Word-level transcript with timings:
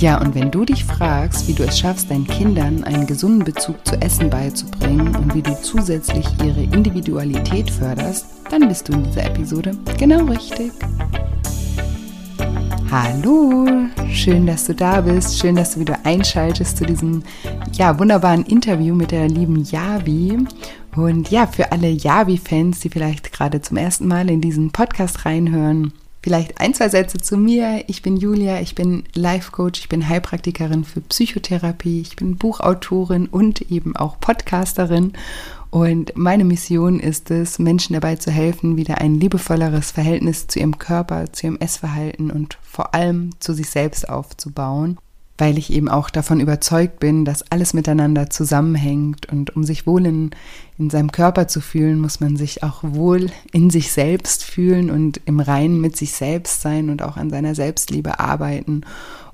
Ja, 0.00 0.20
und 0.20 0.36
wenn 0.36 0.52
du 0.52 0.64
dich 0.64 0.84
fragst, 0.84 1.48
wie 1.48 1.54
du 1.54 1.64
es 1.64 1.76
schaffst, 1.76 2.08
deinen 2.08 2.24
Kindern 2.24 2.84
einen 2.84 3.04
gesunden 3.04 3.42
Bezug 3.42 3.84
zu 3.84 4.00
Essen 4.00 4.30
beizubringen 4.30 5.16
und 5.16 5.34
wie 5.34 5.42
du 5.42 5.60
zusätzlich 5.60 6.24
ihre 6.40 6.62
Individualität 6.62 7.68
förderst, 7.68 8.26
dann 8.48 8.68
bist 8.68 8.88
du 8.88 8.92
in 8.92 9.02
dieser 9.02 9.24
Episode 9.24 9.76
genau 9.98 10.26
richtig. 10.26 10.70
Hallo, 12.92 13.66
schön, 14.08 14.46
dass 14.46 14.66
du 14.66 14.74
da 14.76 15.00
bist, 15.00 15.36
schön, 15.36 15.56
dass 15.56 15.74
du 15.74 15.80
wieder 15.80 15.98
einschaltest 16.04 16.76
zu 16.76 16.86
diesem 16.86 17.24
ja, 17.72 17.98
wunderbaren 17.98 18.44
Interview 18.44 18.94
mit 18.94 19.10
der 19.10 19.28
lieben 19.28 19.64
Yavi. 19.64 20.38
Und 20.94 21.28
ja, 21.32 21.48
für 21.48 21.72
alle 21.72 21.88
Yavi-Fans, 21.88 22.78
die 22.78 22.88
vielleicht 22.88 23.32
gerade 23.32 23.62
zum 23.62 23.76
ersten 23.76 24.06
Mal 24.06 24.30
in 24.30 24.40
diesen 24.40 24.70
Podcast 24.70 25.24
reinhören, 25.24 25.92
Vielleicht 26.28 26.60
ein, 26.60 26.74
zwei 26.74 26.90
Sätze 26.90 27.16
zu 27.16 27.38
mir. 27.38 27.84
Ich 27.86 28.02
bin 28.02 28.18
Julia, 28.18 28.60
ich 28.60 28.74
bin 28.74 29.04
Life 29.14 29.50
Coach, 29.50 29.80
ich 29.80 29.88
bin 29.88 30.06
Heilpraktikerin 30.06 30.84
für 30.84 31.00
Psychotherapie, 31.00 32.02
ich 32.02 32.16
bin 32.16 32.36
Buchautorin 32.36 33.28
und 33.28 33.62
eben 33.70 33.96
auch 33.96 34.20
Podcasterin. 34.20 35.14
Und 35.70 36.12
meine 36.18 36.44
Mission 36.44 37.00
ist 37.00 37.30
es, 37.30 37.58
Menschen 37.58 37.94
dabei 37.94 38.16
zu 38.16 38.30
helfen, 38.30 38.76
wieder 38.76 38.98
ein 38.98 39.18
liebevolleres 39.18 39.90
Verhältnis 39.90 40.46
zu 40.48 40.58
ihrem 40.58 40.76
Körper, 40.76 41.32
zu 41.32 41.46
ihrem 41.46 41.56
Essverhalten 41.56 42.30
und 42.30 42.58
vor 42.60 42.94
allem 42.94 43.30
zu 43.40 43.54
sich 43.54 43.70
selbst 43.70 44.06
aufzubauen 44.10 44.98
weil 45.38 45.56
ich 45.56 45.72
eben 45.72 45.88
auch 45.88 46.10
davon 46.10 46.40
überzeugt 46.40 46.98
bin, 46.98 47.24
dass 47.24 47.50
alles 47.50 47.72
miteinander 47.72 48.28
zusammenhängt 48.28 49.26
und 49.26 49.54
um 49.54 49.62
sich 49.62 49.86
wohl 49.86 50.04
in, 50.04 50.30
in 50.78 50.90
seinem 50.90 51.12
Körper 51.12 51.46
zu 51.46 51.60
fühlen, 51.60 52.00
muss 52.00 52.18
man 52.18 52.36
sich 52.36 52.64
auch 52.64 52.80
wohl 52.82 53.30
in 53.52 53.70
sich 53.70 53.92
selbst 53.92 54.44
fühlen 54.44 54.90
und 54.90 55.20
im 55.24 55.38
Reinen 55.38 55.80
mit 55.80 55.96
sich 55.96 56.12
selbst 56.12 56.60
sein 56.60 56.90
und 56.90 57.02
auch 57.02 57.16
an 57.16 57.30
seiner 57.30 57.54
Selbstliebe 57.54 58.18
arbeiten. 58.18 58.82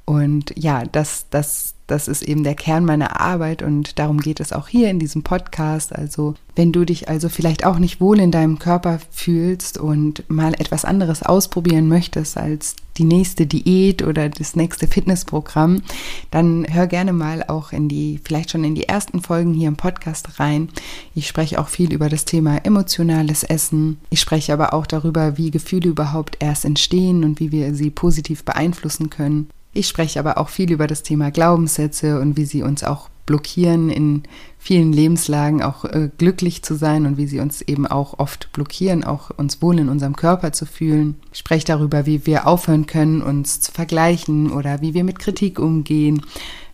Und 0.05 0.53
ja, 0.57 0.85
das, 0.85 1.27
das 1.31 1.74
das 1.87 2.09
ist 2.09 2.23
eben 2.23 2.45
der 2.45 2.55
Kern 2.55 2.85
meiner 2.85 3.21
Arbeit 3.21 3.63
und 3.63 3.99
darum 3.99 4.21
geht 4.21 4.41
es 4.41 4.53
auch 4.53 4.69
hier 4.69 4.89
in 4.89 4.99
diesem 4.99 5.23
Podcast. 5.23 5.95
Also 5.95 6.35
wenn 6.57 6.73
du 6.73 6.85
dich 6.87 7.09
also 7.09 7.29
vielleicht 7.29 7.67
auch 7.67 7.79
nicht 7.79 8.01
wohl 8.01 8.21
in 8.21 8.31
deinem 8.31 8.59
Körper 8.59 9.01
fühlst 9.11 9.77
und 9.77 10.29
mal 10.31 10.55
etwas 10.55 10.85
anderes 10.85 11.23
ausprobieren 11.23 11.89
möchtest 11.89 12.39
als 12.39 12.77
die 12.97 13.05
nächste 13.05 13.47
Diät 13.47 14.03
oder 14.03 14.29
das 14.29 14.57
nächste 14.57 14.87
Fitnessprogramm, 14.87 15.83
dann 16.31 16.65
hör 16.71 16.87
gerne 16.87 17.13
mal 17.13 17.43
auch 17.43 17.73
in 17.73 17.89
die, 17.89 18.21
vielleicht 18.25 18.53
schon 18.53 18.65
in 18.65 18.75
die 18.75 18.89
ersten 18.89 19.21
Folgen 19.21 19.53
hier 19.53 19.69
im 19.69 19.77
Podcast 19.77 20.39
rein. 20.39 20.69
Ich 21.15 21.27
spreche 21.27 21.61
auch 21.61 21.69
viel 21.69 21.93
über 21.93 22.09
das 22.09 22.25
Thema 22.25 22.65
emotionales 22.65 23.43
Essen. 23.43 23.99
Ich 24.11 24.21
spreche 24.21 24.53
aber 24.53 24.73
auch 24.73 24.87
darüber, 24.87 25.37
wie 25.37 25.51
Gefühle 25.51 25.91
überhaupt 25.91 26.37
erst 26.39 26.65
entstehen 26.65 27.25
und 27.25 27.41
wie 27.41 27.53
wir 27.53 27.75
sie 27.75 27.91
positiv 27.91 28.45
beeinflussen 28.45 29.11
können. 29.11 29.49
Ich 29.75 29.89
spreche 29.89 30.21
aber 30.21 30.39
auch 30.39 30.49
viel 30.49 30.71
über 30.71 30.87
das 30.87 31.03
Thema 31.03 31.33
Glaubenssätze 31.33 32.21
und 32.21 32.37
wie 32.37 32.45
sie 32.45 32.63
uns 32.63 32.85
auch 32.85 33.11
blockieren, 33.27 33.91
in 33.91 34.23
vielen 34.59 34.93
Lebenslagen 34.93 35.63
auch 35.63 35.85
äh, 35.85 36.11
glücklich 36.17 36.63
zu 36.63 36.75
sein 36.75 37.05
und 37.07 37.17
wie 37.19 37.27
sie 37.27 37.41
uns 37.41 37.61
eben 37.63 37.87
auch 37.87 38.19
oft 38.19 38.51
blockieren, 38.53 39.05
auch 39.05 39.31
uns 39.31 39.61
wohl 39.61 39.79
in 39.79 39.89
unserem 39.89 40.17
Körper 40.17 40.53
zu 40.53 40.65
fühlen. 40.65 41.17
Ich 41.33 41.41
spreche 41.41 41.67
darüber, 41.67 42.07
wie 42.07 42.27
wir 42.27 42.47
aufhören 42.47 42.87
können, 42.87 43.21
uns 43.21 43.61
zu 43.61 43.73
vergleichen 43.73 44.51
oder 44.51 44.81
wie 44.81 44.95
wir 44.95 45.05
mit 45.05 45.19
Kritik 45.19 45.59
umgehen, 45.59 46.23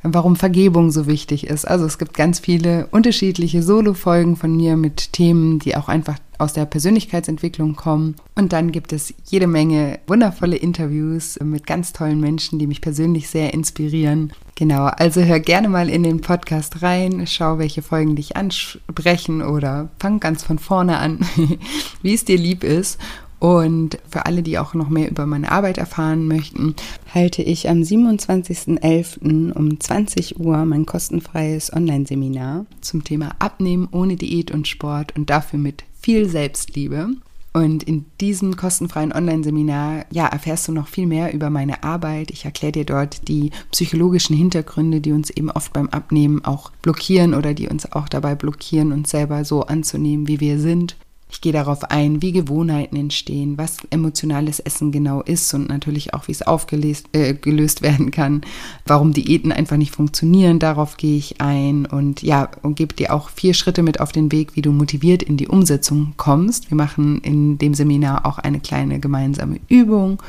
warum 0.02 0.36
Vergebung 0.36 0.90
so 0.90 1.06
wichtig 1.06 1.46
ist. 1.46 1.66
Also 1.66 1.84
es 1.84 1.98
gibt 1.98 2.14
ganz 2.14 2.38
viele 2.38 2.86
unterschiedliche 2.92 3.62
Solo-Folgen 3.62 4.36
von 4.36 4.56
mir 4.56 4.76
mit 4.76 5.12
Themen, 5.12 5.58
die 5.58 5.76
auch 5.76 5.88
einfach 5.88 6.16
aus 6.38 6.52
der 6.52 6.64
Persönlichkeitsentwicklung 6.64 7.76
kommen. 7.76 8.16
Und 8.34 8.52
dann 8.52 8.72
gibt 8.72 8.92
es 8.92 9.12
jede 9.26 9.46
Menge 9.46 9.98
wundervolle 10.06 10.56
Interviews 10.56 11.38
mit 11.42 11.66
ganz 11.66 11.92
tollen 11.92 12.20
Menschen, 12.20 12.58
die 12.58 12.66
mich 12.66 12.80
persönlich 12.80 13.28
sehr 13.28 13.52
inspirieren. 13.52 14.32
Genau, 14.60 14.88
also 14.88 15.22
hör 15.22 15.40
gerne 15.40 15.70
mal 15.70 15.88
in 15.88 16.02
den 16.02 16.20
Podcast 16.20 16.82
rein, 16.82 17.26
schau, 17.26 17.56
welche 17.56 17.80
Folgen 17.80 18.14
dich 18.14 18.36
ansprechen 18.36 19.40
oder 19.40 19.88
fang 19.98 20.20
ganz 20.20 20.42
von 20.42 20.58
vorne 20.58 20.98
an, 20.98 21.20
wie 22.02 22.12
es 22.12 22.26
dir 22.26 22.36
lieb 22.36 22.62
ist. 22.62 23.00
Und 23.38 23.96
für 24.10 24.26
alle, 24.26 24.42
die 24.42 24.58
auch 24.58 24.74
noch 24.74 24.90
mehr 24.90 25.10
über 25.10 25.24
meine 25.24 25.50
Arbeit 25.50 25.78
erfahren 25.78 26.28
möchten, 26.28 26.74
halte 27.14 27.40
ich 27.40 27.70
am 27.70 27.78
27.11. 27.78 29.50
um 29.52 29.80
20 29.80 30.38
Uhr 30.38 30.62
mein 30.66 30.84
kostenfreies 30.84 31.72
Online-Seminar 31.72 32.66
zum 32.82 33.02
Thema 33.02 33.30
Abnehmen 33.38 33.88
ohne 33.90 34.16
Diät 34.16 34.50
und 34.50 34.68
Sport 34.68 35.16
und 35.16 35.30
dafür 35.30 35.58
mit 35.58 35.84
viel 36.02 36.28
Selbstliebe. 36.28 37.08
Und 37.52 37.82
in 37.82 38.06
diesem 38.20 38.56
kostenfreien 38.56 39.12
Online-Seminar, 39.12 40.04
ja, 40.10 40.26
erfährst 40.26 40.68
du 40.68 40.72
noch 40.72 40.86
viel 40.86 41.06
mehr 41.06 41.34
über 41.34 41.50
meine 41.50 41.82
Arbeit. 41.82 42.30
Ich 42.30 42.44
erkläre 42.44 42.72
dir 42.72 42.84
dort 42.84 43.26
die 43.26 43.50
psychologischen 43.72 44.36
Hintergründe, 44.36 45.00
die 45.00 45.12
uns 45.12 45.30
eben 45.30 45.50
oft 45.50 45.72
beim 45.72 45.88
Abnehmen 45.88 46.44
auch 46.44 46.70
blockieren 46.82 47.34
oder 47.34 47.52
die 47.52 47.68
uns 47.68 47.90
auch 47.90 48.08
dabei 48.08 48.36
blockieren, 48.36 48.92
uns 48.92 49.10
selber 49.10 49.44
so 49.44 49.62
anzunehmen, 49.62 50.28
wie 50.28 50.38
wir 50.38 50.60
sind. 50.60 50.96
Ich 51.30 51.40
gehe 51.40 51.52
darauf 51.52 51.84
ein, 51.84 52.22
wie 52.22 52.32
Gewohnheiten 52.32 52.96
entstehen, 52.96 53.56
was 53.56 53.78
emotionales 53.90 54.60
Essen 54.60 54.92
genau 54.92 55.22
ist 55.22 55.52
und 55.54 55.68
natürlich 55.68 56.12
auch, 56.12 56.28
wie 56.28 56.32
es 56.32 56.42
aufgelöst 56.42 57.08
äh, 57.12 57.34
gelöst 57.34 57.82
werden 57.82 58.10
kann, 58.10 58.42
warum 58.86 59.12
Diäten 59.12 59.52
einfach 59.52 59.76
nicht 59.76 59.94
funktionieren. 59.94 60.58
Darauf 60.58 60.96
gehe 60.96 61.16
ich 61.16 61.40
ein 61.40 61.86
und 61.86 62.22
ja, 62.22 62.50
und 62.62 62.76
gebe 62.76 62.94
dir 62.94 63.14
auch 63.14 63.30
vier 63.30 63.54
Schritte 63.54 63.82
mit 63.82 64.00
auf 64.00 64.12
den 64.12 64.32
Weg, 64.32 64.56
wie 64.56 64.62
du 64.62 64.72
motiviert 64.72 65.22
in 65.22 65.36
die 65.36 65.48
Umsetzung 65.48 66.14
kommst. 66.16 66.70
Wir 66.70 66.76
machen 66.76 67.20
in 67.20 67.58
dem 67.58 67.74
Seminar 67.74 68.26
auch 68.26 68.38
eine 68.38 68.60
kleine 68.60 69.00
gemeinsame 69.00 69.60
Übung. 69.68 70.20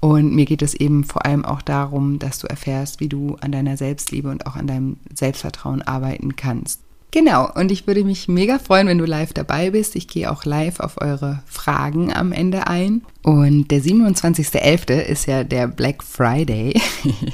Und 0.00 0.34
mir 0.34 0.44
geht 0.44 0.60
es 0.60 0.74
eben 0.74 1.04
vor 1.04 1.24
allem 1.24 1.46
auch 1.46 1.62
darum, 1.62 2.18
dass 2.18 2.38
du 2.38 2.46
erfährst, 2.46 3.00
wie 3.00 3.08
du 3.08 3.38
an 3.40 3.52
deiner 3.52 3.78
Selbstliebe 3.78 4.28
und 4.28 4.46
auch 4.46 4.54
an 4.54 4.66
deinem 4.66 4.98
Selbstvertrauen 5.14 5.80
arbeiten 5.80 6.36
kannst. 6.36 6.80
Genau, 7.14 7.48
und 7.48 7.70
ich 7.70 7.86
würde 7.86 8.02
mich 8.02 8.26
mega 8.26 8.58
freuen, 8.58 8.88
wenn 8.88 8.98
du 8.98 9.04
live 9.04 9.32
dabei 9.32 9.70
bist. 9.70 9.94
Ich 9.94 10.08
gehe 10.08 10.28
auch 10.32 10.44
live 10.44 10.80
auf 10.80 11.00
eure 11.00 11.44
Fragen 11.46 12.12
am 12.12 12.32
Ende 12.32 12.66
ein. 12.66 13.02
Und 13.24 13.70
der 13.70 13.80
27.11. 13.80 15.00
ist 15.00 15.24
ja 15.26 15.44
der 15.44 15.66
Black 15.66 16.02
Friday. 16.02 16.78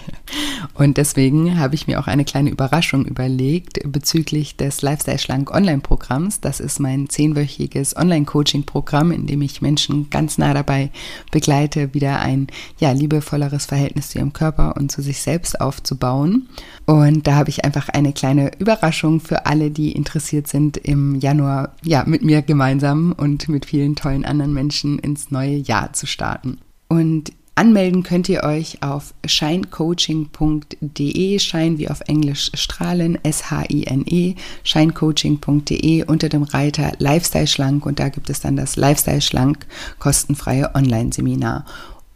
und 0.74 0.96
deswegen 0.96 1.58
habe 1.58 1.74
ich 1.74 1.88
mir 1.88 1.98
auch 1.98 2.06
eine 2.06 2.24
kleine 2.24 2.50
Überraschung 2.50 3.04
überlegt 3.04 3.80
bezüglich 3.90 4.56
des 4.56 4.82
Lifestyle 4.82 5.18
Schlank 5.18 5.50
Online-Programms. 5.52 6.40
Das 6.40 6.60
ist 6.60 6.78
mein 6.78 7.08
zehnwöchiges 7.08 7.96
Online-Coaching-Programm, 7.96 9.10
in 9.10 9.26
dem 9.26 9.42
ich 9.42 9.62
Menschen 9.62 10.08
ganz 10.10 10.38
nah 10.38 10.54
dabei 10.54 10.92
begleite, 11.32 11.92
wieder 11.92 12.20
ein 12.20 12.46
ja, 12.78 12.92
liebevolleres 12.92 13.66
Verhältnis 13.66 14.10
zu 14.10 14.20
ihrem 14.20 14.32
Körper 14.32 14.76
und 14.76 14.92
zu 14.92 15.02
sich 15.02 15.20
selbst 15.20 15.60
aufzubauen. 15.60 16.48
Und 16.86 17.26
da 17.26 17.34
habe 17.34 17.50
ich 17.50 17.64
einfach 17.64 17.88
eine 17.88 18.12
kleine 18.12 18.52
Überraschung 18.60 19.18
für 19.18 19.46
alle, 19.46 19.72
die 19.72 19.90
interessiert 19.90 20.46
sind, 20.46 20.76
im 20.76 21.16
Januar 21.16 21.74
ja 21.82 22.04
mit 22.06 22.22
mir 22.22 22.42
gemeinsam 22.42 23.12
und 23.12 23.48
mit 23.48 23.66
vielen 23.66 23.96
tollen 23.96 24.24
anderen 24.24 24.54
Menschen 24.54 25.00
ins 25.00 25.32
neue 25.32 25.56
Jahr 25.56 25.79
Jahr 25.80 25.92
zu 25.92 26.06
starten. 26.06 26.58
Und 26.88 27.32
anmelden 27.54 28.02
könnt 28.02 28.28
ihr 28.28 28.42
euch 28.42 28.82
auf 28.82 29.14
shinecoaching.de, 29.24 31.38
Shine 31.38 31.78
wie 31.78 31.88
auf 31.88 32.00
Englisch 32.06 32.50
strahlen, 32.54 33.16
S-H-I-N-E, 33.22 34.34
shinecoaching.de 34.64 36.04
unter 36.04 36.28
dem 36.28 36.42
Reiter 36.42 36.92
Lifestyle 36.98 37.46
Schlank 37.46 37.86
und 37.86 38.00
da 38.00 38.08
gibt 38.08 38.30
es 38.30 38.40
dann 38.40 38.56
das 38.56 38.74
Lifestyle 38.76 39.20
Schlank 39.20 39.66
kostenfreie 39.98 40.74
Online-Seminar. 40.74 41.64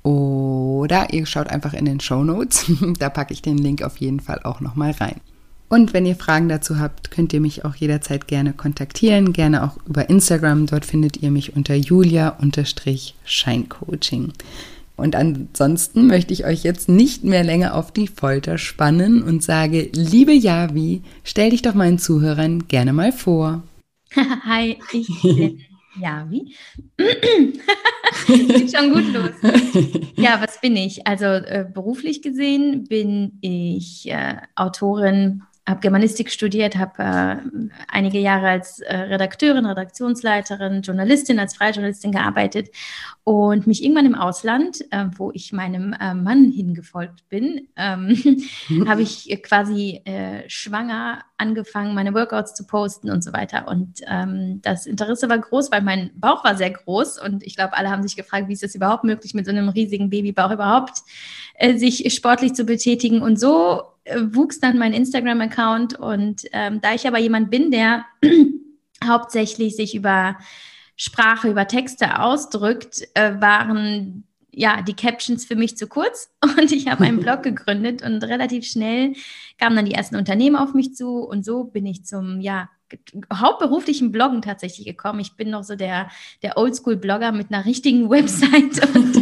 Oder 0.03 1.13
ihr 1.15 1.25
schaut 1.25 1.49
einfach 1.49 1.73
in 1.73 1.87
den 1.87 2.01
Show 2.01 2.25
Notes, 2.25 2.71
da 2.99 3.09
packe 3.09 3.33
ich 3.33 3.43
den 3.43 3.59
Link 3.59 3.83
auf 3.83 3.99
jeden 3.99 4.21
Fall 4.21 4.41
auch 4.45 4.61
nochmal 4.61 4.93
rein. 4.93 5.21
Und 5.75 5.93
wenn 5.93 6.07
ihr 6.07 6.15
Fragen 6.15 6.49
dazu 6.49 6.79
habt, 6.79 7.11
könnt 7.11 7.33
ihr 7.33 7.41
mich 7.41 7.65
auch 7.65 7.75
jederzeit 7.75 8.29
gerne 8.29 8.53
kontaktieren, 8.53 9.33
gerne 9.33 9.65
auch 9.65 9.77
über 9.89 10.09
Instagram. 10.09 10.67
Dort 10.67 10.85
findet 10.85 11.17
ihr 11.17 11.33
mich 11.33 11.57
unter 11.57 11.75
julia-scheincoaching. 11.75 14.33
Und 14.95 15.17
ansonsten 15.17 16.07
möchte 16.07 16.33
ich 16.33 16.45
euch 16.45 16.63
jetzt 16.63 16.89
nicht 16.89 17.25
mehr 17.25 17.43
länger 17.43 17.75
auf 17.75 17.91
die 17.91 18.07
Folter 18.07 18.57
spannen 18.57 19.25
und 19.25 19.43
sage, 19.43 19.91
liebe 19.93 20.33
Javi, 20.33 21.03
stell 21.25 21.51
dich 21.51 21.63
doch 21.63 21.75
meinen 21.75 21.99
Zuhörern 21.99 22.69
gerne 22.69 22.93
mal 22.93 23.11
vor. 23.11 23.65
Hi, 24.15 24.79
ich 24.93 25.09
bin 25.23 25.61
Ja, 26.01 26.25
wie? 26.31 26.55
Geht 28.29 28.77
schon 28.77 28.93
gut 28.93 29.13
los. 29.13 29.33
Ja, 30.15 30.41
was 30.41 30.61
bin 30.61 30.77
ich? 30.77 31.05
Also 31.09 31.25
äh, 31.25 31.67
beruflich 31.69 32.23
gesehen 32.23 32.85
bin 32.85 33.39
ich 33.41 34.09
äh, 34.09 34.37
Autorin 34.55 35.43
habe 35.67 35.81
Germanistik 35.81 36.31
studiert, 36.31 36.77
habe 36.77 37.03
äh, 37.03 37.37
einige 37.89 38.19
Jahre 38.19 38.49
als 38.49 38.81
äh, 38.81 38.95
Redakteurin, 38.95 39.65
Redaktionsleiterin, 39.65 40.83
Journalistin, 40.83 41.39
als 41.39 41.57
Freijournalistin 41.57 42.13
gearbeitet 42.13 42.69
und 43.25 43.67
mich 43.67 43.83
irgendwann 43.83 44.05
im 44.05 44.15
Ausland, 44.15 44.85
äh, 44.91 45.07
wo 45.17 45.31
ich 45.33 45.53
meinem 45.53 45.95
äh, 45.95 46.13
Mann 46.13 46.51
hingefolgt 46.51 47.27
bin, 47.31 47.69
ähm, 47.77 48.17
mhm. 48.69 48.89
habe 48.89 49.03
ich 49.03 49.43
quasi 49.43 50.03
äh, 50.05 50.49
schwanger 50.49 51.23
angefangen, 51.39 51.95
meine 51.95 52.13
Workouts 52.13 52.55
zu 52.55 52.67
posten 52.67 53.11
und 53.11 53.25
so 53.25 53.33
weiter. 53.33 53.67
Und 53.67 54.01
ähm, 54.07 54.61
das 54.63 54.85
Interesse 54.85 55.31
war 55.31 55.39
groß, 55.39 55.73
weil 55.73 55.81
mein 55.81 56.11
Bauch 56.15 56.45
war 56.45 56.57
sehr 56.57 56.71
groß 56.71 57.19
und 57.23 57.43
ich 57.43 57.57
glaube, 57.57 57.75
alle 57.75 57.91
haben 57.91 58.03
sich 58.03 58.17
gefragt, 58.17 58.49
wie 58.49 58.53
ist 58.53 58.63
es 58.63 58.75
überhaupt 58.75 59.05
möglich, 59.05 59.33
mit 59.33 59.47
so 59.47 59.51
einem 59.51 59.71
riesigen 59.71 60.11
Babybauch 60.11 60.51
überhaupt 60.51 60.99
äh, 61.55 61.79
sich 61.79 62.13
sportlich 62.15 62.53
zu 62.53 62.65
betätigen. 62.65 63.23
Und 63.23 63.41
so 63.41 63.94
wuchs 64.33 64.61
dann 64.61 64.79
mein 64.79 64.93
Instagram-Account 64.93 65.99
und 65.99 66.43
ähm, 66.53 66.81
da 66.81 66.95
ich 66.95 67.07
aber 67.07 67.19
jemand 67.19 67.51
bin, 67.51 67.71
der 67.71 68.05
hauptsächlich 69.05 69.77
sich 69.77 69.95
über 69.95 70.37
Sprache, 70.97 71.51
über 71.51 71.67
Texte 71.67 72.21
ausdrückt, 72.21 73.03
äh, 73.15 73.41
waren 73.41 74.25
ja 74.53 74.83
die 74.83 74.95
Captions 74.95 75.45
für 75.45 75.57
mich 75.57 75.77
zu 75.77 75.87
kurz. 75.87 76.31
Und 76.43 76.71
ich 76.71 76.89
habe 76.89 77.05
einen 77.05 77.21
Blog 77.21 77.43
gegründet 77.43 78.03
und 78.03 78.23
relativ 78.23 78.65
schnell 78.65 79.15
kamen 79.59 79.77
dann 79.77 79.85
die 79.85 79.95
ersten 79.95 80.17
Unternehmen 80.17 80.57
auf 80.57 80.75
mich 80.75 80.95
zu. 80.95 81.19
Und 81.19 81.45
so 81.45 81.65
bin 81.65 81.87
ich 81.87 82.05
zum 82.05 82.41
ja 82.41 82.69
hauptberuflichen 83.33 84.13
Bloggen 84.13 84.43
tatsächlich 84.43 84.87
gekommen. 84.87 85.21
Ich 85.21 85.37
bin 85.37 85.51
noch 85.51 85.65
so 85.65 85.75
der, 85.75 86.09
der 86.43 86.57
Oldschool-Blogger 86.57 87.33
mit 87.33 87.53
einer 87.53 87.65
richtigen 87.65 88.11
Website, 88.11 88.95
und, 88.95 89.17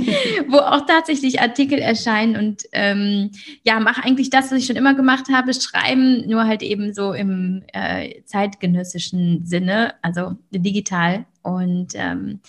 wo 0.50 0.58
auch 0.58 0.86
tatsächlich 0.86 1.40
Artikel 1.40 1.78
erscheinen 1.78 2.36
und 2.36 2.62
ähm, 2.72 3.30
ja, 3.62 3.80
mache 3.80 4.04
eigentlich 4.04 4.30
das, 4.30 4.50
was 4.50 4.58
ich 4.58 4.66
schon 4.66 4.76
immer 4.76 4.94
gemacht 4.94 5.26
habe, 5.32 5.54
schreiben, 5.54 6.28
nur 6.28 6.44
halt 6.44 6.62
eben 6.62 6.92
so 6.92 7.12
im 7.12 7.62
äh, 7.72 8.22
zeitgenössischen 8.24 9.46
Sinne, 9.46 9.94
also 10.02 10.36
digital 10.50 11.24
und 11.42 11.92
ähm, 11.94 12.40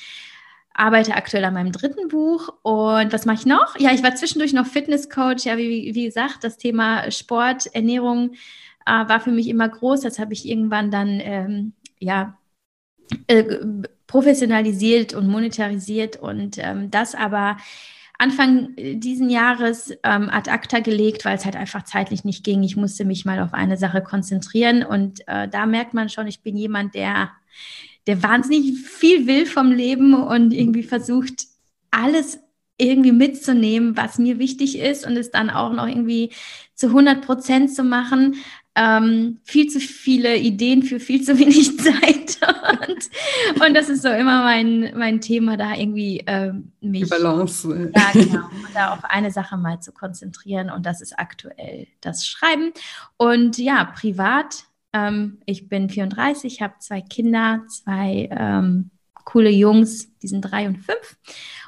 arbeite 0.73 1.15
aktuell 1.15 1.45
an 1.45 1.53
meinem 1.53 1.71
dritten 1.71 2.07
Buch. 2.07 2.49
Und 2.63 3.13
was 3.13 3.25
mache 3.25 3.37
ich 3.37 3.45
noch? 3.45 3.79
Ja, 3.79 3.91
ich 3.91 4.03
war 4.03 4.15
zwischendurch 4.15 4.53
noch 4.53 4.65
Fitnesscoach. 4.65 5.45
Ja, 5.45 5.57
wie, 5.57 5.93
wie 5.93 6.05
gesagt, 6.05 6.43
das 6.43 6.57
Thema 6.57 7.11
Sport, 7.11 7.67
Ernährung 7.73 8.31
äh, 8.85 9.07
war 9.07 9.19
für 9.19 9.31
mich 9.31 9.47
immer 9.47 9.69
groß. 9.69 10.01
Das 10.01 10.19
habe 10.19 10.33
ich 10.33 10.47
irgendwann 10.47 10.91
dann 10.91 11.19
ähm, 11.21 11.73
ja 11.99 12.37
äh, 13.27 13.43
professionalisiert 14.07 15.13
und 15.13 15.27
monetarisiert 15.27 16.17
und 16.17 16.57
ähm, 16.59 16.91
das 16.91 17.15
aber 17.15 17.57
Anfang 18.19 18.75
diesen 18.77 19.29
Jahres 19.29 19.91
ähm, 20.03 20.29
ad 20.29 20.49
acta 20.49 20.79
gelegt, 20.79 21.25
weil 21.25 21.35
es 21.35 21.45
halt 21.45 21.55
einfach 21.55 21.83
zeitlich 21.83 22.23
nicht 22.23 22.43
ging. 22.43 22.63
Ich 22.63 22.77
musste 22.77 23.05
mich 23.05 23.25
mal 23.25 23.39
auf 23.39 23.53
eine 23.53 23.75
Sache 23.75 24.01
konzentrieren 24.01 24.83
und 24.83 25.27
äh, 25.27 25.47
da 25.47 25.65
merkt 25.65 25.93
man 25.93 26.09
schon, 26.09 26.27
ich 26.27 26.41
bin 26.41 26.55
jemand, 26.55 26.95
der, 26.95 27.31
der 28.05 28.21
wahnsinnig 28.21 28.79
viel 28.79 29.25
will 29.25 29.45
vom 29.45 29.71
Leben 29.71 30.13
und 30.13 30.53
irgendwie 30.53 30.83
versucht, 30.83 31.47
alles 31.91 32.39
irgendwie 32.77 33.11
mitzunehmen, 33.11 33.97
was 33.97 34.19
mir 34.19 34.39
wichtig 34.39 34.77
ist 34.79 35.05
und 35.05 35.17
es 35.17 35.31
dann 35.31 35.49
auch 35.49 35.73
noch 35.73 35.87
irgendwie 35.87 36.31
zu 36.75 36.87
100 36.87 37.25
Prozent 37.25 37.73
zu 37.73 37.83
machen 37.83 38.35
ähm, 38.75 39.39
viel 39.43 39.67
zu 39.67 39.79
viele 39.79 40.37
Ideen 40.37 40.83
für 40.83 40.99
viel 40.99 41.21
zu 41.21 41.37
wenig 41.37 41.77
Zeit. 41.79 42.39
und, 42.87 43.63
und 43.65 43.73
das 43.73 43.89
ist 43.89 44.01
so 44.01 44.09
immer 44.09 44.43
mein, 44.43 44.93
mein 44.97 45.21
Thema, 45.21 45.57
da 45.57 45.75
irgendwie 45.75 46.23
ähm, 46.25 46.71
mich. 46.81 47.03
Die 47.03 47.09
Balance. 47.09 47.91
Ja, 47.95 48.11
genau. 48.13 48.49
da 48.73 48.93
auf 48.93 49.03
eine 49.05 49.31
Sache 49.31 49.57
mal 49.57 49.79
zu 49.79 49.91
konzentrieren. 49.91 50.69
Und 50.69 50.85
das 50.85 51.01
ist 51.01 51.17
aktuell 51.17 51.87
das 52.01 52.25
Schreiben. 52.25 52.71
Und 53.17 53.57
ja, 53.57 53.85
privat. 53.85 54.65
Ähm, 54.93 55.39
ich 55.45 55.69
bin 55.69 55.89
34, 55.89 56.61
habe 56.61 56.75
zwei 56.79 57.01
Kinder, 57.01 57.63
zwei 57.67 58.29
ähm, 58.31 58.91
coole 59.25 59.49
Jungs, 59.49 60.15
die 60.19 60.27
sind 60.27 60.41
drei 60.41 60.67
und 60.67 60.77
fünf 60.77 61.17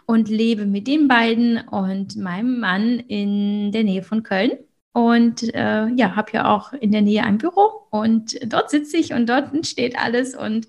und 0.05 0.29
lebe 0.29 0.65
mit 0.65 0.87
den 0.87 1.07
beiden 1.07 1.67
und 1.67 2.15
meinem 2.15 2.59
Mann 2.59 2.99
in 2.99 3.71
der 3.71 3.83
Nähe 3.83 4.03
von 4.03 4.23
Köln. 4.23 4.51
Und 4.95 5.53
äh, 5.53 5.88
ja, 5.88 6.15
habe 6.15 6.31
ja 6.31 6.56
auch 6.56 6.71
in 6.71 6.94
der 6.94 7.01
Nähe 7.01 7.21
ein 7.25 7.38
Büro 7.38 7.84
und 8.01 8.38
dort 8.45 8.69
sitze 8.69 8.97
ich 8.97 9.13
und 9.13 9.27
dort 9.27 9.65
steht 9.65 9.97
alles. 9.97 10.36
Und 10.36 10.68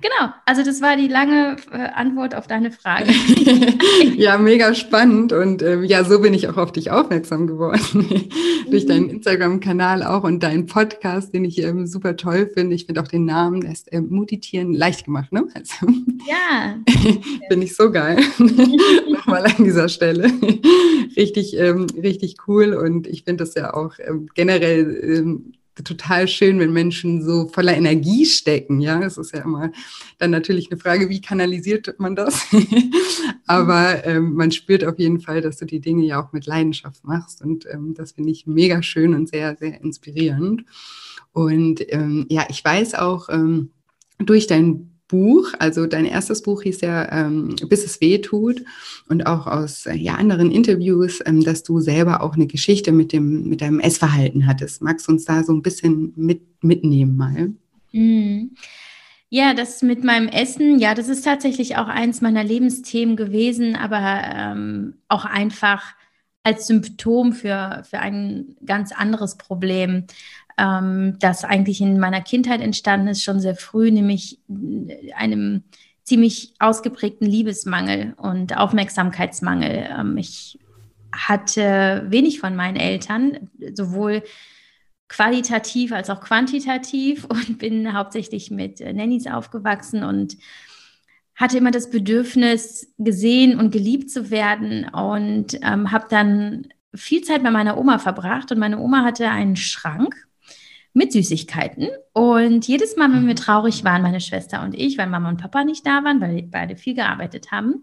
genau, 0.00 0.32
also 0.46 0.64
das 0.64 0.80
war 0.80 0.96
die 0.96 1.08
lange 1.08 1.56
äh, 1.72 1.76
Antwort 1.76 2.34
auf 2.34 2.46
deine 2.46 2.70
Frage. 2.70 3.12
ja, 4.16 4.38
mega 4.38 4.74
spannend. 4.74 5.32
Und 5.32 5.62
äh, 5.62 5.82
ja, 5.82 6.04
so 6.04 6.20
bin 6.20 6.34
ich 6.34 6.48
auch 6.48 6.56
auf 6.56 6.72
dich 6.72 6.90
aufmerksam 6.90 7.46
geworden. 7.46 8.28
Durch 8.70 8.86
deinen 8.86 9.04
mhm. 9.04 9.10
Instagram-Kanal 9.10 10.02
auch 10.02 10.24
und 10.24 10.42
deinen 10.42 10.66
Podcast, 10.66 11.34
den 11.34 11.44
ich 11.44 11.62
ähm, 11.62 11.86
super 11.86 12.16
toll 12.16 12.50
finde. 12.52 12.74
Ich 12.74 12.86
finde 12.86 13.02
auch 13.02 13.08
den 13.08 13.24
Namen, 13.24 13.60
der 13.60 13.72
ist 13.72 13.92
äh, 13.92 14.00
Mutitieren 14.00 14.72
leicht 14.72 15.04
gemacht, 15.04 15.32
ne? 15.32 15.46
Also, 15.54 15.86
ja. 16.28 16.76
finde 17.48 17.66
ich 17.66 17.76
so 17.76 17.90
geil. 17.90 18.18
Nochmal 19.10 19.44
an 19.44 19.64
dieser 19.64 19.88
Stelle. 19.88 20.30
richtig, 21.16 21.56
ähm, 21.58 21.86
richtig 22.00 22.36
cool. 22.48 22.74
Und 22.74 23.06
ich 23.06 23.24
finde 23.24 23.44
das 23.44 23.54
ja 23.54 23.74
auch 23.74 23.94
ähm, 23.98 24.28
generell 24.34 25.00
ähm, 25.02 25.52
total 25.82 26.28
schön, 26.28 26.60
wenn 26.60 26.72
Menschen 26.72 27.22
so 27.22 27.48
voller 27.48 27.76
Energie 27.76 28.24
stecken. 28.26 28.80
Ja, 28.80 29.02
es 29.02 29.18
ist 29.18 29.34
ja 29.34 29.42
immer 29.42 29.72
dann 30.18 30.30
natürlich 30.30 30.70
eine 30.70 30.78
Frage, 30.78 31.08
wie 31.08 31.20
kanalisiert 31.20 31.98
man 31.98 32.14
das? 32.14 32.46
Aber 33.46 34.04
ähm, 34.06 34.34
man 34.34 34.52
spürt 34.52 34.84
auf 34.84 34.98
jeden 34.98 35.20
Fall, 35.20 35.40
dass 35.40 35.56
du 35.56 35.64
die 35.64 35.80
Dinge 35.80 36.04
ja 36.04 36.22
auch 36.22 36.32
mit 36.32 36.46
Leidenschaft 36.46 37.04
machst. 37.04 37.42
Und 37.42 37.66
ähm, 37.70 37.94
das 37.94 38.12
finde 38.12 38.30
ich 38.30 38.46
mega 38.46 38.82
schön 38.82 39.14
und 39.14 39.28
sehr, 39.28 39.56
sehr 39.56 39.80
inspirierend. 39.80 40.64
Und 41.32 41.84
ähm, 41.92 42.26
ja, 42.28 42.46
ich 42.48 42.64
weiß 42.64 42.94
auch 42.94 43.28
ähm, 43.28 43.70
durch 44.18 44.46
dein 44.46 44.93
Buch, 45.08 45.52
also 45.58 45.86
dein 45.86 46.06
erstes 46.06 46.42
Buch 46.42 46.62
hieß 46.62 46.80
ja 46.80 47.10
ähm, 47.12 47.56
Bis 47.68 47.84
es 47.84 48.00
weh 48.00 48.18
tut 48.18 48.62
und 49.08 49.26
auch 49.26 49.46
aus 49.46 49.86
äh, 49.86 49.94
ja, 49.94 50.14
anderen 50.14 50.50
Interviews, 50.50 51.20
ähm, 51.26 51.42
dass 51.44 51.62
du 51.62 51.80
selber 51.80 52.22
auch 52.22 52.34
eine 52.34 52.46
Geschichte 52.46 52.90
mit, 52.92 53.12
dem, 53.12 53.48
mit 53.48 53.60
deinem 53.60 53.80
Essverhalten 53.80 54.46
hattest. 54.46 54.82
Magst 54.82 55.06
du 55.06 55.12
uns 55.12 55.24
da 55.24 55.44
so 55.44 55.52
ein 55.52 55.62
bisschen 55.62 56.12
mit, 56.16 56.42
mitnehmen 56.62 57.16
mal? 57.16 57.52
Mhm. 57.92 58.52
Ja, 59.28 59.52
das 59.52 59.82
mit 59.82 60.04
meinem 60.04 60.28
Essen, 60.28 60.78
ja, 60.78 60.94
das 60.94 61.08
ist 61.08 61.24
tatsächlich 61.24 61.76
auch 61.76 61.88
eins 61.88 62.20
meiner 62.20 62.44
Lebensthemen 62.44 63.16
gewesen, 63.16 63.74
aber 63.74 64.22
ähm, 64.32 64.94
auch 65.08 65.24
einfach 65.24 65.94
als 66.44 66.66
Symptom 66.66 67.32
für, 67.32 67.82
für 67.88 67.98
ein 67.98 68.54
ganz 68.64 68.92
anderes 68.92 69.36
Problem 69.36 70.04
ähm, 70.58 71.16
das 71.20 71.44
eigentlich 71.44 71.80
in 71.80 71.98
meiner 71.98 72.20
Kindheit 72.20 72.60
entstanden 72.60 73.08
ist, 73.08 73.22
schon 73.22 73.40
sehr 73.40 73.56
früh, 73.56 73.90
nämlich 73.90 74.40
einem 75.16 75.64
ziemlich 76.04 76.54
ausgeprägten 76.58 77.26
Liebesmangel 77.26 78.14
und 78.16 78.56
Aufmerksamkeitsmangel. 78.56 79.88
Ähm, 79.98 80.16
ich 80.16 80.58
hatte 81.12 82.04
wenig 82.08 82.40
von 82.40 82.56
meinen 82.56 82.76
Eltern, 82.76 83.50
sowohl 83.72 84.22
qualitativ 85.08 85.92
als 85.92 86.10
auch 86.10 86.20
quantitativ 86.20 87.24
und 87.28 87.58
bin 87.58 87.94
hauptsächlich 87.94 88.50
mit 88.50 88.80
Nannies 88.80 89.26
aufgewachsen 89.26 90.04
und 90.04 90.36
hatte 91.36 91.58
immer 91.58 91.72
das 91.72 91.90
Bedürfnis, 91.90 92.92
gesehen 92.98 93.58
und 93.58 93.72
geliebt 93.72 94.10
zu 94.10 94.30
werden 94.30 94.88
und 94.88 95.58
ähm, 95.62 95.90
habe 95.90 96.06
dann 96.08 96.68
viel 96.94 97.22
Zeit 97.22 97.42
bei 97.42 97.50
meiner 97.50 97.76
Oma 97.76 97.98
verbracht 97.98 98.52
und 98.52 98.58
meine 98.58 98.78
Oma 98.78 99.02
hatte 99.02 99.28
einen 99.28 99.56
Schrank 99.56 100.28
mit 100.94 101.12
Süßigkeiten. 101.12 101.88
Und 102.12 102.66
jedes 102.66 102.96
Mal, 102.96 103.12
wenn 103.12 103.26
wir 103.26 103.36
traurig 103.36 103.84
waren, 103.84 104.02
meine 104.02 104.20
Schwester 104.20 104.62
und 104.62 104.74
ich, 104.74 104.96
weil 104.96 105.08
Mama 105.08 105.28
und 105.28 105.40
Papa 105.40 105.64
nicht 105.64 105.86
da 105.86 106.04
waren, 106.04 106.20
weil 106.20 106.36
wir 106.36 106.50
beide 106.50 106.76
viel 106.76 106.94
gearbeitet 106.94 107.50
haben, 107.50 107.82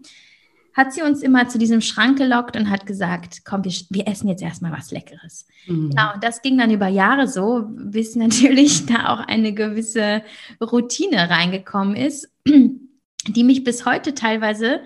hat 0.74 0.94
sie 0.94 1.02
uns 1.02 1.22
immer 1.22 1.48
zu 1.48 1.58
diesem 1.58 1.82
Schrank 1.82 2.16
gelockt 2.16 2.56
und 2.56 2.70
hat 2.70 2.86
gesagt, 2.86 3.42
komm, 3.44 3.62
wir, 3.64 3.72
wir 3.90 4.08
essen 4.08 4.28
jetzt 4.28 4.42
erstmal 4.42 4.72
was 4.72 4.90
Leckeres. 4.90 5.46
Mhm. 5.66 5.90
Genau, 5.90 6.14
und 6.14 6.24
das 6.24 6.40
ging 6.40 6.56
dann 6.56 6.70
über 6.70 6.88
Jahre 6.88 7.28
so, 7.28 7.66
bis 7.68 8.16
natürlich 8.16 8.86
da 8.86 9.12
auch 9.12 9.20
eine 9.20 9.52
gewisse 9.52 10.22
Routine 10.60 11.28
reingekommen 11.28 11.94
ist, 11.94 12.32
die 12.46 13.44
mich 13.44 13.64
bis 13.64 13.84
heute 13.84 14.14
teilweise 14.14 14.80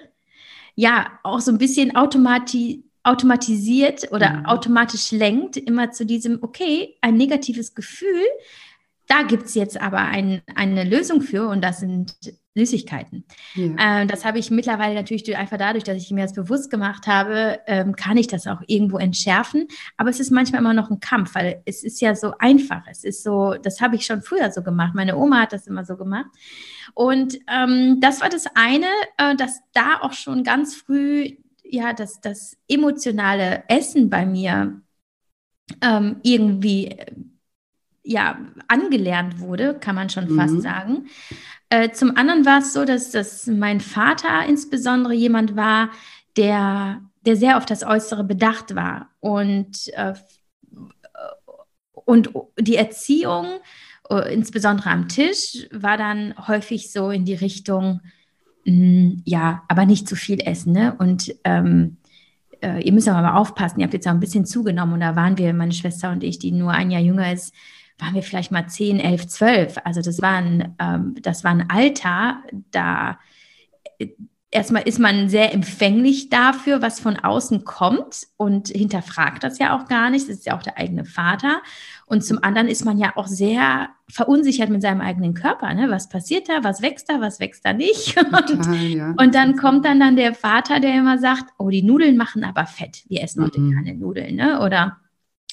ja 0.75 1.07
auch 1.23 1.41
so 1.41 1.53
ein 1.53 1.59
bisschen 1.59 1.97
automatisch 1.97 2.79
automatisiert 3.07 4.13
oder 4.13 4.31
mhm. 4.31 4.47
automatisch 4.47 5.13
lenkt, 5.13 5.57
immer 5.57 5.93
zu 5.93 6.05
diesem, 6.05 6.39
okay, 6.43 6.97
ein 7.01 7.17
negatives 7.17 7.75
Gefühl, 7.75 8.25
da 9.07 9.23
gibt 9.23 9.45
es 9.47 9.55
jetzt 9.55 9.81
aber 9.81 9.99
ein, 9.99 10.43
eine 10.55 10.83
Lösung 10.83 11.21
für 11.21 11.49
und 11.49 11.63
das 11.63 11.79
sind 11.79 12.17
Süßigkeiten. 12.57 13.25
Ja. 13.55 14.01
Ähm, 14.01 14.09
das 14.09 14.25
habe 14.25 14.39
ich 14.39 14.51
mittlerweile 14.51 14.95
natürlich 14.95 15.37
einfach 15.37 15.59
dadurch, 15.59 15.85
dass 15.85 15.99
ich 15.99 16.11
mir 16.11 16.23
das 16.23 16.35
bewusst 16.35 16.71
gemacht 16.71 17.07
habe, 17.07 17.61
ähm, 17.67 17.95
kann 17.95 18.17
ich 18.17 18.27
das 18.27 18.47
auch 18.47 18.63
irgendwo 18.67 18.99
entschärfen. 18.99 19.69
Aber 19.97 20.11
es 20.11 20.19
ist 20.19 20.33
manchmal 20.33 20.63
immer 20.63 20.75
noch 20.75 20.91
ein 20.91 20.99
Kampf, 20.99 21.35
weil 21.35 21.63
es 21.67 21.85
ist 21.85 22.01
ja 22.01 22.17
so 22.17 22.33
einfach. 22.39 22.83
Es 22.91 23.05
ist 23.05 23.23
so, 23.23 23.55
das 23.55 23.81
habe 23.81 23.95
ich 23.95 24.07
schon 24.07 24.23
früher 24.23 24.51
so 24.51 24.63
gemacht. 24.63 24.95
Meine 24.95 25.17
Oma 25.17 25.43
hat 25.43 25.53
das 25.53 25.67
immer 25.67 25.85
so 25.85 25.97
gemacht. 25.97 26.31
Und 26.95 27.39
ähm, 27.47 28.01
das 28.01 28.23
war 28.23 28.31
das 28.31 28.47
eine, 28.55 28.87
äh, 29.19 29.37
dass 29.37 29.61
da 29.75 30.01
auch 30.01 30.15
schon 30.15 30.43
ganz 30.43 30.75
früh 30.75 31.37
ja 31.71 31.93
das, 31.93 32.21
das 32.21 32.57
emotionale 32.69 33.65
Essen 33.69 34.11
bei 34.11 34.27
mir 34.27 34.81
ähm, 35.83 36.17
irgendwie 36.23 36.97
ja 38.03 38.39
angelernt 38.69 39.41
wurde, 39.41 39.75
kann 39.75 39.95
man 39.95 40.09
schon 40.09 40.31
mhm. 40.31 40.37
fast 40.37 40.63
sagen. 40.63 41.09
Äh, 41.69 41.91
zum 41.91 42.17
anderen 42.17 42.47
war 42.47 42.59
es 42.59 42.73
so, 42.73 42.85
dass, 42.85 43.11
dass 43.11 43.47
mein 43.47 43.81
Vater 43.81 44.47
insbesondere 44.47 45.15
jemand 45.15 45.57
war, 45.57 45.91
der, 46.37 47.03
der 47.23 47.37
sehr 47.37 47.57
auf 47.57 47.67
das 47.67 47.83
Äußere 47.83 48.23
bedacht 48.23 48.75
war. 48.77 49.11
Und, 49.21 49.89
äh, 49.95 50.15
und 51.93 52.31
die 52.59 52.77
Erziehung, 52.77 53.59
äh, 54.09 54.33
insbesondere 54.33 54.91
am 54.91 55.09
Tisch, 55.09 55.67
war 55.73 55.97
dann 55.97 56.35
häufig 56.47 56.93
so 56.93 57.11
in 57.11 57.25
die 57.25 57.35
Richtung, 57.35 58.01
ja, 58.67 59.63
aber 59.69 59.87
nicht 59.87 60.09
zu 60.09 60.17
viel 60.17 60.41
essen. 60.41 60.73
Ne? 60.73 60.95
Und 60.99 61.35
ähm, 61.45 61.99
äh, 62.61 62.83
ihr 62.83 62.93
müsst 62.93 63.09
aber 63.09 63.23
mal 63.23 63.37
aufpassen, 63.37 63.79
ihr 63.79 63.85
habt 63.85 63.95
jetzt 63.95 64.09
auch 64.09 64.13
ein 64.13 64.21
bisschen 64.21 64.45
zugenommen 64.45 64.95
und 64.95 65.01
da 65.01 65.15
waren 65.15 65.39
wir, 65.39 65.55
meine 65.55 65.73
Schwester 65.73 66.11
und 66.11 66.25
ich, 66.25 66.39
die 66.39 66.51
nur 66.51 66.73
ein 66.73 66.91
Jahr 66.91 67.01
jünger 67.01 67.33
ist, 67.33 67.55
waren 67.99 68.15
wir 68.15 68.23
vielleicht 68.23 68.51
mal 68.51 68.67
10, 68.67 68.99
11, 68.99 69.29
12. 69.29 69.77
Also 69.85 70.03
das 70.03 70.21
war 70.21 70.37
ein, 70.37 70.75
ähm, 70.81 71.15
das 71.23 71.45
war 71.45 71.53
ein 71.53 71.71
Alter, 71.71 72.43
da 72.73 73.19
äh, 73.99 74.09
erstmal 74.51 74.83
ist 74.83 74.99
man 74.99 75.29
sehr 75.29 75.55
empfänglich 75.55 76.29
dafür, 76.29 76.83
was 76.83 76.99
von 76.99 77.17
außen 77.17 77.65
kommt 77.65 78.27
und 78.37 78.69
hinterfragt 78.69 79.45
das 79.45 79.59
ja 79.59 79.77
auch 79.77 79.87
gar 79.87 80.11
nicht. 80.11 80.29
Das 80.29 80.39
ist 80.39 80.47
ja 80.47 80.57
auch 80.57 80.63
der 80.63 80.79
eigene 80.79 81.05
Vater. 81.05 81.63
Und 82.09 82.25
zum 82.25 82.43
anderen 82.43 82.69
ist 82.69 82.85
man 82.85 82.99
ja 82.99 83.13
auch 83.17 83.27
sehr 83.27 83.89
verunsichert 84.09 84.71
mit 84.71 84.81
seinem 84.81 85.01
eigenen 85.01 85.35
Körper. 85.35 85.75
Ne? 85.75 85.91
Was 85.91 86.09
passiert 86.09 86.49
da? 86.49 86.63
Was 86.63 86.81
wächst 86.81 87.11
da? 87.11 87.21
Was 87.21 87.41
wächst 87.41 87.65
da 87.65 87.73
nicht? 87.73 88.15
Total, 88.15 88.57
und, 88.57 88.91
ja. 88.91 89.15
und, 89.19 89.35
dann 89.35 89.57
kommt 89.57 89.85
dann, 89.85 89.99
dann 89.99 90.15
der 90.15 90.33
Vater, 90.33 90.79
der 90.79 90.95
immer 90.95 91.19
sagt, 91.19 91.53
oh, 91.59 91.69
die 91.69 91.83
Nudeln 91.83 92.17
machen 92.17 92.45
aber 92.45 92.67
fett. 92.67 93.05
Wir 93.09 93.23
essen 93.23 93.43
heute 93.43 93.61
mhm. 93.61 93.75
keine 93.75 93.95
Nudeln. 93.95 94.37
Ne? 94.37 94.61
Oder 94.61 94.99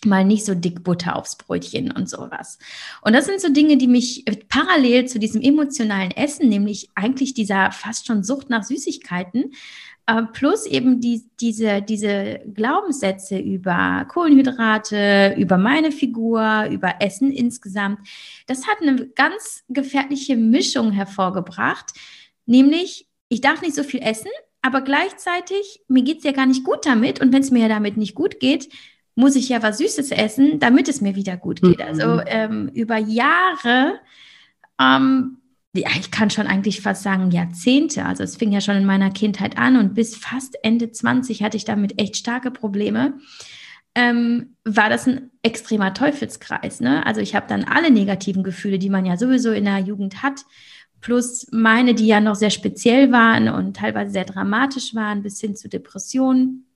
mal 0.05 0.25
nicht 0.25 0.45
so 0.45 0.55
dick 0.55 0.83
Butter 0.83 1.15
aufs 1.15 1.35
Brötchen 1.35 1.91
und 1.91 2.09
sowas. 2.09 2.59
Und 3.01 3.13
das 3.13 3.25
sind 3.25 3.41
so 3.41 3.49
Dinge, 3.49 3.77
die 3.77 3.87
mich 3.87 4.25
parallel 4.49 5.05
zu 5.05 5.19
diesem 5.19 5.41
emotionalen 5.41 6.11
Essen, 6.11 6.49
nämlich 6.49 6.89
eigentlich 6.95 7.33
dieser 7.33 7.71
fast 7.71 8.07
schon 8.07 8.23
Sucht 8.23 8.49
nach 8.49 8.63
Süßigkeiten, 8.63 9.51
äh, 10.05 10.23
plus 10.33 10.65
eben 10.65 10.99
die, 10.99 11.23
diese, 11.39 11.81
diese 11.81 12.41
Glaubenssätze 12.53 13.37
über 13.37 14.05
Kohlenhydrate, 14.09 15.35
über 15.37 15.57
meine 15.57 15.91
Figur, 15.91 16.67
über 16.69 16.95
Essen 16.99 17.31
insgesamt, 17.31 17.99
das 18.47 18.67
hat 18.67 18.81
eine 18.81 19.07
ganz 19.07 19.63
gefährliche 19.69 20.35
Mischung 20.35 20.91
hervorgebracht, 20.91 21.93
nämlich 22.45 23.07
ich 23.29 23.41
darf 23.41 23.61
nicht 23.61 23.75
so 23.75 23.83
viel 23.83 24.01
essen, 24.01 24.29
aber 24.61 24.81
gleichzeitig, 24.81 25.81
mir 25.87 26.03
geht 26.03 26.19
es 26.19 26.23
ja 26.23 26.31
gar 26.31 26.45
nicht 26.45 26.63
gut 26.63 26.85
damit. 26.85 27.19
Und 27.19 27.33
wenn 27.33 27.41
es 27.41 27.51
mir 27.51 27.63
ja 27.63 27.67
damit 27.67 27.97
nicht 27.97 28.15
gut 28.15 28.39
geht, 28.39 28.69
muss 29.15 29.35
ich 29.35 29.49
ja 29.49 29.61
was 29.61 29.77
Süßes 29.77 30.11
essen, 30.11 30.59
damit 30.59 30.87
es 30.87 31.01
mir 31.01 31.15
wieder 31.15 31.37
gut 31.37 31.61
geht. 31.61 31.79
Mhm. 31.79 31.85
Also 31.85 32.21
ähm, 32.25 32.69
über 32.73 32.97
Jahre, 32.97 33.99
ähm, 34.79 35.37
ja, 35.75 35.89
ich 35.99 36.11
kann 36.11 36.29
schon 36.29 36.47
eigentlich 36.47 36.81
fast 36.81 37.03
sagen 37.03 37.31
Jahrzehnte. 37.31 38.05
Also 38.05 38.23
es 38.23 38.37
fing 38.37 38.51
ja 38.51 38.61
schon 38.61 38.77
in 38.77 38.85
meiner 38.85 39.11
Kindheit 39.11 39.57
an 39.57 39.77
und 39.77 39.93
bis 39.93 40.15
fast 40.15 40.57
Ende 40.63 40.91
20 40.91 41.43
hatte 41.43 41.57
ich 41.57 41.65
damit 41.65 41.99
echt 41.99 42.17
starke 42.17 42.51
Probleme. 42.51 43.13
Ähm, 43.95 44.55
war 44.63 44.89
das 44.89 45.07
ein 45.07 45.29
extremer 45.43 45.93
Teufelskreis. 45.93 46.79
Ne? 46.79 47.05
Also 47.05 47.21
ich 47.21 47.35
habe 47.35 47.45
dann 47.47 47.63
alle 47.63 47.91
negativen 47.91 48.43
Gefühle, 48.43 48.79
die 48.79 48.89
man 48.89 49.05
ja 49.05 49.17
sowieso 49.17 49.51
in 49.51 49.65
der 49.65 49.79
Jugend 49.79 50.23
hat, 50.23 50.45
plus 51.01 51.47
meine, 51.51 51.93
die 51.93 52.07
ja 52.07 52.19
noch 52.19 52.35
sehr 52.35 52.49
speziell 52.49 53.11
waren 53.11 53.49
und 53.49 53.77
teilweise 53.77 54.11
sehr 54.11 54.25
dramatisch 54.25 54.95
waren, 54.95 55.21
bis 55.21 55.39
hin 55.39 55.55
zu 55.55 55.69
Depressionen 55.69 56.39
Mhm. 56.47 56.72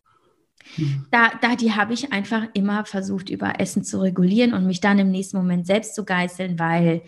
Da, 1.12 1.32
da, 1.42 1.56
die 1.56 1.74
habe 1.74 1.94
ich 1.94 2.12
einfach 2.14 2.44
immer 2.54 2.86
versucht, 2.86 3.30
über 3.30 3.60
Essen 3.60 3.84
zu 3.84 4.02
regulieren 4.02 4.54
und 4.54 4.66
mich 4.66 4.82
dann 4.82 5.00
im 5.00 5.12
nächsten 5.12 5.38
Moment 5.38 5.66
selbst 5.66 5.96
zu 5.96 6.06
geißeln, 6.06 6.60
weil 6.60 7.02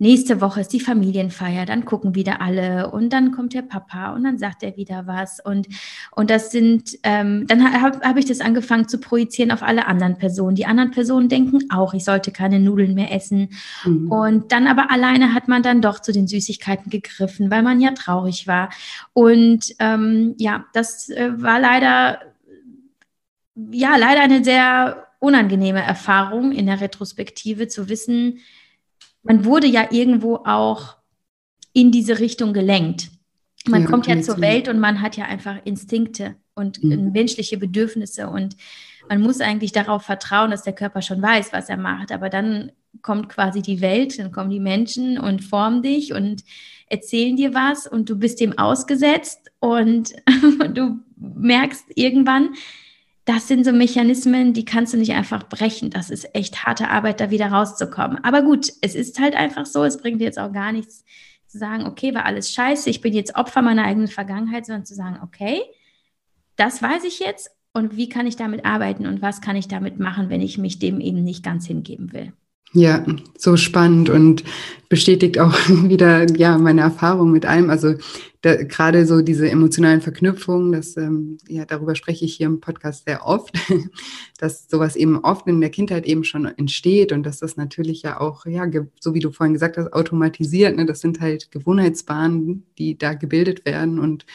nächste 0.00 0.40
Woche 0.40 0.62
ist 0.62 0.72
die 0.72 0.80
Familienfeier, 0.80 1.66
dann 1.66 1.84
gucken 1.84 2.14
wieder 2.14 2.40
alle 2.40 2.90
und 2.90 3.12
dann 3.12 3.32
kommt 3.32 3.52
der 3.52 3.62
Papa 3.62 4.14
und 4.14 4.24
dann 4.24 4.38
sagt 4.38 4.62
er 4.62 4.76
wieder 4.76 5.06
was 5.06 5.40
und, 5.44 5.68
und 6.12 6.30
das 6.30 6.50
sind, 6.50 6.98
ähm, 7.02 7.46
dann 7.46 7.82
habe 7.82 8.00
hab 8.00 8.16
ich 8.16 8.24
das 8.24 8.40
angefangen 8.40 8.88
zu 8.88 8.98
projizieren 8.98 9.50
auf 9.50 9.62
alle 9.62 9.86
anderen 9.86 10.16
Personen. 10.16 10.56
Die 10.56 10.64
anderen 10.64 10.90
Personen 10.90 11.28
denken 11.28 11.70
auch, 11.70 11.92
ich 11.92 12.04
sollte 12.04 12.32
keine 12.32 12.58
Nudeln 12.58 12.94
mehr 12.94 13.14
essen 13.14 13.50
mhm. 13.84 14.10
und 14.10 14.52
dann 14.52 14.66
aber 14.66 14.90
alleine 14.90 15.34
hat 15.34 15.48
man 15.48 15.62
dann 15.62 15.82
doch 15.82 16.00
zu 16.00 16.12
den 16.12 16.26
Süßigkeiten 16.26 16.90
gegriffen, 16.90 17.50
weil 17.50 17.62
man 17.62 17.80
ja 17.80 17.90
traurig 17.90 18.46
war 18.46 18.70
und 19.12 19.74
ähm, 19.80 20.34
ja, 20.38 20.64
das 20.72 21.10
äh, 21.10 21.30
war 21.36 21.60
leider 21.60 22.20
ja, 23.70 23.96
leider 23.96 24.20
eine 24.20 24.44
sehr 24.44 25.06
unangenehme 25.18 25.82
Erfahrung 25.82 26.52
in 26.52 26.66
der 26.66 26.80
Retrospektive 26.80 27.68
zu 27.68 27.88
wissen, 27.88 28.40
man 29.22 29.44
wurde 29.44 29.66
ja 29.66 29.88
irgendwo 29.90 30.36
auch 30.36 30.96
in 31.72 31.92
diese 31.92 32.18
Richtung 32.18 32.52
gelenkt. 32.52 33.10
Man 33.66 33.82
ja, 33.82 33.88
kommt 33.88 34.06
ja 34.06 34.20
zur 34.22 34.40
Welt 34.40 34.68
und 34.68 34.80
man 34.80 35.02
hat 35.02 35.16
ja 35.16 35.26
einfach 35.26 35.56
Instinkte 35.64 36.36
und 36.54 36.82
mhm. 36.82 37.12
menschliche 37.12 37.58
Bedürfnisse 37.58 38.28
und 38.28 38.56
man 39.08 39.20
muss 39.20 39.40
eigentlich 39.40 39.72
darauf 39.72 40.02
vertrauen, 40.02 40.50
dass 40.50 40.62
der 40.62 40.72
Körper 40.72 41.02
schon 41.02 41.20
weiß, 41.20 41.52
was 41.52 41.68
er 41.68 41.76
macht. 41.76 42.12
Aber 42.12 42.30
dann 42.30 42.72
kommt 43.02 43.28
quasi 43.28 43.60
die 43.60 43.80
Welt, 43.80 44.18
dann 44.18 44.32
kommen 44.32 44.50
die 44.50 44.60
Menschen 44.60 45.18
und 45.18 45.44
formen 45.44 45.82
dich 45.82 46.12
und 46.12 46.44
erzählen 46.86 47.36
dir 47.36 47.52
was 47.52 47.86
und 47.86 48.08
du 48.08 48.16
bist 48.16 48.40
dem 48.40 48.56
ausgesetzt 48.56 49.50
und 49.58 50.14
du 50.74 51.00
merkst 51.16 51.86
irgendwann, 51.94 52.50
das 53.30 53.46
sind 53.46 53.64
so 53.64 53.70
Mechanismen, 53.70 54.54
die 54.54 54.64
kannst 54.64 54.92
du 54.92 54.96
nicht 54.96 55.12
einfach 55.12 55.44
brechen. 55.44 55.90
Das 55.90 56.10
ist 56.10 56.34
echt 56.34 56.64
harte 56.64 56.88
Arbeit, 56.88 57.20
da 57.20 57.30
wieder 57.30 57.46
rauszukommen. 57.46 58.18
Aber 58.24 58.42
gut, 58.42 58.72
es 58.80 58.96
ist 58.96 59.20
halt 59.20 59.36
einfach 59.36 59.66
so, 59.66 59.84
es 59.84 59.98
bringt 59.98 60.20
dir 60.20 60.24
jetzt 60.24 60.40
auch 60.40 60.52
gar 60.52 60.72
nichts 60.72 61.04
zu 61.46 61.56
sagen, 61.56 61.86
okay, 61.86 62.12
war 62.12 62.24
alles 62.24 62.50
scheiße, 62.50 62.90
ich 62.90 63.00
bin 63.00 63.12
jetzt 63.12 63.36
Opfer 63.36 63.62
meiner 63.62 63.84
eigenen 63.84 64.08
Vergangenheit, 64.08 64.66
sondern 64.66 64.84
zu 64.84 64.96
sagen, 64.96 65.20
okay, 65.22 65.60
das 66.56 66.82
weiß 66.82 67.04
ich 67.04 67.20
jetzt 67.20 67.52
und 67.72 67.96
wie 67.96 68.08
kann 68.08 68.26
ich 68.26 68.34
damit 68.34 68.64
arbeiten 68.64 69.06
und 69.06 69.22
was 69.22 69.40
kann 69.40 69.54
ich 69.54 69.68
damit 69.68 70.00
machen, 70.00 70.28
wenn 70.28 70.40
ich 70.40 70.58
mich 70.58 70.80
dem 70.80 71.00
eben 71.00 71.22
nicht 71.22 71.44
ganz 71.44 71.68
hingeben 71.68 72.12
will. 72.12 72.32
Ja, 72.72 73.04
so 73.36 73.56
spannend 73.56 74.10
und 74.10 74.44
bestätigt 74.88 75.40
auch 75.40 75.54
wieder 75.68 76.30
ja 76.36 76.56
meine 76.56 76.82
Erfahrung 76.82 77.32
mit 77.32 77.44
allem. 77.44 77.68
Also 77.68 77.94
da, 78.42 78.54
gerade 78.62 79.06
so 79.06 79.22
diese 79.22 79.50
emotionalen 79.50 80.00
Verknüpfungen, 80.00 80.72
das 80.72 80.96
ähm, 80.96 81.38
ja 81.48 81.64
darüber 81.64 81.96
spreche 81.96 82.24
ich 82.24 82.36
hier 82.36 82.46
im 82.46 82.60
Podcast 82.60 83.06
sehr 83.06 83.26
oft, 83.26 83.54
dass 84.38 84.68
sowas 84.68 84.94
eben 84.94 85.18
oft 85.18 85.48
in 85.48 85.60
der 85.60 85.70
Kindheit 85.70 86.06
eben 86.06 86.22
schon 86.22 86.44
entsteht 86.44 87.10
und 87.10 87.24
dass 87.24 87.40
das 87.40 87.56
natürlich 87.56 88.02
ja 88.02 88.20
auch 88.20 88.46
ja 88.46 88.66
so 89.00 89.14
wie 89.14 89.20
du 89.20 89.32
vorhin 89.32 89.54
gesagt 89.54 89.76
hast 89.76 89.92
automatisiert. 89.92 90.76
Ne, 90.76 90.86
das 90.86 91.00
sind 91.00 91.20
halt 91.20 91.50
Gewohnheitsbahnen, 91.50 92.66
die 92.78 92.96
da 92.96 93.14
gebildet 93.14 93.64
werden 93.64 93.98
und 93.98 94.26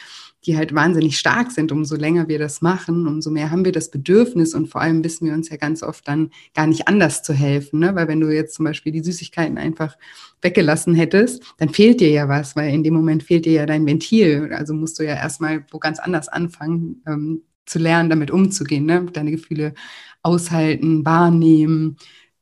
die 0.46 0.56
halt 0.56 0.74
wahnsinnig 0.74 1.18
stark 1.18 1.50
sind. 1.50 1.72
Umso 1.72 1.96
länger 1.96 2.28
wir 2.28 2.38
das 2.38 2.62
machen, 2.62 3.06
umso 3.06 3.30
mehr 3.30 3.50
haben 3.50 3.64
wir 3.64 3.72
das 3.72 3.90
Bedürfnis 3.90 4.54
und 4.54 4.68
vor 4.68 4.80
allem 4.80 5.02
wissen 5.02 5.26
wir 5.26 5.34
uns 5.34 5.48
ja 5.48 5.56
ganz 5.56 5.82
oft 5.82 6.06
dann 6.06 6.30
gar 6.54 6.66
nicht 6.66 6.86
anders 6.88 7.22
zu 7.22 7.32
helfen. 7.32 7.80
Ne? 7.80 7.94
Weil 7.94 8.08
wenn 8.08 8.20
du 8.20 8.32
jetzt 8.32 8.54
zum 8.54 8.64
Beispiel 8.64 8.92
die 8.92 9.02
Süßigkeiten 9.02 9.58
einfach 9.58 9.96
weggelassen 10.42 10.94
hättest, 10.94 11.42
dann 11.58 11.70
fehlt 11.70 12.00
dir 12.00 12.10
ja 12.10 12.28
was, 12.28 12.54
weil 12.54 12.72
in 12.72 12.84
dem 12.84 12.94
Moment 12.94 13.24
fehlt 13.24 13.44
dir 13.44 13.52
ja 13.52 13.66
dein 13.66 13.86
Ventil. 13.86 14.52
Also 14.52 14.74
musst 14.74 14.98
du 14.98 15.04
ja 15.04 15.14
erstmal 15.14 15.64
wo 15.70 15.78
ganz 15.78 15.98
anders 15.98 16.28
anfangen 16.28 17.02
ähm, 17.06 17.42
zu 17.64 17.78
lernen, 17.80 18.10
damit 18.10 18.30
umzugehen, 18.30 18.86
ne? 18.86 19.06
deine 19.12 19.32
Gefühle 19.32 19.74
aushalten, 20.22 21.04
wahrnehmen, 21.04 21.96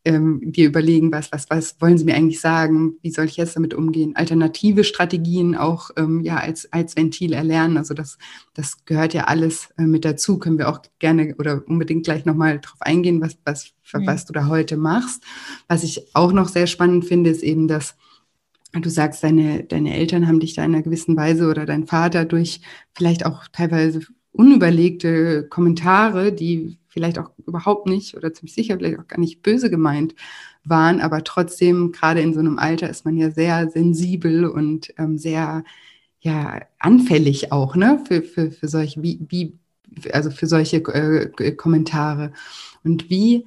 ähm, 0.04 0.52
dir 0.52 0.66
überlegen, 0.68 1.12
was, 1.12 1.32
was, 1.32 1.48
was 1.48 1.80
wollen 1.80 1.96
sie 1.96 2.04
mir 2.04 2.14
eigentlich 2.14 2.40
sagen, 2.40 2.96
wie 3.00 3.10
soll 3.10 3.24
ich 3.24 3.36
jetzt 3.36 3.56
damit 3.56 3.72
umgehen, 3.72 4.16
alternative 4.16 4.84
Strategien 4.84 5.56
auch 5.56 5.90
ähm, 5.96 6.20
ja, 6.20 6.36
als, 6.36 6.70
als 6.72 6.94
Ventil 6.96 7.32
erlernen. 7.32 7.78
Also 7.78 7.94
das, 7.94 8.18
das 8.52 8.84
gehört 8.84 9.14
ja 9.14 9.24
alles 9.24 9.70
äh, 9.78 9.82
mit 9.82 10.04
dazu. 10.04 10.38
Können 10.38 10.58
wir 10.58 10.68
auch 10.68 10.80
gerne 10.98 11.34
oder 11.38 11.62
unbedingt 11.66 12.04
gleich 12.04 12.26
nochmal 12.26 12.60
drauf 12.60 12.80
eingehen, 12.80 13.20
was, 13.22 13.38
was, 13.44 13.72
mhm. 13.94 14.06
was 14.06 14.26
du 14.26 14.34
da 14.34 14.46
heute 14.46 14.76
machst. 14.76 15.22
Was 15.68 15.82
ich 15.82 16.14
auch 16.14 16.32
noch 16.32 16.48
sehr 16.48 16.66
spannend 16.66 17.06
finde, 17.06 17.30
ist 17.30 17.42
eben, 17.42 17.66
dass 17.66 17.96
du 18.72 18.90
sagst, 18.90 19.24
deine, 19.24 19.64
deine 19.64 19.94
Eltern 19.96 20.26
haben 20.26 20.40
dich 20.40 20.54
da 20.54 20.64
in 20.64 20.74
einer 20.74 20.82
gewissen 20.82 21.16
Weise 21.16 21.48
oder 21.48 21.64
dein 21.64 21.86
Vater 21.86 22.24
durch 22.24 22.60
vielleicht 22.92 23.24
auch 23.24 23.44
teilweise 23.52 24.00
unüberlegte 24.32 25.46
Kommentare, 25.48 26.32
die 26.32 26.78
vielleicht 26.94 27.18
auch 27.18 27.30
überhaupt 27.46 27.86
nicht 27.86 28.16
oder 28.16 28.32
ziemlich 28.32 28.54
sicher 28.54 28.76
vielleicht 28.78 29.00
auch 29.00 29.08
gar 29.08 29.20
nicht 29.20 29.42
böse 29.42 29.68
gemeint 29.68 30.14
waren, 30.64 31.00
aber 31.00 31.24
trotzdem, 31.24 31.92
gerade 31.92 32.22
in 32.22 32.32
so 32.32 32.40
einem 32.40 32.58
Alter 32.58 32.88
ist 32.88 33.04
man 33.04 33.16
ja 33.16 33.30
sehr 33.30 33.68
sensibel 33.68 34.46
und 34.46 34.94
ähm, 34.96 35.18
sehr 35.18 35.64
ja, 36.20 36.62
anfällig 36.78 37.52
auch, 37.52 37.76
ne, 37.76 38.02
für, 38.06 38.22
für, 38.22 38.50
für 38.50 38.68
solche, 38.68 39.02
wie, 39.02 39.20
wie, 39.28 39.58
also 40.12 40.30
für 40.30 40.46
solche 40.46 40.78
äh, 40.78 41.52
Kommentare. 41.52 42.32
Und 42.84 43.10
wie 43.10 43.44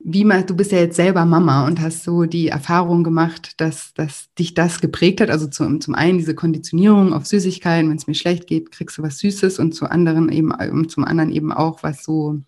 wie 0.00 0.24
mal, 0.24 0.44
du 0.44 0.54
bist 0.54 0.72
ja 0.72 0.78
jetzt 0.78 0.96
selber 0.96 1.24
Mama 1.24 1.66
und 1.66 1.80
hast 1.80 2.04
so 2.04 2.24
die 2.24 2.48
Erfahrung 2.48 3.02
gemacht, 3.02 3.60
dass, 3.60 3.92
dass 3.94 4.32
dich 4.34 4.54
das 4.54 4.80
geprägt 4.80 5.20
hat. 5.20 5.30
Also 5.30 5.48
zum, 5.48 5.80
zum 5.80 5.94
einen 5.94 6.18
diese 6.18 6.34
Konditionierung 6.34 7.12
auf 7.12 7.26
Süßigkeiten, 7.26 7.90
wenn 7.90 7.96
es 7.96 8.06
mir 8.06 8.14
schlecht 8.14 8.46
geht, 8.46 8.70
kriegst 8.70 8.96
du 8.98 9.02
was 9.02 9.18
Süßes 9.18 9.58
und 9.58 9.74
zu 9.74 9.86
anderen 9.90 10.30
eben, 10.30 10.52
und 10.52 10.90
zum 10.90 11.04
anderen 11.04 11.32
eben 11.32 11.52
auch, 11.52 11.82
was 11.82 12.04
so, 12.04 12.38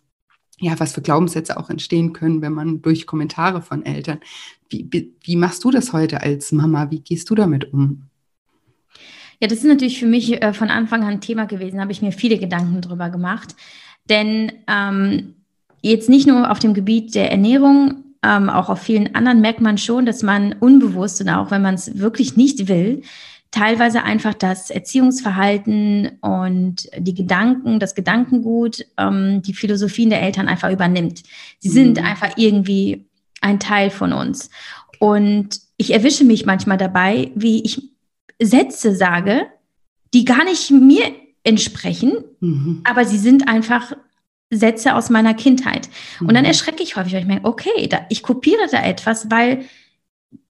ja, 0.60 0.78
was 0.78 0.92
für 0.92 1.02
Glaubenssätze 1.02 1.56
auch 1.56 1.70
entstehen 1.70 2.12
können, 2.12 2.42
wenn 2.42 2.52
man 2.52 2.82
durch 2.82 3.06
Kommentare 3.06 3.62
von 3.62 3.84
Eltern. 3.84 4.20
Wie, 4.68 4.86
wie, 4.90 5.12
wie 5.22 5.36
machst 5.36 5.64
du 5.64 5.70
das 5.70 5.92
heute 5.92 6.22
als 6.22 6.52
Mama? 6.52 6.90
Wie 6.90 7.00
gehst 7.00 7.30
du 7.30 7.34
damit 7.34 7.72
um? 7.72 8.02
Ja, 9.40 9.48
das 9.48 9.58
ist 9.58 9.64
natürlich 9.64 9.98
für 9.98 10.06
mich 10.06 10.42
äh, 10.42 10.52
von 10.52 10.68
Anfang 10.68 11.02
an 11.02 11.08
ein 11.08 11.20
Thema 11.22 11.46
gewesen, 11.46 11.76
da 11.76 11.82
habe 11.82 11.92
ich 11.92 12.02
mir 12.02 12.12
viele 12.12 12.38
Gedanken 12.38 12.82
drüber 12.82 13.08
gemacht. 13.08 13.56
Denn 14.10 14.52
ähm, 14.66 15.34
jetzt 15.80 16.10
nicht 16.10 16.26
nur 16.26 16.50
auf 16.50 16.58
dem 16.58 16.74
Gebiet 16.74 17.14
der 17.14 17.30
Ernährung, 17.30 18.04
ähm, 18.22 18.50
auch 18.50 18.68
auf 18.68 18.82
vielen 18.82 19.14
anderen 19.14 19.40
merkt 19.40 19.62
man 19.62 19.78
schon, 19.78 20.04
dass 20.04 20.22
man 20.22 20.52
unbewusst 20.60 21.22
und 21.22 21.30
auch 21.30 21.50
wenn 21.50 21.62
man 21.62 21.74
es 21.74 21.98
wirklich 21.98 22.36
nicht 22.36 22.68
will, 22.68 23.02
teilweise 23.50 24.04
einfach 24.04 24.34
das 24.34 24.70
Erziehungsverhalten 24.70 26.18
und 26.20 26.88
die 26.96 27.14
Gedanken, 27.14 27.80
das 27.80 27.94
Gedankengut, 27.94 28.86
ähm, 28.96 29.42
die 29.42 29.54
Philosophien 29.54 30.10
der 30.10 30.22
Eltern 30.22 30.48
einfach 30.48 30.70
übernimmt. 30.70 31.22
Sie 31.58 31.70
mhm. 31.70 31.72
sind 31.72 32.04
einfach 32.04 32.36
irgendwie 32.36 33.06
ein 33.40 33.58
Teil 33.58 33.90
von 33.90 34.12
uns. 34.12 34.50
Und 34.98 35.60
ich 35.76 35.92
erwische 35.92 36.24
mich 36.24 36.46
manchmal 36.46 36.76
dabei, 36.76 37.32
wie 37.34 37.62
ich 37.64 37.90
Sätze 38.40 38.94
sage, 38.94 39.46
die 40.14 40.24
gar 40.24 40.44
nicht 40.44 40.70
mir 40.70 41.04
entsprechen, 41.42 42.24
mhm. 42.40 42.82
aber 42.84 43.04
sie 43.04 43.18
sind 43.18 43.48
einfach 43.48 43.92
Sätze 44.50 44.94
aus 44.94 45.10
meiner 45.10 45.34
Kindheit. 45.34 45.88
Und 46.20 46.34
dann 46.34 46.42
mhm. 46.42 46.48
erschrecke 46.50 46.82
ich 46.82 46.96
häufig, 46.96 47.12
weil 47.14 47.22
ich 47.22 47.26
merke, 47.26 47.46
okay, 47.46 47.86
da, 47.88 48.00
ich 48.08 48.22
kopiere 48.22 48.66
da 48.70 48.82
etwas, 48.82 49.30
weil 49.30 49.64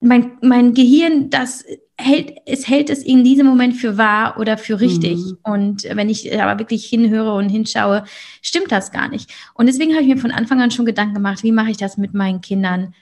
mein, 0.00 0.32
mein 0.42 0.74
Gehirn, 0.74 1.30
das 1.30 1.64
hält, 2.00 2.34
es 2.46 2.68
hält 2.68 2.90
es 2.90 3.02
in 3.02 3.24
diesem 3.24 3.46
Moment 3.46 3.76
für 3.76 3.96
wahr 3.96 4.38
oder 4.38 4.58
für 4.58 4.80
richtig. 4.80 5.18
Mhm. 5.18 5.38
Und 5.42 5.84
wenn 5.84 6.08
ich 6.08 6.40
aber 6.40 6.58
wirklich 6.58 6.84
hinhöre 6.86 7.34
und 7.34 7.48
hinschaue, 7.48 8.04
stimmt 8.42 8.72
das 8.72 8.92
gar 8.92 9.08
nicht. 9.08 9.30
Und 9.54 9.66
deswegen 9.66 9.92
habe 9.92 10.02
ich 10.02 10.08
mir 10.08 10.20
von 10.20 10.32
Anfang 10.32 10.60
an 10.60 10.70
schon 10.70 10.86
Gedanken 10.86 11.14
gemacht, 11.14 11.42
wie 11.42 11.52
mache 11.52 11.70
ich 11.70 11.76
das 11.76 11.96
mit 11.96 12.14
meinen 12.14 12.40
Kindern, 12.40 12.94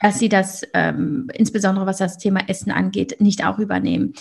dass 0.00 0.18
sie 0.18 0.28
das, 0.28 0.62
ähm, 0.74 1.28
insbesondere 1.34 1.86
was 1.86 1.98
das 1.98 2.18
Thema 2.18 2.48
Essen 2.48 2.70
angeht, 2.70 3.20
nicht 3.20 3.44
auch 3.44 3.58
übernehmen. 3.58 4.14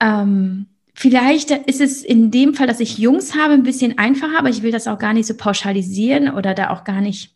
Ähm, 0.00 0.66
Vielleicht 0.96 1.50
ist 1.50 1.80
es 1.80 2.04
in 2.04 2.30
dem 2.30 2.54
Fall, 2.54 2.68
dass 2.68 2.78
ich 2.78 2.98
Jungs 2.98 3.34
habe, 3.36 3.52
ein 3.52 3.64
bisschen 3.64 3.98
einfacher, 3.98 4.38
aber 4.38 4.48
ich 4.48 4.62
will 4.62 4.70
das 4.70 4.86
auch 4.86 4.98
gar 4.98 5.12
nicht 5.12 5.26
so 5.26 5.36
pauschalisieren 5.36 6.32
oder 6.32 6.54
da 6.54 6.70
auch 6.70 6.84
gar 6.84 7.00
nicht, 7.00 7.34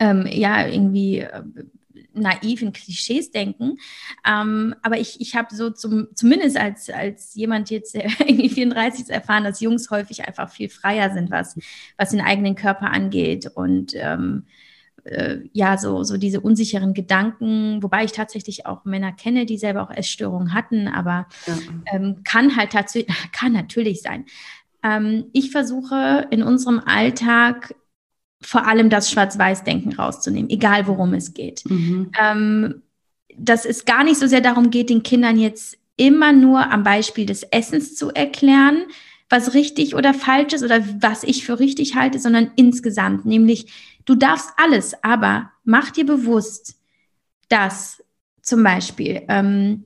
ähm, 0.00 0.26
ja, 0.28 0.66
irgendwie 0.66 1.24
naiv 2.16 2.62
in 2.62 2.72
Klischees 2.72 3.30
denken. 3.30 3.78
Ähm, 4.26 4.74
aber 4.82 4.98
ich, 4.98 5.20
ich 5.20 5.36
habe 5.36 5.54
so 5.54 5.70
zum, 5.70 6.08
zumindest 6.14 6.56
als, 6.56 6.90
als 6.90 7.34
jemand 7.34 7.70
jetzt 7.70 7.94
irgendwie 8.18 8.48
34 8.48 9.10
erfahren, 9.10 9.44
dass 9.44 9.60
Jungs 9.60 9.90
häufig 9.90 10.26
einfach 10.26 10.50
viel 10.50 10.68
freier 10.68 11.12
sind, 11.12 11.30
was, 11.30 11.56
was 11.96 12.10
den 12.10 12.20
eigenen 12.20 12.54
Körper 12.54 12.90
angeht 12.90 13.50
und 13.54 13.92
ähm, 13.94 14.44
äh, 15.06 15.38
ja, 15.52 15.78
so, 15.78 16.02
so 16.02 16.16
diese 16.16 16.40
unsicheren 16.40 16.92
Gedanken, 16.92 17.82
wobei 17.82 18.04
ich 18.04 18.12
tatsächlich 18.12 18.66
auch 18.66 18.84
Männer 18.84 19.12
kenne, 19.12 19.46
die 19.46 19.58
selber 19.58 19.82
auch 19.82 19.90
Essstörungen 19.90 20.52
hatten, 20.52 20.88
aber 20.88 21.26
ja. 21.46 21.54
ähm, 21.92 22.22
kann 22.24 22.56
halt 22.56 22.72
tatsächlich, 22.72 23.14
kann 23.32 23.52
natürlich 23.52 24.02
sein. 24.02 24.26
Ähm, 24.82 25.26
ich 25.32 25.50
versuche 25.50 26.26
in 26.30 26.42
unserem 26.42 26.80
Alltag 26.80 27.74
vor 28.42 28.66
allem 28.66 28.90
das 28.90 29.10
Schwarz-Weiß-Denken 29.10 29.94
rauszunehmen, 29.94 30.50
egal 30.50 30.86
worum 30.86 31.14
es 31.14 31.34
geht. 31.34 31.62
Mhm. 31.68 32.10
Ähm, 32.20 32.82
dass 33.36 33.64
es 33.64 33.84
gar 33.84 34.04
nicht 34.04 34.18
so 34.18 34.26
sehr 34.26 34.40
darum 34.40 34.70
geht, 34.70 34.90
den 34.90 35.02
Kindern 35.02 35.38
jetzt 35.38 35.76
immer 35.96 36.32
nur 36.32 36.70
am 36.70 36.82
Beispiel 36.82 37.26
des 37.26 37.42
Essens 37.42 37.96
zu 37.96 38.10
erklären, 38.10 38.84
was 39.28 39.54
richtig 39.54 39.94
oder 39.94 40.14
falsch 40.14 40.52
ist 40.52 40.62
oder 40.62 40.84
was 41.00 41.24
ich 41.24 41.44
für 41.44 41.58
richtig 41.58 41.96
halte, 41.96 42.18
sondern 42.18 42.52
insgesamt, 42.56 43.26
nämlich 43.26 43.66
Du 44.06 44.14
darfst 44.14 44.52
alles, 44.56 44.94
aber 45.02 45.50
mach 45.64 45.90
dir 45.90 46.06
bewusst, 46.06 46.76
dass 47.48 48.02
zum 48.40 48.62
Beispiel 48.62 49.22
ähm, 49.28 49.84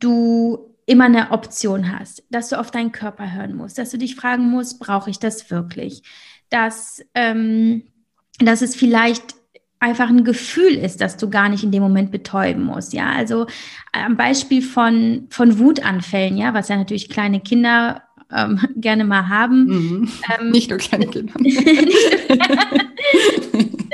du 0.00 0.74
immer 0.86 1.04
eine 1.04 1.30
Option 1.30 1.96
hast, 1.96 2.24
dass 2.30 2.50
du 2.50 2.58
auf 2.58 2.70
deinen 2.70 2.92
Körper 2.92 3.32
hören 3.32 3.54
musst, 3.54 3.78
dass 3.78 3.90
du 3.90 3.96
dich 3.96 4.16
fragen 4.16 4.50
musst, 4.50 4.80
brauche 4.80 5.08
ich 5.08 5.20
das 5.20 5.50
wirklich? 5.50 6.02
Dass, 6.50 7.02
ähm, 7.14 7.84
dass 8.38 8.62
es 8.62 8.76
vielleicht 8.76 9.34
einfach 9.80 10.08
ein 10.08 10.24
Gefühl 10.24 10.72
ist, 10.74 11.00
dass 11.02 11.16
du 11.18 11.28
gar 11.28 11.48
nicht 11.50 11.62
in 11.62 11.70
dem 11.70 11.82
Moment 11.82 12.10
betäuben 12.10 12.64
musst. 12.64 12.94
Ja, 12.94 13.10
also 13.10 13.46
am 13.92 14.16
Beispiel 14.16 14.62
von, 14.62 15.26
von 15.28 15.58
Wutanfällen, 15.58 16.38
ja, 16.38 16.54
was 16.54 16.68
ja 16.68 16.76
natürlich 16.76 17.10
kleine 17.10 17.40
Kinder 17.40 18.02
ähm, 18.32 18.60
gerne 18.76 19.04
mal 19.04 19.28
haben. 19.28 19.66
Mhm. 19.66 20.08
Ähm, 20.38 20.50
nicht 20.50 20.70
nur 20.70 20.78
kleine 20.78 21.06
Kinder. 21.06 21.34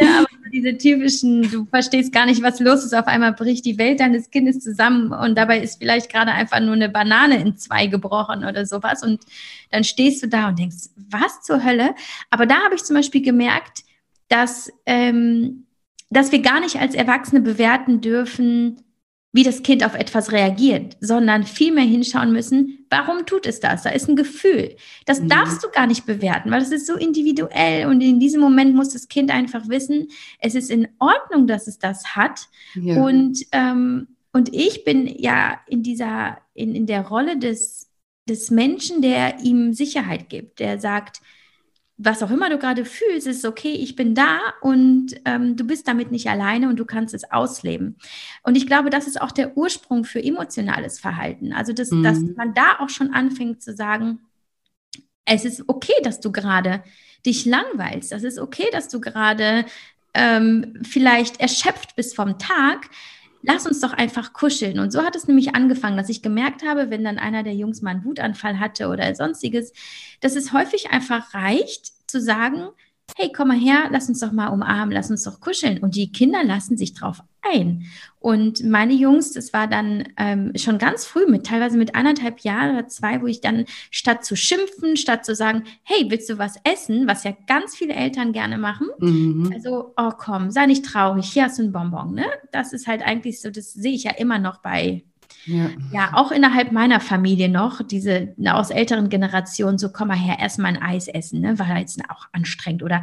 ja, 0.01 0.19
aber 0.19 0.30
diese 0.61 0.77
typischen, 0.77 1.51
du 1.51 1.65
verstehst 1.67 2.13
gar 2.13 2.27
nicht, 2.27 2.43
was 2.43 2.61
los 2.61 2.85
ist, 2.85 2.95
auf 2.95 3.07
einmal 3.07 3.33
bricht 3.33 3.65
die 3.65 3.79
Welt 3.79 4.01
deines 4.01 4.31
Kindes 4.31 4.61
zusammen 4.61 5.13
und 5.13 5.37
dabei 5.37 5.61
ist 5.61 5.79
vielleicht 5.79 6.11
gerade 6.11 6.33
einfach 6.33 6.61
nur 6.61 6.75
eine 6.75 6.89
Banane 6.89 7.41
in 7.41 7.57
zwei 7.57 7.87
gebrochen 7.87 8.45
oder 8.45 8.67
sowas 8.67 9.03
und 9.03 9.25
dann 9.71 9.85
stehst 9.85 10.23
du 10.23 10.29
da 10.29 10.49
und 10.49 10.59
denkst, 10.59 10.91
was 11.11 11.43
zur 11.43 11.65
Hölle? 11.65 11.95
Aber 12.31 12.47
da 12.47 12.57
habe 12.57 12.75
ich 12.75 12.85
zum 12.85 12.97
Beispiel 12.97 13.23
gemerkt, 13.23 13.85
dass, 14.29 14.71
ähm, 14.87 15.67
dass 16.11 16.33
wir 16.33 16.43
gar 16.43 16.61
nicht 16.61 16.77
als 16.77 16.95
Erwachsene 16.95 17.41
bewerten 17.41 18.01
dürfen, 18.01 18.83
wie 19.33 19.45
das 19.45 19.63
Kind 19.63 19.85
auf 19.85 19.95
etwas 19.95 20.33
reagiert, 20.33 20.97
sondern 21.01 21.45
vielmehr 21.45 21.85
hinschauen 21.85 22.33
müssen, 22.33 22.87
warum 22.91 23.27
tut 23.27 23.47
es 23.47 23.61
das? 23.61 23.83
Da 23.83 23.91
ist 23.91 24.09
ein 24.09 24.17
Gefühl. 24.17 24.75
Das 25.07 25.21
mhm. 25.21 25.29
darfst 25.29 25.63
du 25.63 25.69
gar 25.71 25.87
nicht 25.87 26.05
bewerten, 26.05 26.51
weil 26.51 26.63
es 26.63 26.73
ist 26.73 26.87
so 26.87 26.97
individuell 26.97 27.87
und 27.87 28.01
in 28.01 28.19
diesem 28.19 28.41
Moment 28.41 28.75
muss 28.75 28.89
das 28.91 29.09
Kind 29.09 29.31
einfach 29.31 29.69
wissen, 29.69 30.09
es 30.41 30.55
ist 30.55 30.71
in 30.71 30.89
Ordnung, 30.99 31.47
dass 31.47 31.69
es 31.69 31.79
das 31.79 32.17
hat. 32.17 32.49
Ja. 32.75 33.03
Und, 33.03 33.45
ähm, 33.53 34.09
und 34.33 34.53
ich 34.53 34.85
bin 34.85 35.07
ja 35.07 35.61
in 35.69 35.83
dieser, 35.83 36.39
in, 36.55 36.75
in 36.75 36.87
der 36.87 37.07
Rolle 37.07 37.39
des, 37.39 37.89
des 38.29 38.51
Menschen, 38.51 39.01
der 39.01 39.41
ihm 39.41 39.73
Sicherheit 39.75 40.29
gibt, 40.29 40.59
der 40.59 40.81
sagt, 40.81 41.21
was 42.03 42.23
auch 42.23 42.31
immer 42.31 42.49
du 42.49 42.59
gerade 42.59 42.87
fühlst, 42.87 43.27
ist 43.27 43.45
okay, 43.45 43.73
ich 43.73 43.95
bin 43.95 44.15
da 44.15 44.39
und 44.63 45.21
ähm, 45.27 45.57
du 45.57 45.65
bist 45.65 45.87
damit 45.87 46.11
nicht 46.11 46.31
alleine 46.31 46.71
und 46.71 46.77
du 46.77 46.87
kannst 46.87 47.13
es 47.13 47.31
ausleben. 47.31 47.97
Und 48.43 48.57
ich 48.57 48.67
glaube, 48.67 48.89
das 48.89 49.07
ist 49.07 49.21
auch 49.21 49.33
der 49.33 49.57
Ursprung 49.57 50.05
für 50.05 50.23
emotionales 50.23 50.99
Verhalten. 50.99 51.53
Also, 51.53 51.75
dass, 51.75 51.91
mhm. 51.91 52.03
dass 52.03 52.19
man 52.37 52.55
da 52.55 52.79
auch 52.79 52.89
schon 52.89 53.13
anfängt 53.13 53.63
zu 53.63 53.75
sagen, 53.77 54.21
es 55.27 55.45
ist 55.45 55.65
okay, 55.69 55.93
dass 56.03 56.21
du 56.21 56.33
gerade 56.33 56.83
dich 57.27 57.45
langweilst. 57.45 58.13
Es 58.13 58.23
ist 58.23 58.39
okay, 58.39 58.67
dass 58.73 58.89
du 58.89 59.01
gerade 59.01 59.67
ähm, 60.15 60.81
vielleicht 60.83 61.39
erschöpft 61.39 61.97
bist 61.97 62.17
vom 62.17 62.39
Tag 62.39 62.89
lass 63.43 63.67
uns 63.67 63.81
doch 63.81 63.93
einfach 63.93 64.33
kuscheln. 64.33 64.79
Und 64.79 64.93
so 64.93 65.03
hat 65.03 65.17
es 65.17 65.29
nämlich 65.29 65.55
angefangen, 65.55 65.97
dass 65.97 66.09
ich 66.09 66.23
gemerkt 66.23 66.63
habe, 66.67 66.91
wenn 66.91 67.05
dann 67.05 67.19
einer 67.19 67.43
der 67.43 67.55
Jungs 67.55 67.83
mal 67.83 67.91
einen 67.91 68.05
Wutanfall 68.05 68.59
hatte 68.59 68.89
oder 68.89 69.15
sonstiges, 69.15 69.73
dass 70.21 70.37
es 70.37 70.53
häufig 70.53 70.91
einfach 70.91 71.35
reicht 71.35 71.93
zu 72.11 72.21
sagen, 72.21 72.69
hey, 73.17 73.33
komm 73.35 73.49
mal 73.49 73.59
her, 73.59 73.89
lass 73.91 74.09
uns 74.09 74.21
doch 74.21 74.33
mal 74.33 74.49
umarmen, 74.49 74.93
lass 74.93 75.11
uns 75.11 75.25
doch 75.25 75.41
kuscheln. 75.41 75.79
Und 75.79 75.97
die 75.97 76.13
Kinder 76.13 76.45
lassen 76.45 76.77
sich 76.77 76.95
drauf 76.95 77.23
ein. 77.43 77.87
Und 78.19 78.63
meine 78.65 78.93
Jungs, 78.93 79.33
das 79.33 79.53
war 79.53 79.67
dann 79.67 80.05
ähm, 80.19 80.53
schon 80.57 80.79
ganz 80.79 81.07
früh, 81.07 81.27
mit 81.27 81.47
teilweise 81.47 81.79
mit 81.79 81.95
anderthalb 81.95 82.41
Jahren 82.41 82.77
oder 82.77 82.87
zwei, 82.87 83.23
wo 83.23 83.27
ich 83.27 83.41
dann 83.41 83.65
statt 83.91 84.25
zu 84.25 84.37
schimpfen, 84.37 84.97
statt 84.97 85.25
zu 85.25 85.35
sagen, 85.35 85.65
hey, 85.83 86.07
willst 86.09 86.29
du 86.29 86.37
was 86.37 86.57
essen, 86.65 87.07
was 87.07 87.25
ja 87.25 87.33
ganz 87.47 87.75
viele 87.75 87.95
Eltern 87.95 88.33
gerne 88.33 88.59
machen, 88.59 88.89
mhm. 88.99 89.51
also, 89.55 89.95
oh 89.97 90.11
komm, 90.19 90.51
sei 90.51 90.67
nicht 90.67 90.85
traurig, 90.85 91.33
hier 91.33 91.45
hast 91.45 91.59
du 91.59 91.63
ein 91.63 91.73
Bonbon, 91.73 92.15
ne? 92.15 92.27
Das 92.53 92.75
ist 92.75 92.87
halt 92.87 93.03
eigentlich 93.03 93.41
so, 93.41 93.51
das 93.51 93.73
sehe 93.73 93.95
ich 93.95 94.05
ja 94.05 94.13
immer 94.13 94.39
noch 94.39 94.59
bei 94.59 95.05
ja. 95.47 95.71
ja, 95.93 96.11
auch 96.15 96.33
innerhalb 96.33 96.73
meiner 96.73 97.01
Familie 97.01 97.49
noch, 97.49 97.83
diese 97.83 98.35
aus 98.47 98.71
älteren 98.71 99.09
Generationen, 99.09 99.79
so 99.79 99.91
komm 99.91 100.09
mal 100.09 100.17
her, 100.17 100.39
erstmal 100.39 100.77
ein 100.77 100.83
Eis 100.83 101.09
essen, 101.09 101.41
ne? 101.41 101.59
war 101.59 101.79
jetzt 101.79 102.01
auch 102.09 102.27
anstrengend. 102.33 102.83
Oder 102.83 103.03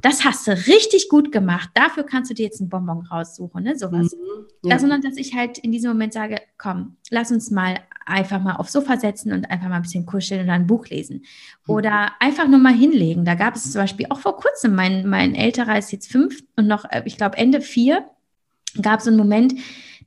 das 0.00 0.24
hast 0.24 0.46
du 0.46 0.52
richtig 0.52 1.08
gut 1.08 1.32
gemacht, 1.32 1.70
dafür 1.74 2.04
kannst 2.04 2.30
du 2.30 2.34
dir 2.34 2.44
jetzt 2.44 2.60
einen 2.60 2.68
Bonbon 2.68 3.06
raussuchen, 3.06 3.62
ne? 3.64 3.76
sowas. 3.76 4.14
Mhm, 4.14 4.70
ja. 4.70 4.78
sondern 4.78 5.00
dass 5.00 5.16
ich 5.16 5.34
halt 5.34 5.58
in 5.58 5.72
diesem 5.72 5.90
Moment 5.90 6.12
sage, 6.12 6.40
komm, 6.56 6.96
lass 7.10 7.30
uns 7.30 7.50
mal 7.50 7.76
einfach 8.08 8.40
mal 8.42 8.56
aufs 8.56 8.72
Sofa 8.72 8.96
setzen 8.96 9.32
und 9.32 9.50
einfach 9.50 9.68
mal 9.68 9.76
ein 9.76 9.82
bisschen 9.82 10.06
kuscheln 10.06 10.42
und 10.42 10.50
ein 10.50 10.66
Buch 10.66 10.86
lesen. 10.88 11.24
Mhm. 11.66 11.74
Oder 11.74 12.12
einfach 12.20 12.48
nur 12.48 12.58
mal 12.58 12.74
hinlegen. 12.74 13.24
Da 13.24 13.34
gab 13.34 13.54
es 13.54 13.70
zum 13.72 13.82
Beispiel 13.82 14.06
auch 14.10 14.20
vor 14.20 14.36
kurzem, 14.36 14.74
mein, 14.74 15.06
mein 15.08 15.34
älterer 15.34 15.78
ist 15.78 15.92
jetzt 15.92 16.10
fünf 16.10 16.42
und 16.56 16.66
noch, 16.66 16.84
äh, 16.86 17.02
ich 17.04 17.16
glaube, 17.16 17.36
Ende 17.36 17.60
vier, 17.60 18.08
gab 18.80 19.00
es 19.00 19.06
einen 19.06 19.16
Moment, 19.16 19.54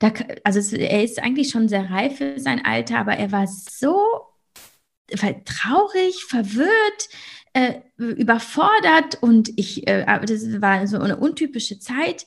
da, 0.02 0.12
also 0.42 0.76
er 0.76 1.04
ist 1.04 1.22
eigentlich 1.22 1.50
schon 1.50 1.68
sehr 1.68 1.88
reif 1.88 2.16
für 2.16 2.38
sein 2.40 2.64
Alter, 2.64 2.98
aber 2.98 3.12
er 3.12 3.30
war 3.30 3.46
so 3.46 3.96
traurig, 5.44 6.24
verwirrt, 6.24 7.08
äh, 7.52 7.74
überfordert 7.98 9.22
und 9.22 9.50
ich, 9.56 9.86
äh, 9.86 10.04
das 10.26 10.60
war 10.60 10.86
so 10.88 10.98
eine 10.98 11.18
untypische 11.18 11.78
Zeit. 11.78 12.26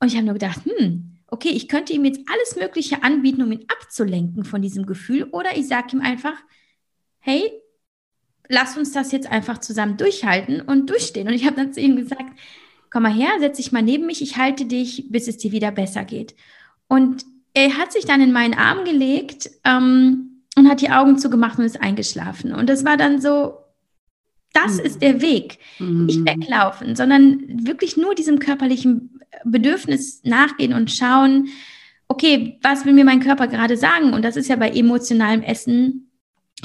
Und 0.00 0.08
ich 0.08 0.16
habe 0.16 0.24
nur 0.24 0.34
gedacht, 0.34 0.62
hm, 0.64 1.18
okay, 1.28 1.50
ich 1.50 1.68
könnte 1.68 1.92
ihm 1.92 2.04
jetzt 2.04 2.20
alles 2.26 2.56
Mögliche 2.56 3.04
anbieten, 3.04 3.42
um 3.42 3.52
ihn 3.52 3.66
abzulenken 3.68 4.44
von 4.44 4.60
diesem 4.60 4.84
Gefühl. 4.84 5.24
Oder 5.30 5.56
ich 5.56 5.68
sage 5.68 5.88
ihm 5.92 6.00
einfach, 6.00 6.34
hey, 7.20 7.52
lass 8.48 8.76
uns 8.76 8.92
das 8.92 9.12
jetzt 9.12 9.30
einfach 9.30 9.58
zusammen 9.58 9.96
durchhalten 9.96 10.60
und 10.60 10.90
durchstehen. 10.90 11.28
Und 11.28 11.34
ich 11.34 11.46
habe 11.46 11.56
dann 11.56 11.72
zu 11.72 11.80
ihm 11.80 11.96
gesagt, 11.96 12.36
komm 12.90 13.04
mal 13.04 13.14
her, 13.14 13.30
setz 13.38 13.58
dich 13.58 13.70
mal 13.70 13.82
neben 13.82 14.06
mich, 14.06 14.22
ich 14.22 14.38
halte 14.38 14.64
dich, 14.64 15.06
bis 15.10 15.28
es 15.28 15.36
dir 15.36 15.52
wieder 15.52 15.70
besser 15.70 16.04
geht. 16.04 16.34
Und 16.88 17.24
er 17.54 17.78
hat 17.78 17.92
sich 17.92 18.04
dann 18.04 18.20
in 18.20 18.32
meinen 18.32 18.54
Arm 18.54 18.84
gelegt 18.84 19.50
ähm, 19.64 20.42
und 20.56 20.68
hat 20.68 20.80
die 20.80 20.90
Augen 20.90 21.18
zugemacht 21.18 21.58
und 21.58 21.64
ist 21.64 21.80
eingeschlafen. 21.80 22.52
Und 22.52 22.68
das 22.68 22.84
war 22.84 22.96
dann 22.96 23.20
so, 23.20 23.58
das 24.52 24.78
mhm. 24.78 24.84
ist 24.84 25.02
der 25.02 25.20
Weg. 25.20 25.58
Mhm. 25.78 26.06
Nicht 26.06 26.26
weglaufen, 26.26 26.96
sondern 26.96 27.42
wirklich 27.66 27.96
nur 27.96 28.14
diesem 28.14 28.38
körperlichen 28.38 29.20
Bedürfnis 29.44 30.22
nachgehen 30.24 30.72
und 30.72 30.90
schauen, 30.90 31.48
okay, 32.08 32.58
was 32.62 32.84
will 32.84 32.92
mir 32.92 33.04
mein 33.04 33.20
Körper 33.20 33.48
gerade 33.48 33.76
sagen? 33.76 34.12
Und 34.12 34.22
das 34.22 34.36
ist 34.36 34.48
ja 34.48 34.56
bei 34.56 34.70
emotionalem 34.70 35.42
Essen 35.42 36.10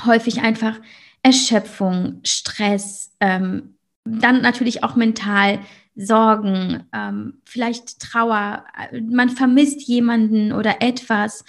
häufig 0.06 0.42
einfach 0.42 0.80
Erschöpfung, 1.24 2.22
Stress, 2.24 3.16
ähm, 3.20 3.76
dann 4.04 4.42
natürlich 4.42 4.84
auch 4.84 4.96
mental 4.96 5.60
Sorgen, 6.06 6.84
ähm, 6.94 7.42
vielleicht 7.46 8.00
Trauer, 8.00 8.66
man 9.10 9.30
vermisst 9.30 9.82
jemanden 9.82 10.52
oder 10.52 10.82
etwas 10.82 11.44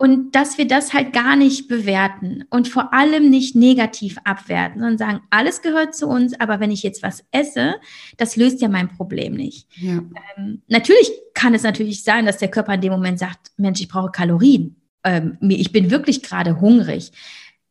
und 0.00 0.34
dass 0.34 0.56
wir 0.56 0.66
das 0.66 0.94
halt 0.94 1.12
gar 1.12 1.36
nicht 1.36 1.68
bewerten 1.68 2.44
und 2.48 2.68
vor 2.68 2.94
allem 2.94 3.28
nicht 3.28 3.54
negativ 3.54 4.16
abwerten, 4.24 4.80
sondern 4.80 4.96
sagen, 4.96 5.20
alles 5.28 5.60
gehört 5.60 5.94
zu 5.94 6.06
uns, 6.06 6.40
aber 6.40 6.58
wenn 6.58 6.70
ich 6.70 6.82
jetzt 6.82 7.02
was 7.02 7.22
esse, 7.32 7.74
das 8.16 8.34
löst 8.34 8.62
ja 8.62 8.68
mein 8.68 8.88
Problem 8.88 9.34
nicht. 9.34 9.68
Ja. 9.76 10.02
Ähm, 10.38 10.62
natürlich 10.68 11.12
kann 11.34 11.52
es 11.52 11.64
natürlich 11.64 12.02
sein, 12.02 12.24
dass 12.24 12.38
der 12.38 12.50
Körper 12.50 12.72
in 12.72 12.80
dem 12.80 12.92
Moment 12.92 13.18
sagt, 13.18 13.52
Mensch, 13.58 13.82
ich 13.82 13.88
brauche 13.88 14.10
Kalorien. 14.10 14.76
Ähm, 15.04 15.36
ich 15.42 15.70
bin 15.70 15.90
wirklich 15.90 16.22
gerade 16.22 16.60
hungrig 16.60 17.12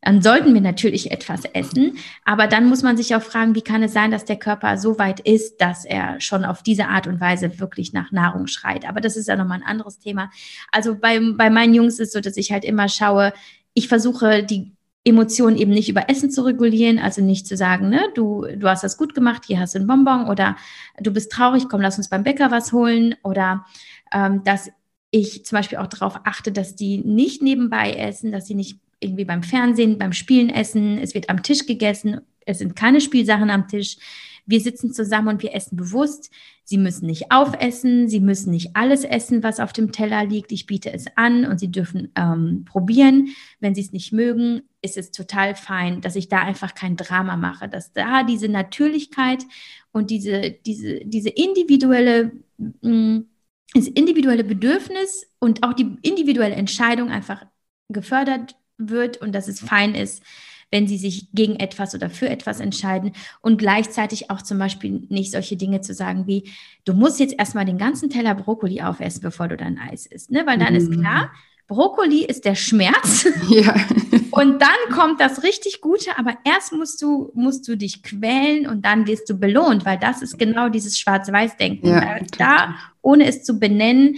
dann 0.02 0.22
sollten 0.22 0.54
wir 0.54 0.60
natürlich 0.60 1.10
etwas 1.10 1.44
essen. 1.44 1.98
Aber 2.24 2.46
dann 2.46 2.68
muss 2.68 2.82
man 2.82 2.96
sich 2.96 3.14
auch 3.14 3.22
fragen, 3.22 3.54
wie 3.54 3.62
kann 3.62 3.82
es 3.82 3.92
sein, 3.92 4.10
dass 4.10 4.24
der 4.24 4.38
Körper 4.38 4.78
so 4.78 4.98
weit 4.98 5.20
ist, 5.20 5.60
dass 5.60 5.84
er 5.84 6.20
schon 6.20 6.44
auf 6.44 6.62
diese 6.62 6.88
Art 6.88 7.06
und 7.06 7.20
Weise 7.20 7.60
wirklich 7.60 7.92
nach 7.92 8.10
Nahrung 8.10 8.46
schreit. 8.46 8.88
Aber 8.88 9.00
das 9.00 9.16
ist 9.16 9.28
ja 9.28 9.36
nochmal 9.36 9.58
ein 9.58 9.66
anderes 9.66 9.98
Thema. 9.98 10.30
Also 10.72 10.96
bei, 10.96 11.20
bei 11.36 11.50
meinen 11.50 11.74
Jungs 11.74 11.94
ist 11.94 12.08
es 12.08 12.12
so, 12.12 12.20
dass 12.20 12.36
ich 12.36 12.52
halt 12.52 12.64
immer 12.64 12.88
schaue, 12.88 13.32
ich 13.74 13.88
versuche 13.88 14.42
die 14.42 14.72
Emotionen 15.04 15.56
eben 15.56 15.70
nicht 15.70 15.88
über 15.88 16.10
Essen 16.10 16.30
zu 16.30 16.42
regulieren, 16.42 16.98
also 16.98 17.22
nicht 17.22 17.46
zu 17.46 17.56
sagen, 17.56 17.88
ne, 17.88 18.00
du, 18.14 18.46
du 18.56 18.68
hast 18.68 18.84
das 18.84 18.98
gut 18.98 19.14
gemacht, 19.14 19.44
hier 19.46 19.58
hast 19.58 19.74
du 19.74 19.78
einen 19.78 19.86
Bonbon 19.86 20.28
oder 20.28 20.56
du 20.98 21.10
bist 21.10 21.32
traurig, 21.32 21.68
komm, 21.70 21.80
lass 21.80 21.96
uns 21.96 22.10
beim 22.10 22.22
Bäcker 22.22 22.50
was 22.50 22.72
holen 22.72 23.14
oder 23.22 23.64
ähm, 24.12 24.44
dass 24.44 24.70
ich 25.10 25.44
zum 25.46 25.56
Beispiel 25.56 25.78
auch 25.78 25.86
darauf 25.86 26.20
achte, 26.24 26.52
dass 26.52 26.76
die 26.76 26.98
nicht 26.98 27.42
nebenbei 27.42 27.94
essen, 27.94 28.30
dass 28.30 28.46
sie 28.46 28.54
nicht 28.54 28.78
irgendwie 29.00 29.24
beim 29.24 29.42
Fernsehen, 29.42 29.98
beim 29.98 30.12
Spielen 30.12 30.50
essen, 30.50 30.98
es 30.98 31.14
wird 31.14 31.30
am 31.30 31.42
Tisch 31.42 31.66
gegessen, 31.66 32.20
es 32.46 32.58
sind 32.58 32.76
keine 32.76 33.00
Spielsachen 33.00 33.50
am 33.50 33.68
Tisch. 33.68 33.96
Wir 34.46 34.60
sitzen 34.60 34.92
zusammen 34.92 35.28
und 35.28 35.42
wir 35.42 35.54
essen 35.54 35.76
bewusst. 35.76 36.30
Sie 36.64 36.78
müssen 36.78 37.06
nicht 37.06 37.30
aufessen, 37.30 38.08
sie 38.08 38.20
müssen 38.20 38.50
nicht 38.50 38.74
alles 38.74 39.04
essen, 39.04 39.42
was 39.42 39.60
auf 39.60 39.72
dem 39.72 39.92
Teller 39.92 40.24
liegt. 40.24 40.50
Ich 40.50 40.66
biete 40.66 40.92
es 40.92 41.06
an 41.16 41.44
und 41.44 41.60
sie 41.60 41.70
dürfen 41.70 42.10
ähm, 42.16 42.64
probieren. 42.64 43.28
Wenn 43.60 43.74
sie 43.74 43.82
es 43.82 43.92
nicht 43.92 44.12
mögen, 44.12 44.62
ist 44.82 44.96
es 44.96 45.12
total 45.12 45.54
fein, 45.54 46.00
dass 46.00 46.16
ich 46.16 46.28
da 46.28 46.40
einfach 46.40 46.74
kein 46.74 46.96
Drama 46.96 47.36
mache, 47.36 47.68
dass 47.68 47.92
da 47.92 48.24
diese 48.24 48.48
Natürlichkeit 48.48 49.44
und 49.92 50.10
diese, 50.10 50.50
diese, 50.66 51.00
diese 51.04 51.28
individuelle, 51.28 52.32
mh, 52.58 52.90
mm, 52.90 53.26
das 53.74 53.86
individuelle 53.86 54.42
Bedürfnis 54.42 55.30
und 55.38 55.62
auch 55.62 55.74
die 55.74 55.96
individuelle 56.02 56.56
Entscheidung 56.56 57.10
einfach 57.10 57.46
gefördert 57.88 58.56
wird 58.88 59.18
und 59.18 59.32
dass 59.34 59.48
es 59.48 59.60
fein 59.60 59.94
ist, 59.94 60.22
wenn 60.70 60.86
sie 60.86 60.98
sich 60.98 61.28
gegen 61.32 61.56
etwas 61.56 61.94
oder 61.94 62.10
für 62.10 62.28
etwas 62.28 62.60
entscheiden 62.60 63.12
und 63.40 63.58
gleichzeitig 63.58 64.30
auch 64.30 64.42
zum 64.42 64.58
Beispiel 64.58 65.02
nicht 65.08 65.32
solche 65.32 65.56
Dinge 65.56 65.80
zu 65.80 65.94
sagen 65.94 66.26
wie, 66.26 66.50
du 66.84 66.94
musst 66.94 67.20
jetzt 67.20 67.34
erstmal 67.38 67.64
den 67.64 67.78
ganzen 67.78 68.08
Teller 68.08 68.34
Brokkoli 68.34 68.80
aufessen, 68.82 69.20
bevor 69.22 69.48
du 69.48 69.56
dein 69.56 69.78
Eis 69.78 70.06
isst, 70.06 70.30
ne? 70.30 70.42
weil 70.46 70.58
dann 70.58 70.74
mhm. 70.74 70.78
ist 70.78 70.92
klar, 70.92 71.30
Brokkoli 71.66 72.24
ist 72.24 72.44
der 72.44 72.56
Schmerz 72.56 73.28
ja. 73.48 73.74
und 74.32 74.60
dann 74.60 74.96
kommt 74.96 75.20
das 75.20 75.42
richtig 75.42 75.80
Gute, 75.80 76.18
aber 76.18 76.34
erst 76.44 76.72
musst 76.72 77.00
du, 77.02 77.30
musst 77.34 77.66
du 77.66 77.76
dich 77.76 78.02
quälen 78.02 78.66
und 78.66 78.84
dann 78.84 79.06
wirst 79.06 79.28
du 79.30 79.34
belohnt, 79.34 79.84
weil 79.84 79.98
das 79.98 80.22
ist 80.22 80.38
genau 80.38 80.68
dieses 80.68 80.98
Schwarz-Weiß-Denken. 80.98 81.86
Ja, 81.86 82.18
da, 82.38 82.74
ohne 83.02 83.26
es 83.26 83.44
zu 83.44 83.58
benennen, 83.60 84.16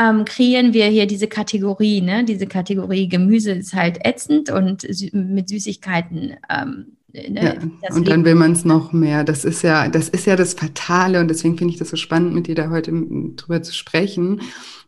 ähm, 0.00 0.24
kreieren 0.24 0.72
wir 0.72 0.86
hier 0.86 1.06
diese 1.06 1.28
Kategorie, 1.28 2.00
ne? 2.00 2.24
diese 2.24 2.46
Kategorie 2.46 3.08
Gemüse 3.08 3.52
ist 3.52 3.74
halt 3.74 3.98
ätzend 4.04 4.50
und 4.50 4.86
mit 5.12 5.48
Süßigkeiten. 5.48 6.36
Ähm, 6.48 6.96
ne? 7.12 7.58
ja, 7.82 7.94
und 7.94 8.08
dann 8.08 8.24
will 8.24 8.34
man 8.34 8.52
es 8.52 8.64
noch 8.64 8.92
mehr. 8.92 9.24
Das 9.24 9.44
ist 9.44 9.62
ja, 9.62 9.88
das 9.88 10.08
ist 10.08 10.26
ja 10.26 10.36
das 10.36 10.54
Fatale 10.54 11.20
und 11.20 11.28
deswegen 11.28 11.58
finde 11.58 11.74
ich 11.74 11.78
das 11.78 11.90
so 11.90 11.96
spannend, 11.96 12.34
mit 12.34 12.46
dir 12.46 12.54
da 12.54 12.70
heute 12.70 12.92
drüber 13.36 13.62
zu 13.62 13.74
sprechen, 13.74 14.40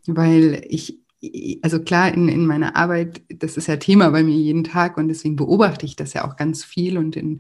weil 0.07 0.65
ich 0.69 0.99
also 1.63 1.79
klar, 1.79 2.13
in, 2.13 2.29
in 2.29 2.47
meiner 2.47 2.75
Arbeit, 2.75 3.23
das 3.29 3.57
ist 3.57 3.69
ja 3.69 3.77
Thema 3.77 4.11
bei 4.11 4.25
mir 4.25 4.35
jeden 4.35 4.65
Tag 4.65 4.97
und 4.97 5.07
deswegen 5.07 5.37
beobachte 5.37 5.87
ich 5.87 5.95
das 5.95 6.15
ja 6.15 6.25
auch 6.25 6.35
ganz 6.35 6.65
viel 6.65 6.99
und 6.99 7.15
in, 7.15 7.39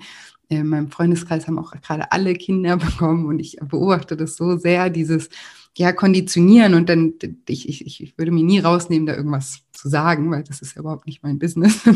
in 0.48 0.68
meinem 0.68 0.88
Freundeskreis 0.88 1.48
haben 1.48 1.58
auch 1.58 1.72
gerade 1.72 2.12
alle 2.12 2.34
Kinder 2.34 2.76
bekommen 2.76 3.26
und 3.26 3.40
ich 3.40 3.56
beobachte 3.60 4.16
das 4.16 4.36
so 4.36 4.56
sehr, 4.56 4.88
dieses, 4.88 5.30
ja, 5.76 5.92
konditionieren 5.92 6.74
und 6.74 6.88
dann, 6.88 7.14
ich, 7.48 7.68
ich, 7.68 8.02
ich 8.02 8.18
würde 8.18 8.30
mir 8.30 8.44
nie 8.44 8.58
rausnehmen, 8.58 9.06
da 9.06 9.16
irgendwas 9.16 9.62
zu 9.72 9.88
sagen, 9.88 10.30
weil 10.30 10.44
das 10.44 10.60
ist 10.60 10.74
ja 10.74 10.80
überhaupt 10.80 11.06
nicht 11.06 11.22
mein 11.22 11.38
Business. 11.38 11.80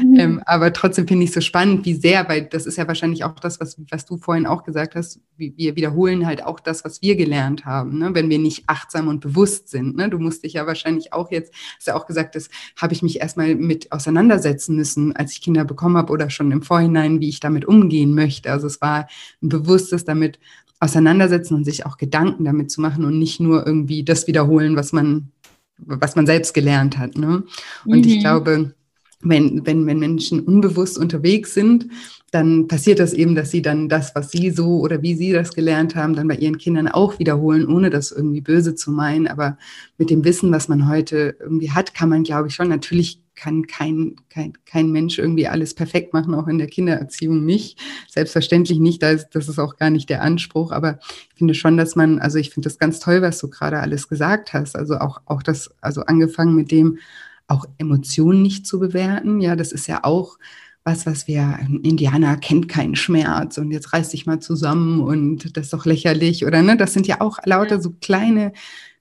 Mhm. 0.00 0.18
ähm, 0.18 0.42
aber 0.46 0.72
trotzdem 0.72 1.08
finde 1.08 1.24
ich 1.24 1.30
es 1.30 1.34
so 1.34 1.40
spannend, 1.40 1.84
wie 1.84 1.94
sehr, 1.94 2.26
weil 2.28 2.44
das 2.44 2.64
ist 2.64 2.78
ja 2.78 2.86
wahrscheinlich 2.86 3.24
auch 3.24 3.34
das, 3.34 3.60
was, 3.60 3.76
was 3.90 4.06
du 4.06 4.16
vorhin 4.16 4.46
auch 4.46 4.62
gesagt 4.62 4.94
hast, 4.94 5.20
wie, 5.36 5.52
wir 5.56 5.74
wiederholen 5.74 6.26
halt 6.26 6.44
auch 6.44 6.60
das, 6.60 6.84
was 6.84 7.02
wir 7.02 7.16
gelernt 7.16 7.64
haben, 7.64 7.98
ne? 7.98 8.14
wenn 8.14 8.30
wir 8.30 8.38
nicht 8.38 8.64
achtsam 8.68 9.08
und 9.08 9.20
bewusst 9.20 9.68
sind. 9.68 9.96
Ne? 9.96 10.08
Du 10.08 10.18
musst 10.18 10.44
dich 10.44 10.52
ja 10.54 10.66
wahrscheinlich 10.66 11.12
auch 11.12 11.32
jetzt, 11.32 11.52
hast 11.76 11.88
ja 11.88 11.96
auch 11.96 12.06
gesagt, 12.06 12.36
das 12.36 12.48
habe 12.76 12.92
ich 12.92 13.02
mich 13.02 13.20
erstmal 13.20 13.56
mit 13.56 13.90
auseinandersetzen 13.90 14.76
müssen, 14.76 15.14
als 15.16 15.32
ich 15.32 15.42
Kinder 15.42 15.64
bekommen 15.64 15.96
habe 15.96 16.12
oder 16.12 16.30
schon 16.30 16.52
im 16.52 16.62
Vorhinein, 16.62 17.20
wie 17.20 17.28
ich 17.28 17.40
damit 17.40 17.64
umgehen 17.64 18.14
möchte. 18.14 18.52
Also 18.52 18.68
es 18.68 18.80
war 18.80 19.08
ein 19.42 19.48
bewusstes 19.48 20.04
damit 20.04 20.38
auseinandersetzen 20.80 21.54
und 21.54 21.64
sich 21.64 21.86
auch 21.86 21.98
Gedanken 21.98 22.44
damit 22.44 22.70
zu 22.70 22.80
machen 22.80 23.04
und 23.04 23.18
nicht 23.18 23.38
nur 23.38 23.66
irgendwie 23.66 24.02
das 24.02 24.26
wiederholen, 24.26 24.76
was 24.76 24.92
man, 24.92 25.30
was 25.78 26.16
man 26.16 26.26
selbst 26.26 26.54
gelernt 26.54 26.98
hat. 26.98 27.16
Ne? 27.16 27.44
Und 27.84 28.04
mhm. 28.04 28.10
ich 28.10 28.20
glaube, 28.20 28.74
wenn, 29.22 29.66
wenn, 29.66 29.86
wenn 29.86 29.98
Menschen 29.98 30.40
unbewusst 30.40 30.98
unterwegs 30.98 31.52
sind, 31.52 31.88
dann 32.30 32.68
passiert 32.68 33.00
das 33.00 33.12
eben, 33.12 33.34
dass 33.34 33.50
sie 33.50 33.60
dann 33.60 33.88
das, 33.88 34.14
was 34.14 34.30
sie 34.30 34.50
so 34.50 34.78
oder 34.78 35.02
wie 35.02 35.14
sie 35.14 35.32
das 35.32 35.52
gelernt 35.52 35.96
haben, 35.96 36.14
dann 36.14 36.28
bei 36.28 36.36
ihren 36.36 36.58
Kindern 36.58 36.88
auch 36.88 37.18
wiederholen, 37.18 37.66
ohne 37.66 37.90
das 37.90 38.12
irgendwie 38.12 38.40
böse 38.40 38.74
zu 38.74 38.90
meinen. 38.92 39.26
Aber 39.26 39.58
mit 39.98 40.10
dem 40.10 40.24
Wissen, 40.24 40.50
was 40.52 40.68
man 40.68 40.88
heute 40.88 41.36
irgendwie 41.40 41.70
hat, 41.70 41.92
kann 41.92 42.08
man, 42.08 42.22
glaube 42.22 42.48
ich, 42.48 42.54
schon 42.54 42.68
natürlich 42.68 43.20
kann 43.40 43.66
kein, 43.66 44.16
kein, 44.28 44.52
kein 44.66 44.92
Mensch 44.92 45.18
irgendwie 45.18 45.48
alles 45.48 45.74
perfekt 45.74 46.12
machen, 46.12 46.34
auch 46.34 46.46
in 46.46 46.58
der 46.58 46.66
Kindererziehung 46.66 47.42
nicht. 47.46 47.80
Selbstverständlich 48.06 48.78
nicht, 48.78 49.02
das, 49.02 49.30
das 49.30 49.48
ist 49.48 49.58
auch 49.58 49.76
gar 49.76 49.88
nicht 49.88 50.10
der 50.10 50.22
Anspruch, 50.22 50.72
aber 50.72 50.98
ich 51.32 51.38
finde 51.38 51.54
schon, 51.54 51.78
dass 51.78 51.96
man, 51.96 52.18
also 52.18 52.36
ich 52.36 52.50
finde 52.50 52.68
das 52.68 52.78
ganz 52.78 53.00
toll, 53.00 53.22
was 53.22 53.38
du 53.38 53.48
gerade 53.48 53.80
alles 53.80 54.08
gesagt 54.08 54.52
hast. 54.52 54.76
Also 54.76 54.98
auch, 54.98 55.22
auch 55.24 55.42
das, 55.42 55.70
also 55.80 56.02
angefangen 56.02 56.54
mit 56.54 56.70
dem, 56.70 56.98
auch 57.46 57.64
Emotionen 57.78 58.42
nicht 58.42 58.66
zu 58.66 58.78
bewerten. 58.78 59.40
Ja, 59.40 59.56
das 59.56 59.72
ist 59.72 59.86
ja 59.86 60.04
auch 60.04 60.38
was, 60.84 61.06
was 61.06 61.26
wir, 61.26 61.58
Indianer 61.82 62.36
kennt 62.36 62.68
keinen 62.68 62.94
Schmerz 62.94 63.56
und 63.56 63.70
jetzt 63.70 63.94
reiß 63.94 64.10
dich 64.10 64.26
mal 64.26 64.40
zusammen 64.40 65.00
und 65.00 65.56
das 65.56 65.66
ist 65.66 65.72
doch 65.72 65.86
lächerlich 65.86 66.44
oder 66.44 66.62
ne, 66.62 66.76
das 66.76 66.92
sind 66.92 67.06
ja 67.06 67.22
auch 67.22 67.38
lauter 67.44 67.80
so 67.80 67.94
kleine 68.00 68.52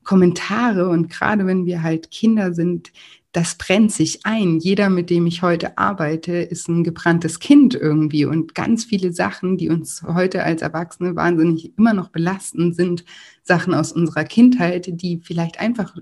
Kommentare 0.04 0.89
und 0.89 1.10
gerade 1.10 1.45
wenn 1.45 1.65
wir 1.65 1.84
halt 1.84 2.10
Kinder 2.10 2.54
sind, 2.54 2.91
das 3.32 3.56
brennt 3.56 3.92
sich 3.92 4.26
ein. 4.26 4.60
Jeder, 4.60 4.89
mit 4.89 5.10
dem 5.10 5.28
ich 5.28 5.44
heute 5.44 5.78
arbeite, 5.78 6.34
ist 6.34 6.68
ein 6.68 6.84
gebranntes 6.84 7.39
Kind 7.39 7.76
irgendwie. 7.76 8.26
Und 8.26 8.56
ganz 8.56 8.86
viele 8.86 9.13
Sachen, 9.13 9.58
die 9.58 9.70
uns 9.70 10.02
heute 10.04 10.44
als 10.44 10.62
Erwachsene 10.63 11.15
wahnsinnig 11.15 11.78
immer 11.78 11.94
noch 11.94 12.10
belasten, 12.10 12.74
sind 12.74 13.06
Sachen 13.44 13.74
aus 13.74 13.92
unserer 13.92 14.24
Kindheit, 14.24 14.89
die 15.02 15.20
vielleicht 15.24 15.60
einfach 15.60 15.96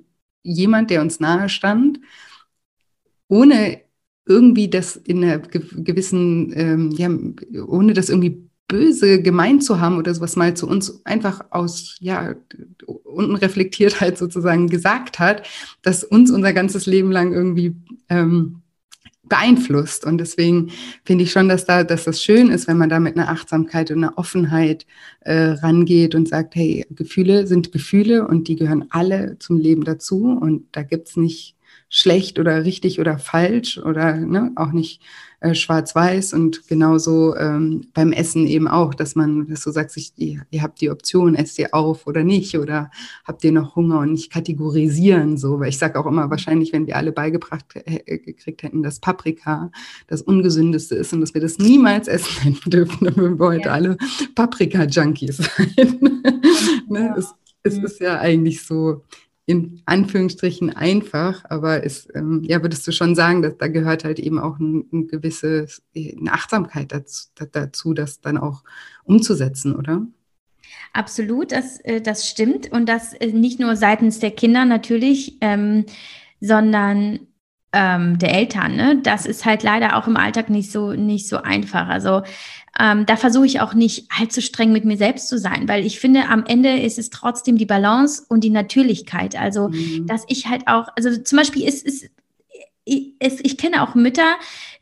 jemand, 0.43 0.89
der 0.89 1.01
uns 1.01 1.19
nahe 1.19 1.49
stand, 1.49 1.99
ohne 3.27 3.81
irgendwie 4.25 4.69
das 4.69 4.95
in 4.95 5.23
einer 5.23 5.39
gewissen, 5.39 6.53
ähm, 6.55 6.91
ja, 6.91 7.09
ohne 7.65 7.93
das 7.93 8.09
irgendwie 8.09 8.46
böse 8.67 9.21
gemeint 9.21 9.63
zu 9.63 9.79
haben 9.79 9.97
oder 9.97 10.13
sowas 10.13 10.35
mal 10.35 10.55
zu 10.55 10.67
uns 10.67 11.05
einfach 11.05 11.45
aus, 11.51 11.95
ja, 11.99 12.35
unten 12.85 13.35
reflektiert 13.35 14.01
halt 14.01 14.17
sozusagen 14.17 14.67
gesagt 14.67 15.19
hat, 15.19 15.47
dass 15.81 16.03
uns 16.03 16.31
unser 16.31 16.53
ganzes 16.53 16.85
Leben 16.85 17.11
lang 17.11 17.33
irgendwie 17.33 17.75
ähm, 18.09 18.61
beeinflusst. 19.29 20.05
Und 20.05 20.19
deswegen 20.19 20.71
finde 21.03 21.23
ich 21.23 21.31
schon, 21.31 21.49
dass 21.49 21.65
da, 21.65 21.83
dass 21.83 22.05
das 22.05 22.23
schön 22.23 22.49
ist, 22.49 22.67
wenn 22.67 22.77
man 22.77 22.89
da 22.89 22.99
mit 22.99 23.17
einer 23.17 23.29
Achtsamkeit 23.29 23.91
und 23.91 24.03
einer 24.03 24.17
Offenheit 24.17 24.85
äh, 25.21 25.49
rangeht 25.49 26.15
und 26.15 26.27
sagt, 26.27 26.55
hey, 26.55 26.85
Gefühle 26.89 27.47
sind 27.47 27.71
Gefühle 27.71 28.27
und 28.27 28.47
die 28.47 28.55
gehören 28.55 28.85
alle 28.89 29.37
zum 29.39 29.57
Leben 29.57 29.83
dazu. 29.83 30.25
Und 30.27 30.65
da 30.71 30.83
gibt's 30.83 31.17
nicht 31.17 31.56
schlecht 31.89 32.39
oder 32.39 32.65
richtig 32.65 32.99
oder 32.99 33.17
falsch 33.17 33.77
oder 33.77 34.15
ne, 34.17 34.51
auch 34.55 34.71
nicht 34.71 35.01
äh, 35.39 35.53
schwarz-weiß 35.53 36.33
und 36.33 36.67
genauso 36.67 37.35
ähm, 37.35 37.89
beim 37.93 38.11
Essen 38.11 38.47
eben 38.47 38.67
auch, 38.67 38.95
dass 38.95 39.13
man, 39.13 39.47
dass 39.47 39.63
du 39.63 39.71
sagst, 39.71 39.95
ich, 39.95 40.11
ihr, 40.17 40.41
ihr, 40.49 40.63
habt 40.63 40.81
die 40.81 40.89
Option, 40.89 41.35
esst 41.35 41.59
ihr 41.59 41.75
auf 41.75 42.07
oder 42.07 42.23
nicht 42.23 42.57
oder 42.57 42.89
habt 43.23 43.43
ihr 43.43 43.51
noch 43.51 43.75
Hunger 43.75 43.99
und 43.99 44.13
nicht 44.13 44.31
kategorisieren 44.31 45.37
so, 45.37 45.59
weil 45.59 45.69
ich 45.69 45.77
sage 45.77 45.99
auch 45.99 46.07
immer, 46.07 46.31
wahrscheinlich, 46.31 46.73
wenn 46.73 46.87
wir 46.87 46.95
alle 46.97 47.11
beigebracht 47.11 47.65
äh, 47.75 48.17
gekriegt 48.17 48.63
hätten, 48.63 48.81
dass 48.81 48.99
Paprika 48.99 49.71
das 50.07 50.23
ungesündeste 50.23 50.95
ist 50.95 51.13
und 51.13 51.21
dass 51.21 51.35
wir 51.35 51.41
das 51.41 51.59
niemals 51.59 52.07
essen 52.07 52.41
hätten 52.41 52.69
dürfen, 52.71 53.05
dann 53.05 53.15
würden 53.15 53.39
wir 53.39 53.47
heute 53.47 53.67
ja. 53.67 53.73
alle 53.73 53.97
Paprika-Junkies 54.33 55.37
sein. 55.37 55.99
ne? 56.89 57.13
es, 57.15 57.35
es 57.61 57.77
mhm. 57.77 57.85
ist 57.85 57.99
ja 57.99 58.19
eigentlich 58.19 58.65
so, 58.65 59.03
in 59.47 59.81
Anführungsstrichen 59.85 60.75
einfach, 60.75 61.45
aber 61.49 61.85
es, 61.85 62.09
ähm, 62.13 62.43
ja, 62.43 62.61
würdest 62.61 62.85
du 62.85 62.91
schon 62.91 63.15
sagen, 63.15 63.41
dass 63.41 63.57
da 63.57 63.69
gehört 63.69 64.03
halt 64.03 64.19
eben 64.19 64.39
auch 64.39 64.59
ein, 64.59 64.85
ein 64.91 65.07
gewisses, 65.07 65.81
eine 65.95 66.33
Achtsamkeit 66.33 66.91
dazu, 66.91 67.29
dazu, 67.53 67.93
das 67.93 68.19
dann 68.19 68.37
auch 68.37 68.63
umzusetzen, 69.05 69.73
oder? 69.73 70.05
Absolut, 70.91 71.53
das, 71.53 71.79
äh, 71.79 72.01
das 72.01 72.27
stimmt. 72.27 72.73
Und 72.73 72.89
das 72.89 73.13
äh, 73.13 73.27
nicht 73.27 73.57
nur 73.57 73.77
seitens 73.77 74.19
der 74.19 74.31
Kinder 74.31 74.65
natürlich, 74.65 75.37
ähm, 75.39 75.85
sondern 76.41 77.19
ähm, 77.71 78.17
der 78.19 78.33
Eltern. 78.33 78.75
Ne? 78.75 78.99
Das 79.01 79.25
ist 79.25 79.45
halt 79.45 79.63
leider 79.63 79.95
auch 79.95 80.07
im 80.07 80.17
Alltag 80.17 80.49
nicht 80.49 80.71
so, 80.71 80.91
nicht 80.91 81.29
so 81.29 81.37
einfach. 81.37 81.87
Also 81.87 82.23
ähm, 82.79 83.05
da 83.05 83.15
versuche 83.15 83.45
ich 83.45 83.59
auch 83.59 83.73
nicht 83.73 84.07
allzu 84.17 84.41
streng 84.41 84.71
mit 84.71 84.85
mir 84.85 84.97
selbst 84.97 85.29
zu 85.29 85.37
sein, 85.37 85.67
weil 85.67 85.85
ich 85.85 85.99
finde, 85.99 86.27
am 86.29 86.45
Ende 86.45 86.79
ist 86.79 86.99
es 86.99 87.09
trotzdem 87.09 87.57
die 87.57 87.65
Balance 87.65 88.23
und 88.27 88.43
die 88.43 88.49
Natürlichkeit. 88.49 89.35
Also, 89.35 89.69
mhm. 89.69 90.05
dass 90.07 90.23
ich 90.27 90.47
halt 90.47 90.67
auch, 90.67 90.89
also 90.95 91.15
zum 91.21 91.37
Beispiel 91.37 91.63
ist, 91.63 91.85
ist 91.85 92.09
ich, 92.87 93.13
ich 93.19 93.57
kenne 93.57 93.83
auch 93.83 93.95
Mütter, 93.95 94.37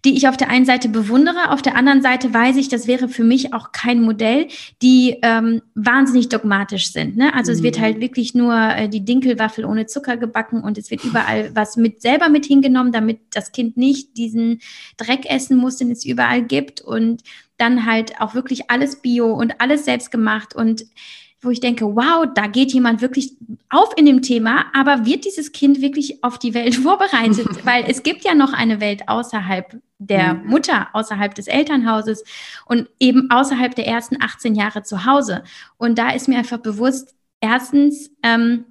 die 0.06 0.16
ich 0.16 0.28
auf 0.28 0.38
der 0.38 0.50
einen 0.50 0.66
Seite 0.66 0.88
bewundere, 0.88 1.50
auf 1.50 1.64
der 1.64 1.76
anderen 1.76 2.04
Seite 2.04 2.32
weiß 2.32 2.58
ich, 2.58 2.70
das 2.70 2.86
wäre 2.86 3.10
für 3.10 3.24
mich 3.24 3.54
auch 3.54 3.72
kein 3.72 4.02
Modell, 4.02 4.48
die 4.84 5.18
ähm, 5.24 5.64
wahnsinnig 5.74 6.30
dogmatisch 6.30 6.92
sind. 6.92 7.18
Ne? 7.18 7.34
Also 7.34 7.52
mhm. 7.52 7.58
es 7.58 7.64
wird 7.64 7.78
mhm. 7.80 7.82
halt 7.82 8.02
wirklich 8.02 8.36
nur 8.36 8.54
äh, 8.56 8.88
die 8.88 9.04
Dinkelwaffel 9.04 9.66
ohne 9.66 9.88
Zucker 9.88 10.18
gebacken 10.18 10.62
und 10.62 10.78
es 10.78 10.92
wird 10.92 11.04
überall 11.04 11.50
was 11.56 11.76
mit 11.76 12.04
selber 12.04 12.30
mit 12.30 12.46
hingenommen, 12.46 12.92
damit 12.92 13.20
das 13.32 13.52
Kind 13.52 13.78
nicht 13.78 14.16
diesen 14.18 14.62
Dreck 14.98 15.26
essen 15.26 15.58
muss, 15.58 15.78
den 15.78 15.90
es 15.90 16.06
überall 16.06 16.44
gibt 16.44 16.82
und 16.82 17.24
dann 17.58 17.86
halt 17.86 18.20
auch 18.20 18.34
wirklich 18.34 18.70
alles 18.70 19.02
Bio 19.02 19.34
und 19.34 19.62
alles 19.62 19.86
selbst 19.86 20.12
gemacht 20.12 20.56
und 20.56 20.86
wo 21.46 21.52
ich 21.52 21.60
denke, 21.60 21.86
wow, 21.96 22.26
da 22.34 22.48
geht 22.48 22.74
jemand 22.74 23.02
wirklich 23.02 23.34
auf 23.70 23.94
in 23.96 24.06
dem 24.06 24.22
Thema, 24.22 24.66
aber 24.74 25.06
wird 25.06 25.26
dieses 25.26 25.52
Kind 25.52 25.80
wirklich 25.82 26.24
auf 26.24 26.40
die 26.40 26.54
Welt 26.54 26.76
vorbereitet? 26.84 27.48
Weil 27.66 27.86
es 27.88 28.04
gibt 28.04 28.26
ja 28.26 28.34
noch 28.34 28.52
eine 28.52 28.82
Welt 28.82 29.08
außerhalb 29.08 29.80
der. 29.98 30.34
Mutter, 30.34 30.90
außerhalb 30.94 31.34
des 31.36 31.48
Elternhauses 31.48 32.24
und 32.66 32.90
eben 33.00 33.32
außerhalb 33.32 33.74
der 33.76 33.88
ersten 33.88 34.22
18 34.22 34.54
Jahre 34.56 34.84
zu 34.84 35.06
Hause. 35.06 35.44
Und 35.78 35.98
da 35.98 36.10
ist 36.10 36.28
mir 36.28 36.38
einfach 36.38 36.58
bewusst, 36.58 37.16
erstens, 37.40 38.12
ähm, 38.22 38.66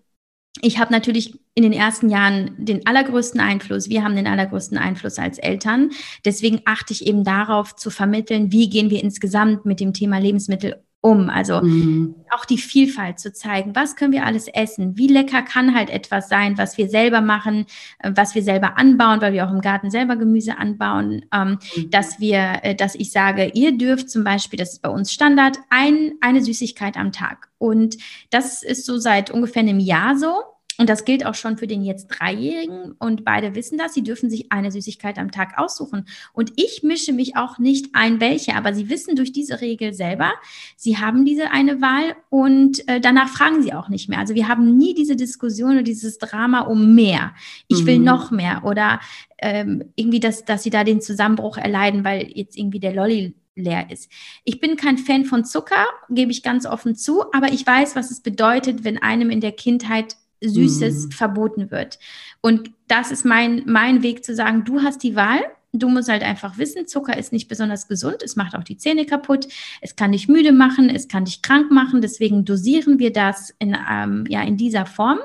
ich 0.60 0.78
habe 0.78 0.92
natürlich 0.92 1.38
in 1.54 1.62
den 1.62 1.72
ersten 1.72 2.08
Jahren 2.08 2.54
den 2.58 2.86
allergrößten 2.86 3.40
Einfluss. 3.40 3.88
Wir 3.88 4.04
haben 4.04 4.16
den 4.16 4.26
allergrößten 4.26 4.78
Einfluss 4.78 5.18
als 5.18 5.38
Eltern. 5.38 5.90
Deswegen 6.24 6.62
achte 6.64 6.92
ich 6.92 7.06
eben 7.06 7.24
darauf 7.24 7.74
zu 7.74 7.90
vermitteln, 7.90 8.52
wie 8.52 8.70
gehen 8.70 8.90
wir 8.90 9.02
insgesamt 9.02 9.66
mit 9.66 9.80
dem 9.80 9.92
Thema 9.92 10.18
Lebensmittel 10.18 10.84
um. 11.04 11.28
Also 11.28 11.60
mhm. 11.60 12.14
auch 12.30 12.46
die 12.46 12.56
Vielfalt 12.56 13.18
zu 13.18 13.30
zeigen. 13.30 13.76
Was 13.76 13.94
können 13.94 14.12
wir 14.12 14.24
alles 14.24 14.48
essen? 14.48 14.96
Wie 14.96 15.06
lecker 15.06 15.42
kann 15.42 15.74
halt 15.74 15.90
etwas 15.90 16.30
sein, 16.30 16.56
was 16.56 16.78
wir 16.78 16.88
selber 16.88 17.20
machen, 17.20 17.66
äh, 17.98 18.10
was 18.14 18.34
wir 18.34 18.42
selber 18.42 18.78
anbauen, 18.78 19.20
weil 19.20 19.34
wir 19.34 19.46
auch 19.46 19.52
im 19.52 19.60
Garten 19.60 19.90
selber 19.90 20.16
Gemüse 20.16 20.56
anbauen. 20.56 21.26
Ähm, 21.32 21.58
mhm. 21.76 21.90
Dass 21.90 22.20
wir, 22.20 22.60
äh, 22.62 22.74
dass 22.74 22.94
ich 22.94 23.12
sage, 23.12 23.50
ihr 23.52 23.76
dürft 23.76 24.08
zum 24.08 24.24
Beispiel, 24.24 24.58
das 24.58 24.72
ist 24.72 24.82
bei 24.82 24.88
uns 24.88 25.12
Standard, 25.12 25.58
ein, 25.68 26.12
eine 26.22 26.42
Süßigkeit 26.42 26.96
am 26.96 27.12
Tag. 27.12 27.50
Und 27.58 27.98
das 28.30 28.62
ist 28.62 28.86
so 28.86 28.96
seit 28.96 29.30
ungefähr 29.30 29.60
einem 29.60 29.80
Jahr 29.80 30.16
so. 30.16 30.32
Und 30.78 30.88
das 30.88 31.04
gilt 31.04 31.24
auch 31.24 31.34
schon 31.34 31.56
für 31.56 31.66
den 31.66 31.82
jetzt 31.82 32.08
Dreijährigen. 32.08 32.92
Und 32.98 33.24
beide 33.24 33.54
wissen 33.54 33.78
das. 33.78 33.94
Sie 33.94 34.02
dürfen 34.02 34.30
sich 34.30 34.50
eine 34.50 34.70
Süßigkeit 34.72 35.18
am 35.18 35.30
Tag 35.30 35.58
aussuchen. 35.58 36.06
Und 36.32 36.52
ich 36.56 36.82
mische 36.82 37.12
mich 37.12 37.36
auch 37.36 37.58
nicht 37.58 37.94
ein, 37.94 38.20
welche. 38.20 38.56
Aber 38.56 38.74
sie 38.74 38.88
wissen 38.88 39.16
durch 39.16 39.32
diese 39.32 39.60
Regel 39.60 39.92
selber, 39.92 40.32
sie 40.76 40.98
haben 40.98 41.24
diese 41.24 41.50
eine 41.50 41.80
Wahl 41.80 42.16
und 42.30 42.86
äh, 42.88 43.00
danach 43.00 43.28
fragen 43.28 43.62
sie 43.62 43.72
auch 43.72 43.88
nicht 43.88 44.08
mehr. 44.08 44.18
Also 44.18 44.34
wir 44.34 44.48
haben 44.48 44.76
nie 44.76 44.94
diese 44.94 45.16
Diskussion 45.16 45.72
oder 45.72 45.82
dieses 45.82 46.18
Drama 46.18 46.60
um 46.60 46.94
mehr. 46.94 47.34
Ich 47.68 47.82
mhm. 47.82 47.86
will 47.86 47.98
noch 48.00 48.30
mehr. 48.30 48.62
Oder 48.64 49.00
ähm, 49.38 49.84
irgendwie, 49.94 50.20
dass, 50.20 50.44
dass 50.44 50.62
sie 50.62 50.70
da 50.70 50.84
den 50.84 51.00
Zusammenbruch 51.00 51.56
erleiden, 51.56 52.04
weil 52.04 52.30
jetzt 52.34 52.56
irgendwie 52.56 52.80
der 52.80 52.94
Lolli 52.94 53.34
leer 53.56 53.90
ist. 53.90 54.10
Ich 54.44 54.60
bin 54.60 54.76
kein 54.76 54.98
Fan 54.98 55.24
von 55.24 55.44
Zucker, 55.44 55.86
gebe 56.10 56.32
ich 56.32 56.42
ganz 56.42 56.66
offen 56.66 56.96
zu, 56.96 57.32
aber 57.32 57.52
ich 57.52 57.66
weiß, 57.66 57.94
was 57.94 58.10
es 58.10 58.20
bedeutet, 58.20 58.84
wenn 58.84 58.98
einem 58.98 59.30
in 59.30 59.40
der 59.40 59.52
Kindheit 59.52 60.16
Süßes 60.42 61.06
mhm. 61.06 61.10
verboten 61.12 61.70
wird. 61.70 61.98
Und 62.40 62.70
das 62.88 63.10
ist 63.10 63.24
mein, 63.24 63.62
mein 63.66 64.02
Weg 64.02 64.24
zu 64.24 64.34
sagen, 64.34 64.64
du 64.64 64.82
hast 64.82 65.02
die 65.02 65.16
Wahl. 65.16 65.40
Du 65.72 65.88
musst 65.88 66.08
halt 66.08 66.22
einfach 66.22 66.56
wissen, 66.56 66.86
Zucker 66.86 67.16
ist 67.18 67.32
nicht 67.32 67.48
besonders 67.48 67.88
gesund. 67.88 68.22
Es 68.22 68.36
macht 68.36 68.54
auch 68.54 68.62
die 68.62 68.76
Zähne 68.76 69.06
kaputt. 69.06 69.48
Es 69.80 69.96
kann 69.96 70.12
dich 70.12 70.28
müde 70.28 70.52
machen. 70.52 70.88
Es 70.88 71.08
kann 71.08 71.24
dich 71.24 71.42
krank 71.42 71.72
machen. 71.72 72.00
Deswegen 72.00 72.44
dosieren 72.44 73.00
wir 73.00 73.12
das 73.12 73.52
in, 73.58 73.76
ähm, 73.90 74.24
ja, 74.28 74.42
in 74.42 74.56
dieser 74.56 74.86
Form. 74.86 75.18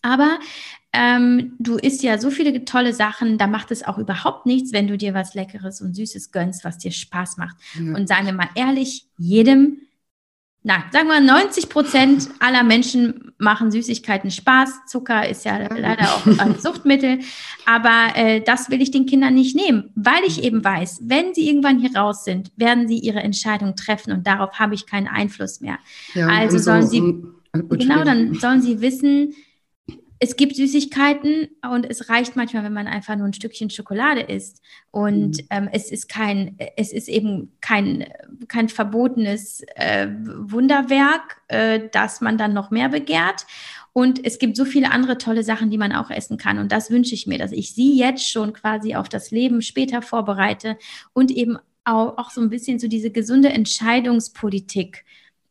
Aber 0.00 0.38
ähm, 0.92 1.54
du 1.58 1.76
isst 1.76 2.02
ja 2.02 2.18
so 2.18 2.30
viele 2.30 2.64
tolle 2.64 2.92
Sachen, 2.92 3.36
da 3.36 3.46
macht 3.46 3.70
es 3.70 3.82
auch 3.82 3.98
überhaupt 3.98 4.46
nichts, 4.46 4.72
wenn 4.72 4.86
du 4.86 4.96
dir 4.96 5.12
was 5.12 5.34
Leckeres 5.34 5.80
und 5.80 5.94
Süßes 5.94 6.32
gönnst, 6.32 6.64
was 6.64 6.78
dir 6.78 6.92
Spaß 6.92 7.36
macht. 7.36 7.56
Ja. 7.74 7.94
Und 7.94 8.08
seien 8.08 8.26
wir 8.26 8.32
mal 8.32 8.48
ehrlich, 8.54 9.06
jedem 9.18 9.78
na, 10.68 10.84
sagen 10.92 11.08
wir 11.08 11.18
90 11.18 11.70
Prozent 11.70 12.28
aller 12.40 12.62
Menschen 12.62 13.32
machen 13.38 13.70
Süßigkeiten 13.70 14.30
Spaß. 14.30 14.84
Zucker 14.86 15.26
ist 15.26 15.46
ja 15.46 15.56
leider 15.74 16.04
auch 16.04 16.26
ein 16.38 16.58
Suchtmittel. 16.58 17.20
Aber 17.64 18.14
äh, 18.16 18.42
das 18.42 18.68
will 18.68 18.82
ich 18.82 18.90
den 18.90 19.06
Kindern 19.06 19.32
nicht 19.32 19.56
nehmen, 19.56 19.90
weil 19.94 20.22
ich 20.26 20.44
eben 20.44 20.62
weiß, 20.62 21.04
wenn 21.04 21.32
sie 21.32 21.48
irgendwann 21.48 21.78
hier 21.78 21.96
raus 21.96 22.22
sind, 22.22 22.52
werden 22.56 22.86
sie 22.86 22.98
ihre 22.98 23.20
Entscheidung 23.20 23.76
treffen 23.76 24.12
und 24.12 24.26
darauf 24.26 24.58
habe 24.58 24.74
ich 24.74 24.84
keinen 24.84 25.08
Einfluss 25.08 25.62
mehr. 25.62 25.78
Ja, 26.12 26.26
also 26.26 26.58
sollen 26.58 26.82
so, 26.82 26.90
sie, 26.90 27.14
genau, 27.54 28.04
dann 28.04 28.34
sollen 28.34 28.60
sie 28.60 28.82
wissen, 28.82 29.32
es 30.20 30.36
gibt 30.36 30.56
Süßigkeiten 30.56 31.48
und 31.72 31.88
es 31.88 32.08
reicht 32.08 32.34
manchmal, 32.34 32.64
wenn 32.64 32.72
man 32.72 32.88
einfach 32.88 33.16
nur 33.16 33.26
ein 33.26 33.32
Stückchen 33.32 33.70
Schokolade 33.70 34.22
isst. 34.22 34.62
Und 34.90 35.38
mhm. 35.38 35.46
ähm, 35.50 35.68
es 35.72 35.92
ist 35.92 36.08
kein, 36.08 36.56
es 36.76 36.92
ist 36.92 37.08
eben 37.08 37.52
kein, 37.60 38.06
kein 38.48 38.68
verbotenes 38.68 39.62
äh, 39.76 40.08
Wunderwerk, 40.22 41.40
äh, 41.48 41.88
dass 41.92 42.20
man 42.20 42.36
dann 42.36 42.52
noch 42.52 42.70
mehr 42.70 42.88
begehrt. 42.88 43.46
Und 43.92 44.24
es 44.24 44.38
gibt 44.38 44.56
so 44.56 44.64
viele 44.64 44.90
andere 44.90 45.18
tolle 45.18 45.44
Sachen, 45.44 45.70
die 45.70 45.78
man 45.78 45.92
auch 45.92 46.10
essen 46.10 46.36
kann. 46.36 46.58
Und 46.58 46.72
das 46.72 46.90
wünsche 46.90 47.14
ich 47.14 47.26
mir, 47.26 47.38
dass 47.38 47.52
ich 47.52 47.74
sie 47.74 47.96
jetzt 47.96 48.28
schon 48.28 48.52
quasi 48.52 48.94
auf 48.94 49.08
das 49.08 49.30
Leben 49.30 49.62
später 49.62 50.02
vorbereite 50.02 50.78
und 51.12 51.30
eben 51.30 51.58
auch, 51.84 52.18
auch 52.18 52.30
so 52.30 52.40
ein 52.40 52.50
bisschen 52.50 52.78
so 52.78 52.88
diese 52.88 53.10
gesunde 53.10 53.50
Entscheidungspolitik 53.50 55.04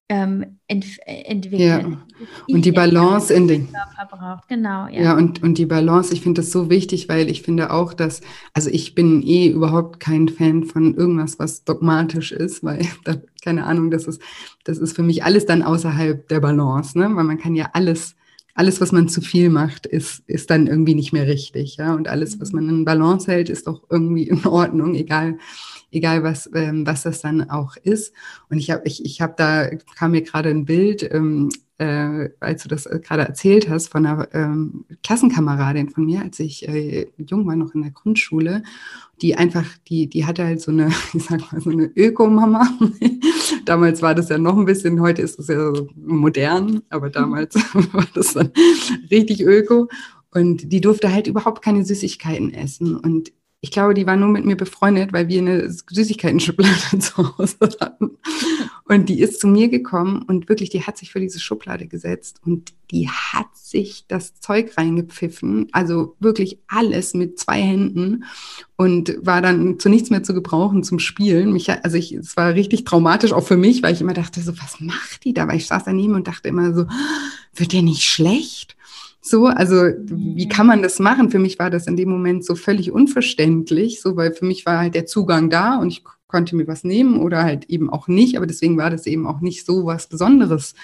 ähm, 0.09 0.57
ent 0.67 0.85
entwickeln. 1.05 1.59
Ja. 1.59 2.25
Und 2.47 2.65
die 2.65 2.71
Balance 2.71 3.33
in 3.33 3.47
den 3.47 3.67
braucht. 4.09 4.47
Genau, 4.47 4.87
ja. 4.87 5.01
Ja, 5.01 5.17
und, 5.17 5.43
und 5.43 5.57
die 5.57 5.65
Balance, 5.65 6.13
ich 6.13 6.21
finde 6.21 6.41
das 6.41 6.51
so 6.51 6.69
wichtig, 6.69 7.09
weil 7.09 7.29
ich 7.29 7.41
finde 7.41 7.71
auch, 7.71 7.93
dass, 7.93 8.21
also 8.53 8.69
ich 8.69 8.95
bin 8.95 9.21
eh 9.21 9.49
überhaupt 9.49 9.99
kein 9.99 10.29
Fan 10.29 10.63
von 10.63 10.95
irgendwas, 10.95 11.39
was 11.39 11.63
dogmatisch 11.63 12.31
ist, 12.31 12.63
weil 12.63 12.85
da, 13.03 13.15
keine 13.43 13.65
Ahnung, 13.65 13.91
das 13.91 14.07
ist, 14.07 14.21
das 14.63 14.77
ist 14.77 14.95
für 14.95 15.03
mich 15.03 15.23
alles 15.23 15.45
dann 15.45 15.61
außerhalb 15.61 16.27
der 16.29 16.39
Balance, 16.39 16.97
ne? 16.97 17.09
Weil 17.13 17.25
man 17.25 17.37
kann 17.37 17.55
ja 17.55 17.69
alles, 17.73 18.15
alles, 18.53 18.79
was 18.79 18.91
man 18.91 19.09
zu 19.09 19.21
viel 19.21 19.49
macht, 19.49 19.85
ist, 19.85 20.23
ist 20.27 20.49
dann 20.49 20.67
irgendwie 20.67 20.95
nicht 20.95 21.11
mehr 21.11 21.27
richtig, 21.27 21.77
ja. 21.77 21.93
Und 21.93 22.07
alles, 22.07 22.39
was 22.39 22.53
mhm. 22.53 22.65
man 22.65 22.69
in 22.69 22.85
Balance 22.85 23.29
hält, 23.29 23.49
ist 23.49 23.67
doch 23.67 23.83
irgendwie 23.89 24.27
in 24.27 24.45
Ordnung, 24.45 24.95
egal 24.95 25.37
egal 25.91 26.23
was, 26.23 26.49
ähm, 26.53 26.85
was 26.85 27.03
das 27.03 27.21
dann 27.21 27.49
auch 27.49 27.75
ist. 27.77 28.13
Und 28.49 28.57
ich 28.57 28.71
habe, 28.71 28.83
ich, 28.85 29.05
ich 29.05 29.21
habe 29.21 29.33
da, 29.37 29.69
kam 29.97 30.11
mir 30.11 30.21
gerade 30.21 30.49
ein 30.49 30.65
Bild, 30.65 31.07
ähm, 31.11 31.49
äh, 31.77 32.29
als 32.39 32.63
du 32.63 32.69
das 32.69 32.85
äh, 32.87 32.99
gerade 32.99 33.23
erzählt 33.23 33.69
hast, 33.69 33.89
von 33.89 34.05
einer 34.05 34.27
ähm, 34.33 34.85
Klassenkameradin 35.03 35.89
von 35.89 36.05
mir, 36.05 36.21
als 36.21 36.39
ich 36.39 36.67
äh, 36.67 37.07
jung 37.17 37.45
war, 37.45 37.55
noch 37.55 37.75
in 37.75 37.83
der 37.83 37.91
Grundschule, 37.91 38.63
die 39.21 39.35
einfach, 39.35 39.65
die, 39.87 40.07
die 40.07 40.25
hatte 40.25 40.43
halt 40.43 40.61
so 40.61 40.71
eine, 40.71 40.87
ich 41.13 41.23
sag 41.23 41.51
mal, 41.51 41.61
so 41.61 41.69
eine 41.69 41.85
Ökomama. 41.85 42.67
damals 43.65 44.01
war 44.01 44.15
das 44.15 44.29
ja 44.29 44.37
noch 44.37 44.57
ein 44.57 44.65
bisschen, 44.65 45.01
heute 45.01 45.21
ist 45.21 45.39
es 45.39 45.47
ja 45.47 45.75
so 45.75 45.87
modern, 45.95 46.81
aber 46.89 47.09
damals 47.09 47.55
war 47.91 48.07
das 48.13 48.33
dann 48.33 48.51
richtig 49.11 49.41
öko. 49.41 49.87
Und 50.31 50.71
die 50.71 50.81
durfte 50.81 51.11
halt 51.11 51.27
überhaupt 51.27 51.63
keine 51.63 51.85
Süßigkeiten 51.85 52.53
essen. 52.53 52.95
Und 52.95 53.31
ich 53.67 53.71
glaube, 53.71 53.93
die 53.93 54.07
war 54.07 54.15
nur 54.15 54.29
mit 54.29 54.45
mir 54.45 54.55
befreundet, 54.55 55.11
weil 55.11 55.27
wir 55.27 55.41
eine 55.41 55.69
Süßigkeiten-Schublade 55.69 56.99
zu 56.99 57.37
Hause 57.37 57.57
hatten. 57.81 58.11
Und 58.85 59.09
die 59.09 59.19
ist 59.19 59.41
zu 59.41 59.47
mir 59.47 59.67
gekommen 59.67 60.21
und 60.21 60.47
wirklich, 60.47 60.69
die 60.69 60.83
hat 60.83 60.97
sich 60.97 61.11
für 61.11 61.19
diese 61.19 61.41
Schublade 61.41 61.85
gesetzt 61.85 62.39
und 62.45 62.71
die 62.91 63.09
hat 63.09 63.47
sich 63.53 64.05
das 64.07 64.39
Zeug 64.39 64.77
reingepfiffen, 64.77 65.67
also 65.73 66.15
wirklich 66.21 66.59
alles 66.69 67.13
mit 67.13 67.37
zwei 67.37 67.61
Händen 67.61 68.23
und 68.77 69.17
war 69.19 69.41
dann 69.41 69.79
zu 69.79 69.89
nichts 69.89 70.11
mehr 70.11 70.23
zu 70.23 70.33
gebrauchen 70.33 70.83
zum 70.83 70.99
Spielen. 70.99 71.51
Mich, 71.51 71.69
also 71.69 71.97
ich, 71.97 72.13
es 72.13 72.37
war 72.37 72.53
richtig 72.53 72.85
traumatisch 72.85 73.33
auch 73.33 73.45
für 73.45 73.57
mich, 73.57 73.83
weil 73.83 73.93
ich 73.93 73.99
immer 73.99 74.13
dachte 74.13 74.39
so, 74.39 74.57
was 74.57 74.79
macht 74.79 75.25
die 75.25 75.33
da? 75.33 75.49
Weil 75.49 75.57
ich 75.57 75.67
saß 75.67 75.83
daneben 75.83 76.15
und 76.15 76.29
dachte 76.29 76.47
immer 76.47 76.73
so, 76.73 76.85
wird 77.53 77.73
der 77.73 77.81
nicht 77.81 78.03
schlecht? 78.03 78.76
So, 79.29 79.47
also 79.47 79.75
wie 79.75 80.45
mhm. 80.45 80.49
kann 80.49 80.67
man 80.67 80.81
das 80.81 80.99
machen? 80.99 81.29
Für 81.29 81.39
mich 81.39 81.59
war 81.59 81.69
das 81.69 81.87
in 81.87 81.95
dem 81.95 82.09
Moment 82.09 82.45
so 82.45 82.55
völlig 82.55 82.91
unverständlich, 82.91 84.01
so 84.01 84.15
weil 84.15 84.33
für 84.33 84.45
mich 84.45 84.65
war 84.65 84.79
halt 84.79 84.95
der 84.95 85.05
Zugang 85.05 85.49
da 85.49 85.77
und 85.77 85.89
ich 85.89 86.03
konnte 86.27 86.55
mir 86.55 86.67
was 86.67 86.83
nehmen 86.83 87.19
oder 87.19 87.43
halt 87.43 87.65
eben 87.65 87.89
auch 87.89 88.07
nicht, 88.07 88.37
aber 88.37 88.47
deswegen 88.47 88.77
war 88.77 88.89
das 88.89 89.05
eben 89.05 89.25
auch 89.25 89.39
nicht 89.41 89.65
so 89.65 89.85
was 89.85 90.07
Besonderes 90.07 90.75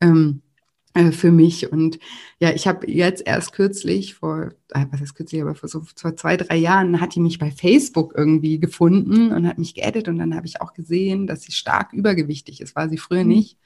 ähm, 0.00 0.42
äh, 0.44 0.53
für 0.94 1.32
mich. 1.32 1.72
Und 1.72 1.98
ja, 2.38 2.52
ich 2.52 2.68
habe 2.68 2.88
jetzt 2.88 3.26
erst 3.26 3.52
kürzlich, 3.52 4.14
vor, 4.14 4.52
äh, 4.70 4.86
was 4.92 5.00
ist 5.00 5.14
kürzlich, 5.14 5.42
aber 5.42 5.56
vor 5.56 5.68
so 5.68 5.82
vor 5.96 6.16
zwei, 6.16 6.36
drei 6.36 6.56
Jahren, 6.56 7.00
hat 7.00 7.16
die 7.16 7.20
mich 7.20 7.38
bei 7.40 7.50
Facebook 7.50 8.14
irgendwie 8.16 8.60
gefunden 8.60 9.32
und 9.32 9.46
hat 9.46 9.58
mich 9.58 9.74
geaddet 9.74 10.06
und 10.06 10.18
dann 10.18 10.36
habe 10.36 10.46
ich 10.46 10.60
auch 10.60 10.72
gesehen, 10.72 11.26
dass 11.26 11.42
sie 11.42 11.52
stark 11.52 11.92
übergewichtig 11.92 12.60
ist, 12.60 12.76
war 12.76 12.88
sie 12.88 12.98
früher 12.98 13.24
mhm. 13.24 13.30
nicht. 13.30 13.58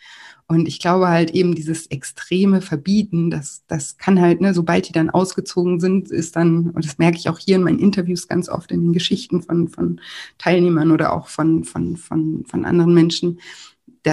Und 0.46 0.66
ich 0.66 0.80
glaube 0.80 1.08
halt 1.08 1.32
eben 1.32 1.54
dieses 1.54 1.86
extreme 1.88 2.62
Verbieten, 2.62 3.30
das, 3.30 3.64
das 3.66 3.98
kann 3.98 4.18
halt, 4.18 4.40
ne, 4.40 4.54
sobald 4.54 4.88
die 4.88 4.92
dann 4.92 5.10
ausgezogen 5.10 5.80
sind, 5.80 6.10
ist 6.10 6.36
dann, 6.36 6.70
und 6.70 6.82
das 6.86 6.96
merke 6.96 7.18
ich 7.18 7.28
auch 7.28 7.38
hier 7.38 7.56
in 7.56 7.64
meinen 7.64 7.78
Interviews 7.78 8.26
ganz 8.26 8.48
oft 8.48 8.72
in 8.72 8.80
den 8.80 8.92
Geschichten 8.94 9.42
von, 9.42 9.68
von 9.68 10.00
Teilnehmern 10.38 10.90
oder 10.90 11.12
auch 11.12 11.28
von, 11.28 11.64
von, 11.64 11.98
von, 11.98 12.46
von 12.46 12.64
anderen 12.64 12.94
Menschen, 12.94 13.38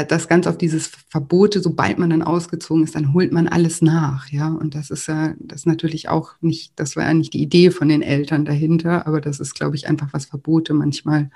das 0.03 0.27
ganz 0.27 0.47
auf 0.47 0.57
dieses 0.57 0.91
Verbote, 1.09 1.61
sobald 1.61 1.97
man 1.97 2.09
dann 2.09 2.21
ausgezogen 2.21 2.83
ist, 2.83 2.95
dann 2.95 3.13
holt 3.13 3.31
man 3.31 3.47
alles 3.47 3.81
nach, 3.81 4.29
ja. 4.29 4.49
Und 4.49 4.75
das 4.75 4.89
ist 4.89 5.07
ja, 5.07 5.33
das 5.39 5.61
ist 5.61 5.67
natürlich 5.67 6.09
auch 6.09 6.33
nicht, 6.41 6.73
das 6.75 6.95
war 6.95 7.05
ja 7.05 7.13
nicht 7.13 7.33
die 7.33 7.41
Idee 7.41 7.71
von 7.71 7.89
den 7.89 8.01
Eltern 8.01 8.45
dahinter, 8.45 9.07
aber 9.07 9.21
das 9.21 9.39
ist, 9.39 9.55
glaube 9.55 9.75
ich, 9.75 9.87
einfach 9.87 10.09
was 10.11 10.25
Verbote 10.25 10.73
manchmal 10.73 11.29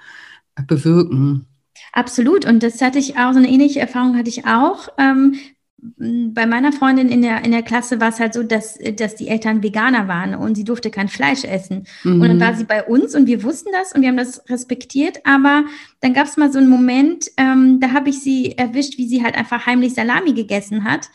bewirken. 0.68 1.46
Absolut. 1.94 2.46
Und 2.46 2.64
das 2.64 2.82
hatte 2.82 3.00
ich 3.00 3.18
auch, 3.18 3.32
so 3.34 3.40
eine 3.40 3.50
ähnliche 3.50 3.80
Erfahrung 3.80 4.18
hatte 4.18 4.30
ich 4.30 4.46
auch. 4.46 4.90
Ähm, 4.98 5.36
bei 5.82 6.46
meiner 6.46 6.72
Freundin 6.74 7.10
in 7.10 7.22
der, 7.22 7.44
in 7.46 7.52
der 7.52 7.64
Klasse 7.64 8.02
war 8.02 8.10
es 8.10 8.20
halt 8.20 8.34
so, 8.34 8.44
dass, 8.44 8.78
dass 8.96 9.16
die 9.16 9.28
Eltern 9.30 9.64
Veganer 9.64 10.08
waren 10.08 10.36
und 10.36 10.56
sie 10.56 10.64
durfte 10.64 10.92
kein 10.92 11.08
Fleisch 11.08 11.46
essen. 11.46 11.86
Mhm. 12.04 12.22
Und 12.22 12.28
dann 12.28 12.40
war 12.40 12.54
sie 12.54 12.66
bei 12.66 12.84
uns 12.84 13.16
und 13.16 13.28
wir 13.28 13.44
wussten 13.44 13.70
das 13.72 13.94
und 13.94 14.02
wir 14.02 14.10
haben 14.10 14.18
das 14.18 14.50
respektiert. 14.50 15.26
Aber 15.26 15.66
dann 16.02 16.14
gab 16.14 16.28
es 16.28 16.38
mal 16.38 16.52
so 16.52 16.60
einen 16.60 16.70
Moment, 16.70 17.30
ähm, 17.38 17.80
da 17.80 17.92
habe 17.92 18.10
ich 18.10 18.20
sie 18.20 18.58
erwischt, 18.58 18.98
wie 18.98 19.08
sie 19.08 19.24
halt 19.24 19.36
einfach 19.36 19.66
heimlich 19.66 19.94
Salami 19.94 20.34
gegessen 20.34 20.84
hat 20.84 21.10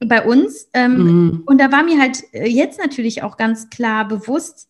bei 0.00 0.24
uns. 0.24 0.68
Ähm, 0.72 0.96
mhm. 0.96 1.42
Und 1.46 1.60
da 1.60 1.70
war 1.70 1.84
mir 1.84 2.00
halt 2.00 2.22
äh, 2.32 2.48
jetzt 2.48 2.80
natürlich 2.80 3.22
auch 3.22 3.36
ganz 3.36 3.70
klar 3.70 4.06
bewusst, 4.08 4.68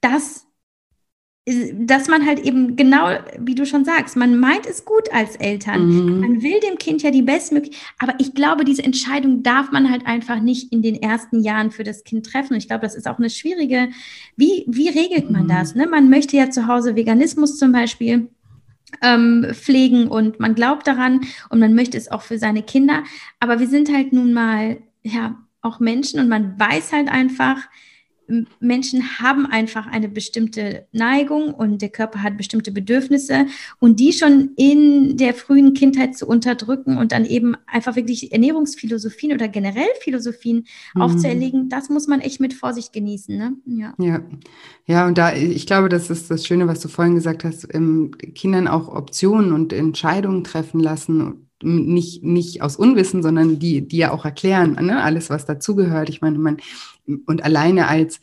dass 0.00 0.43
dass 1.46 2.08
man 2.08 2.24
halt 2.24 2.40
eben 2.40 2.74
genau, 2.74 3.18
wie 3.38 3.54
du 3.54 3.66
schon 3.66 3.84
sagst, 3.84 4.16
man 4.16 4.38
meint 4.38 4.64
es 4.64 4.86
gut 4.86 5.12
als 5.12 5.36
Eltern. 5.36 5.86
Mhm. 5.86 6.20
Man 6.20 6.42
will 6.42 6.58
dem 6.60 6.78
Kind 6.78 7.02
ja 7.02 7.10
die 7.10 7.20
bestmögliche, 7.20 7.76
aber 7.98 8.14
ich 8.18 8.32
glaube, 8.32 8.64
diese 8.64 8.82
Entscheidung 8.82 9.42
darf 9.42 9.70
man 9.70 9.90
halt 9.90 10.06
einfach 10.06 10.40
nicht 10.40 10.72
in 10.72 10.80
den 10.80 10.94
ersten 11.02 11.42
Jahren 11.42 11.70
für 11.70 11.84
das 11.84 12.02
Kind 12.02 12.24
treffen. 12.24 12.54
Und 12.54 12.58
ich 12.58 12.68
glaube, 12.68 12.80
das 12.80 12.94
ist 12.94 13.06
auch 13.06 13.18
eine 13.18 13.28
schwierige, 13.28 13.90
wie, 14.36 14.64
wie 14.66 14.88
regelt 14.88 15.30
man 15.30 15.44
mhm. 15.44 15.48
das? 15.48 15.74
Ne? 15.74 15.86
Man 15.86 16.08
möchte 16.08 16.34
ja 16.34 16.48
zu 16.48 16.66
Hause 16.66 16.96
Veganismus 16.96 17.58
zum 17.58 17.72
Beispiel 17.72 18.28
ähm, 19.02 19.46
pflegen 19.52 20.08
und 20.08 20.40
man 20.40 20.54
glaubt 20.54 20.86
daran 20.86 21.20
und 21.50 21.58
man 21.58 21.74
möchte 21.74 21.98
es 21.98 22.10
auch 22.10 22.22
für 22.22 22.38
seine 22.38 22.62
Kinder. 22.62 23.04
Aber 23.38 23.60
wir 23.60 23.68
sind 23.68 23.92
halt 23.92 24.14
nun 24.14 24.32
mal, 24.32 24.78
ja, 25.02 25.38
auch 25.60 25.78
Menschen 25.78 26.20
und 26.20 26.28
man 26.28 26.58
weiß 26.58 26.92
halt 26.92 27.08
einfach, 27.08 27.68
Menschen 28.60 29.18
haben 29.18 29.46
einfach 29.46 29.86
eine 29.86 30.08
bestimmte 30.08 30.86
Neigung 30.92 31.52
und 31.52 31.82
der 31.82 31.90
Körper 31.90 32.22
hat 32.22 32.36
bestimmte 32.36 32.72
Bedürfnisse 32.72 33.46
und 33.80 34.00
die 34.00 34.12
schon 34.12 34.50
in 34.56 35.16
der 35.16 35.34
frühen 35.34 35.74
Kindheit 35.74 36.16
zu 36.16 36.26
unterdrücken 36.26 36.96
und 36.96 37.12
dann 37.12 37.24
eben 37.24 37.56
einfach 37.66 37.96
wirklich 37.96 38.32
Ernährungsphilosophien 38.32 39.32
oder 39.32 39.48
generell 39.48 39.88
Philosophien 40.00 40.66
mhm. 40.94 41.02
aufzuerlegen, 41.02 41.68
das 41.68 41.90
muss 41.90 42.06
man 42.06 42.20
echt 42.20 42.40
mit 42.40 42.54
Vorsicht 42.54 42.92
genießen. 42.92 43.36
Ne? 43.36 43.56
Ja. 43.66 43.94
ja. 43.98 44.22
Ja, 44.86 45.06
und 45.06 45.16
da, 45.16 45.34
ich 45.34 45.66
glaube, 45.66 45.88
das 45.88 46.10
ist 46.10 46.30
das 46.30 46.46
Schöne, 46.46 46.66
was 46.66 46.80
du 46.80 46.88
vorhin 46.88 47.14
gesagt 47.14 47.44
hast, 47.44 47.66
ähm, 47.74 48.10
Kindern 48.34 48.68
auch 48.68 48.88
Optionen 48.88 49.52
und 49.52 49.72
Entscheidungen 49.72 50.44
treffen 50.44 50.78
lassen 50.78 51.48
nicht, 51.64 52.22
nicht 52.22 52.62
aus 52.62 52.76
Unwissen, 52.76 53.22
sondern 53.22 53.58
die, 53.58 53.86
die 53.86 53.98
ja 53.98 54.12
auch 54.12 54.24
erklären, 54.24 54.74
ne? 54.80 55.02
alles, 55.02 55.30
was 55.30 55.46
dazugehört. 55.46 56.08
Ich 56.08 56.20
meine, 56.20 56.38
man, 56.38 56.58
und 57.26 57.42
alleine 57.44 57.88
als 57.88 58.20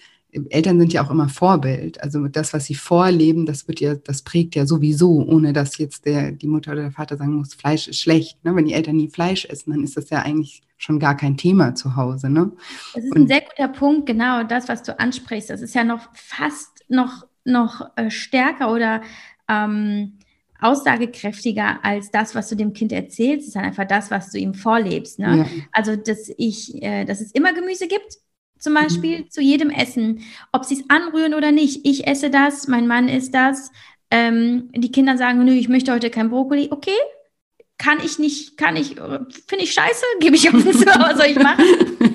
Eltern 0.50 0.80
sind 0.80 0.94
ja 0.94 1.04
auch 1.04 1.12
immer 1.12 1.28
Vorbild. 1.28 2.02
Also 2.02 2.28
das, 2.28 2.54
was 2.54 2.66
sie 2.66 2.76
vorleben, 2.76 3.46
das 3.46 3.68
wird 3.68 3.80
ja, 3.82 3.96
das 3.96 4.22
prägt 4.22 4.56
ja 4.56 4.66
sowieso, 4.66 5.26
ohne 5.26 5.52
dass 5.52 5.78
jetzt 5.78 6.06
der, 6.06 6.32
die 6.32 6.48
Mutter 6.48 6.72
oder 6.72 6.84
der 6.84 6.92
Vater 6.92 7.18
sagen 7.18 7.36
muss, 7.36 7.54
Fleisch 7.54 7.88
ist 7.88 8.00
schlecht. 8.00 8.44
Ne? 8.46 8.56
Wenn 8.56 8.66
die 8.66 8.74
Eltern 8.74 8.96
nie 8.96 9.10
Fleisch 9.10 9.46
essen, 9.46 9.72
dann 9.72 9.84
ist 9.84 9.98
das 9.98 10.10
ja 10.10 10.20
eigentlich 10.20 10.62
schon 10.78 11.00
gar 11.00 11.18
kein 11.18 11.38
Thema 11.38 11.76
zu 11.76 11.96
Hause. 11.96 12.30
Ne? 12.30 12.52
Das 12.94 13.04
ist 13.04 13.12
Und, 13.12 13.24
ein 13.24 13.28
sehr 13.28 13.42
guter 13.42 13.68
Punkt, 13.68 14.06
genau 14.06 14.44
das, 14.44 14.70
was 14.70 14.84
du 14.84 14.98
ansprichst. 14.98 15.50
Das 15.50 15.62
ist 15.62 15.76
ja 15.76 15.84
noch 15.84 16.08
fast 16.14 16.86
noch, 16.88 17.28
noch 17.44 17.90
äh, 17.98 18.10
stärker 18.10 18.72
oder 18.72 19.02
ähm, 19.50 20.14
aussagekräftiger 20.62 21.84
als 21.84 22.12
das, 22.12 22.36
was 22.36 22.50
du 22.50 22.56
dem 22.56 22.74
Kind 22.74 22.92
erzählst. 22.92 23.48
Ist 23.48 23.56
dann 23.56 23.66
einfach 23.66 23.88
das, 23.88 24.12
was 24.12 24.32
du 24.32 24.38
ihm 24.38 24.54
vorlebst. 24.54 25.20
Ne? 25.20 25.38
Ja. 25.38 25.46
Also, 25.72 25.96
dass 25.96 26.32
ich, 26.38 26.82
äh, 26.82 27.06
dass 27.06 27.20
es 27.20 27.32
immer 27.32 27.54
Gemüse 27.54 27.88
gibt, 27.88 28.18
zum 28.60 28.76
Beispiel 28.76 29.22
mhm. 29.22 29.30
zu 29.30 29.42
jedem 29.42 29.72
Essen, 29.72 30.22
ob 30.52 30.66
sie 30.66 30.76
es 30.76 30.90
anrühren 30.90 31.34
oder 31.34 31.52
nicht. 31.52 31.86
Ich 31.86 32.08
esse 32.08 32.30
das, 32.30 32.68
mein 32.68 32.88
Mann 32.88 33.10
isst 33.10 33.34
das. 33.34 33.72
Ähm, 34.12 34.70
die 34.76 34.92
Kinder 34.92 35.18
sagen, 35.18 35.44
nö, 35.44 35.52
ich 35.52 35.68
möchte 35.68 35.92
heute 35.92 36.10
kein 36.10 36.30
Brokkoli. 36.30 36.68
Okay, 36.70 36.92
kann 37.82 37.98
ich 38.06 38.20
nicht, 38.20 38.58
kann 38.58 38.76
ich, 38.76 38.96
finde 39.48 39.64
ich 39.64 39.74
scheiße, 39.74 40.06
gebe 40.20 40.36
ich 40.36 40.48
offen 40.48 40.72
zu, 40.72 40.86
was 40.86 41.18
soll 41.18 41.32
ich 41.32 41.40
machen? 41.40 41.66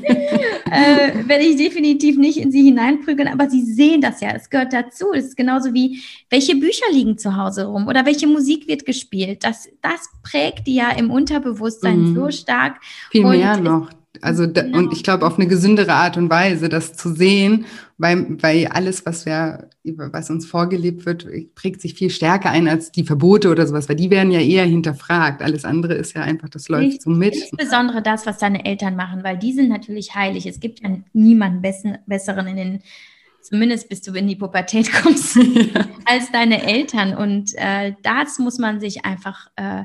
äh, 0.70 1.29
werde 1.29 1.42
ich 1.42 1.57
definitiv 1.57 2.16
nicht 2.18 2.38
in 2.38 2.52
sie 2.52 2.62
hineinprügeln, 2.62 3.29
aber 3.29 3.50
sie 3.50 3.64
sehen 3.64 4.00
das 4.00 4.20
ja, 4.20 4.31
es 4.31 4.48
gehört 4.48 4.72
dazu. 4.72 5.12
Es 5.12 5.24
ist 5.24 5.37
genauso 5.37 5.74
wie, 5.74 6.00
welche 6.31 6.55
Bücher 6.55 6.87
liegen 6.92 7.18
zu 7.18 7.37
Hause 7.37 7.64
rum 7.64 7.88
oder 7.88 8.07
welche 8.07 8.29
Musik 8.29 8.68
wird 8.68 8.87
gespielt. 8.87 9.42
Das, 9.42 9.68
das 9.83 10.09
prägt 10.22 10.68
die 10.68 10.76
ja 10.76 10.90
im 10.90 11.11
Unterbewusstsein 11.11 12.11
mhm. 12.11 12.14
so 12.14 12.31
stark. 12.31 12.81
Viel 13.11 13.24
mehr 13.24 13.57
noch. 13.57 13.90
Also 14.22 14.46
da, 14.46 14.62
genau. 14.62 14.79
und 14.79 14.92
ich 14.92 15.02
glaube 15.02 15.26
auf 15.26 15.37
eine 15.37 15.46
gesündere 15.46 15.92
Art 15.92 16.16
und 16.16 16.31
Weise, 16.31 16.68
das 16.68 16.94
zu 16.94 17.14
sehen, 17.14 17.66
weil, 17.98 18.42
weil 18.42 18.66
alles, 18.66 19.07
was 19.07 19.26
wir, 19.26 19.68
was 19.85 20.31
uns 20.31 20.46
vorgelebt 20.46 21.07
wird, 21.07 21.26
prägt 21.55 21.81
sich 21.81 21.94
viel 21.94 22.11
stärker 22.11 22.50
ein 22.50 22.68
als 22.68 22.92
die 22.92 23.05
Verbote 23.05 23.50
oder 23.50 23.66
sowas, 23.66 23.88
weil 23.88 23.96
die 23.96 24.11
werden 24.11 24.31
ja 24.31 24.40
eher 24.40 24.64
hinterfragt. 24.64 25.42
Alles 25.42 25.64
andere 25.64 25.94
ist 25.94 26.14
ja 26.14 26.22
einfach, 26.22 26.48
das 26.48 26.68
läuft 26.68 26.96
ich, 26.96 27.02
so 27.02 27.11
mit. 27.11 27.35
Insbesondere 27.35 28.02
das, 28.02 28.26
was 28.26 28.38
deine 28.38 28.64
Eltern 28.64 28.96
machen, 28.96 29.24
weil 29.24 29.38
die 29.38 29.52
sind 29.52 29.68
natürlich 29.68 30.14
heilig. 30.14 30.46
Es 30.46 30.61
gibt 30.61 30.81
ja 30.81 30.90
niemanden 31.12 31.62
besseren 32.07 32.46
in 32.46 32.57
den 32.57 32.83
zumindest 33.46 33.88
bis 33.88 34.02
du 34.02 34.12
in 34.12 34.26
die 34.26 34.37
Pubertät 34.37 34.92
kommst, 34.92 35.38
als 36.05 36.31
deine 36.33 36.62
Eltern. 36.64 37.16
Und 37.16 37.52
äh, 37.57 37.94
das 38.02 38.38
muss 38.38 38.59
man 38.59 38.81
sich 38.81 39.05
einfach 39.05 39.48
äh, 39.57 39.85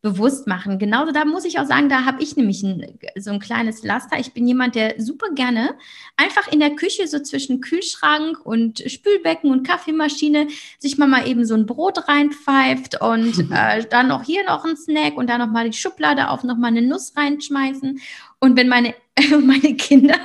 bewusst 0.00 0.46
machen. 0.46 0.78
Genauso, 0.78 1.10
da 1.10 1.24
muss 1.24 1.44
ich 1.44 1.58
auch 1.58 1.66
sagen, 1.66 1.88
da 1.88 2.04
habe 2.04 2.22
ich 2.22 2.36
nämlich 2.36 2.62
ein, 2.62 2.98
so 3.16 3.30
ein 3.32 3.40
kleines 3.40 3.82
Laster. 3.82 4.18
Ich 4.18 4.32
bin 4.32 4.46
jemand, 4.46 4.76
der 4.76 4.94
super 4.98 5.30
gerne 5.34 5.74
einfach 6.16 6.46
in 6.52 6.60
der 6.60 6.76
Küche 6.76 7.08
so 7.08 7.18
zwischen 7.18 7.60
Kühlschrank 7.60 8.38
und 8.44 8.78
Spülbecken 8.86 9.50
und 9.50 9.66
Kaffeemaschine 9.66 10.48
sich 10.78 10.98
mal, 10.98 11.08
mal 11.08 11.26
eben 11.26 11.44
so 11.44 11.54
ein 11.54 11.66
Brot 11.66 12.06
reinpfeift 12.06 13.00
und 13.00 13.50
äh, 13.52 13.84
dann 13.90 14.08
noch 14.08 14.22
hier 14.22 14.44
noch 14.44 14.64
ein 14.64 14.76
Snack 14.76 15.16
und 15.16 15.28
dann 15.28 15.40
noch 15.40 15.50
mal 15.50 15.68
die 15.68 15.76
Schublade 15.76 16.30
auf, 16.30 16.44
noch 16.44 16.56
mal 16.56 16.68
eine 16.68 16.82
Nuss 16.82 17.14
reinschmeißen. 17.16 18.00
Und 18.38 18.56
wenn 18.56 18.68
meine, 18.68 18.94
meine 19.30 19.74
Kinder 19.74 20.16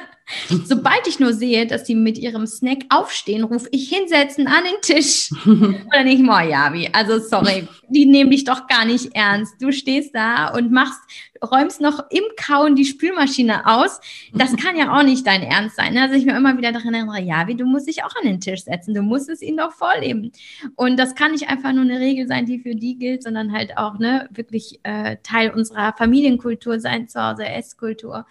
Sobald 0.65 1.05
ich 1.07 1.19
nur 1.19 1.33
sehe, 1.33 1.67
dass 1.67 1.85
sie 1.85 1.95
mit 1.95 2.17
ihrem 2.17 2.47
Snack 2.47 2.85
aufstehen, 2.89 3.43
rufe 3.43 3.67
ich 3.71 3.89
hinsetzen 3.89 4.47
an 4.47 4.63
den 4.63 4.81
Tisch. 4.81 5.29
Oder 5.45 6.03
nicht, 6.03 6.23
oh 6.23 6.39
ja, 6.39 6.73
wie, 6.73 6.89
also 6.93 7.19
sorry, 7.19 7.67
die 7.89 8.05
nehmen 8.05 8.31
dich 8.31 8.45
doch 8.45 8.67
gar 8.67 8.85
nicht 8.85 9.15
ernst. 9.15 9.61
Du 9.61 9.71
stehst 9.71 10.15
da 10.15 10.47
und 10.49 10.71
machst, 10.71 10.99
räumst 11.43 11.81
noch 11.81 12.09
im 12.09 12.23
Kauen 12.37 12.75
die 12.75 12.85
Spülmaschine 12.85 13.67
aus. 13.67 13.99
Das 14.33 14.55
kann 14.57 14.77
ja 14.77 14.97
auch 14.97 15.03
nicht 15.03 15.27
dein 15.27 15.43
Ernst 15.43 15.75
sein. 15.75 15.97
Also 15.97 16.15
ich 16.15 16.25
mir 16.25 16.37
immer 16.37 16.57
wieder 16.57 16.71
daran 16.71 16.93
erinnere, 16.93 17.21
ja, 17.21 17.47
wie 17.47 17.55
du 17.55 17.65
musst 17.65 17.87
dich 17.87 18.03
auch 18.03 18.15
an 18.15 18.25
den 18.25 18.39
Tisch 18.39 18.63
setzen. 18.63 18.93
Du 18.93 19.01
musst 19.01 19.29
es 19.29 19.41
ihnen 19.41 19.57
doch 19.57 19.73
vorleben. 19.73 20.31
Und 20.75 20.97
das 20.97 21.15
kann 21.15 21.31
nicht 21.31 21.49
einfach 21.49 21.73
nur 21.73 21.83
eine 21.83 21.99
Regel 21.99 22.27
sein, 22.27 22.45
die 22.45 22.59
für 22.59 22.75
die 22.75 22.97
gilt, 22.97 23.23
sondern 23.23 23.51
halt 23.51 23.77
auch 23.77 23.99
ne, 23.99 24.29
wirklich 24.31 24.79
äh, 24.83 25.17
Teil 25.23 25.51
unserer 25.51 25.93
Familienkultur 25.93 26.79
sein, 26.79 27.07
zu 27.07 27.21
Hause 27.21 27.45
Esskultur. 27.45 28.25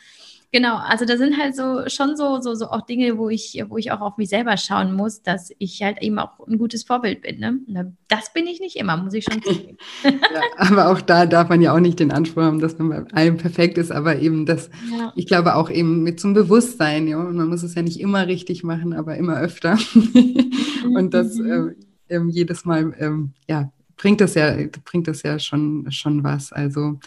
Genau, 0.55 0.77
also 0.77 1.07
da 1.07 1.17
sind 1.17 1.39
halt 1.39 1.57
so 1.57 1.89
schon 1.89 2.15
so, 2.15 2.39
so, 2.43 2.55
so 2.55 2.67
auch 2.67 2.83
Dinge, 2.83 3.17
wo 3.17 3.31
ich, 3.31 3.65
wo 3.69 3.79
ich 3.79 3.91
auch 3.91 4.03
auf 4.03 4.19
mich 4.19 4.29
selber 4.29 4.59
schauen 4.59 4.93
muss, 4.93 5.23
dass 5.23 5.51
ich 5.59 5.83
halt 5.83 6.03
eben 6.03 6.19
auch 6.19 6.47
ein 6.47 6.59
gutes 6.59 6.85
Vorbild 6.85 7.23
bin. 7.23 7.41
Ne? 7.41 7.97
Das 8.09 8.35
bin 8.35 8.47
ich 8.47 8.61
nicht 8.61 8.77
immer, 8.77 8.99
muss 8.99 9.15
ich 9.15 9.25
schon 9.25 9.43
zugeben. 9.43 9.79
ja, 10.05 10.11
aber 10.59 10.91
auch 10.91 11.01
da 11.01 11.25
darf 11.25 11.49
man 11.49 11.63
ja 11.63 11.75
auch 11.75 11.81
nicht 11.81 11.99
den 12.01 12.13
Anspruch 12.13 12.43
haben, 12.43 12.61
dass 12.61 12.79
man 12.79 12.91
bei 12.91 13.15
allem 13.15 13.39
perfekt 13.39 13.79
ist, 13.79 13.91
aber 13.91 14.19
eben 14.19 14.45
das, 14.45 14.69
ja. 14.91 15.15
ich 15.17 15.27
glaube 15.27 15.57
auch 15.57 15.71
eben 15.71 16.03
mit 16.03 16.21
zum 16.21 16.35
Bewusstsein, 16.35 17.09
ja. 17.09 17.19
Und 17.19 17.37
man 17.37 17.49
muss 17.49 17.63
es 17.63 17.75
ja 17.75 17.81
nicht 17.81 17.99
immer 17.99 18.27
richtig 18.27 18.63
machen, 18.63 18.93
aber 18.93 19.17
immer 19.17 19.41
öfter. 19.41 19.79
Und 20.85 21.15
das 21.15 21.39
äh, 21.41 22.21
jedes 22.29 22.67
Mal, 22.67 22.93
äh, 22.99 23.11
ja, 23.49 23.73
bringt 23.97 24.21
das 24.21 24.35
ja, 24.35 24.55
bringt 24.85 25.09
das 25.09 25.23
ja 25.23 25.39
schon, 25.39 25.91
schon 25.91 26.23
was. 26.25 26.53
Also 26.53 26.99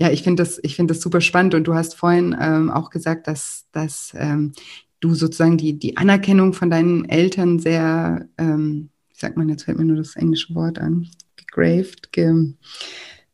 ja, 0.00 0.10
ich 0.10 0.22
finde 0.22 0.42
das, 0.42 0.58
ich 0.62 0.76
finde 0.76 0.94
das 0.94 1.02
super 1.02 1.20
spannend. 1.20 1.54
Und 1.54 1.64
du 1.64 1.74
hast 1.74 1.94
vorhin 1.94 2.34
ähm, 2.40 2.70
auch 2.70 2.88
gesagt, 2.88 3.26
dass, 3.26 3.66
dass 3.70 4.12
ähm, 4.16 4.52
du 5.00 5.14
sozusagen 5.14 5.58
die, 5.58 5.78
die 5.78 5.98
Anerkennung 5.98 6.54
von 6.54 6.70
deinen 6.70 7.04
Eltern 7.06 7.58
sehr, 7.58 8.26
ähm, 8.38 8.88
wie 9.10 9.18
sagt 9.18 9.36
man, 9.36 9.50
jetzt 9.50 9.64
fällt 9.64 9.78
mir 9.78 9.84
nur 9.84 9.98
das 9.98 10.16
englische 10.16 10.54
Wort 10.54 10.78
an, 10.78 11.06
gegraved, 11.36 12.12
ge, 12.12 12.54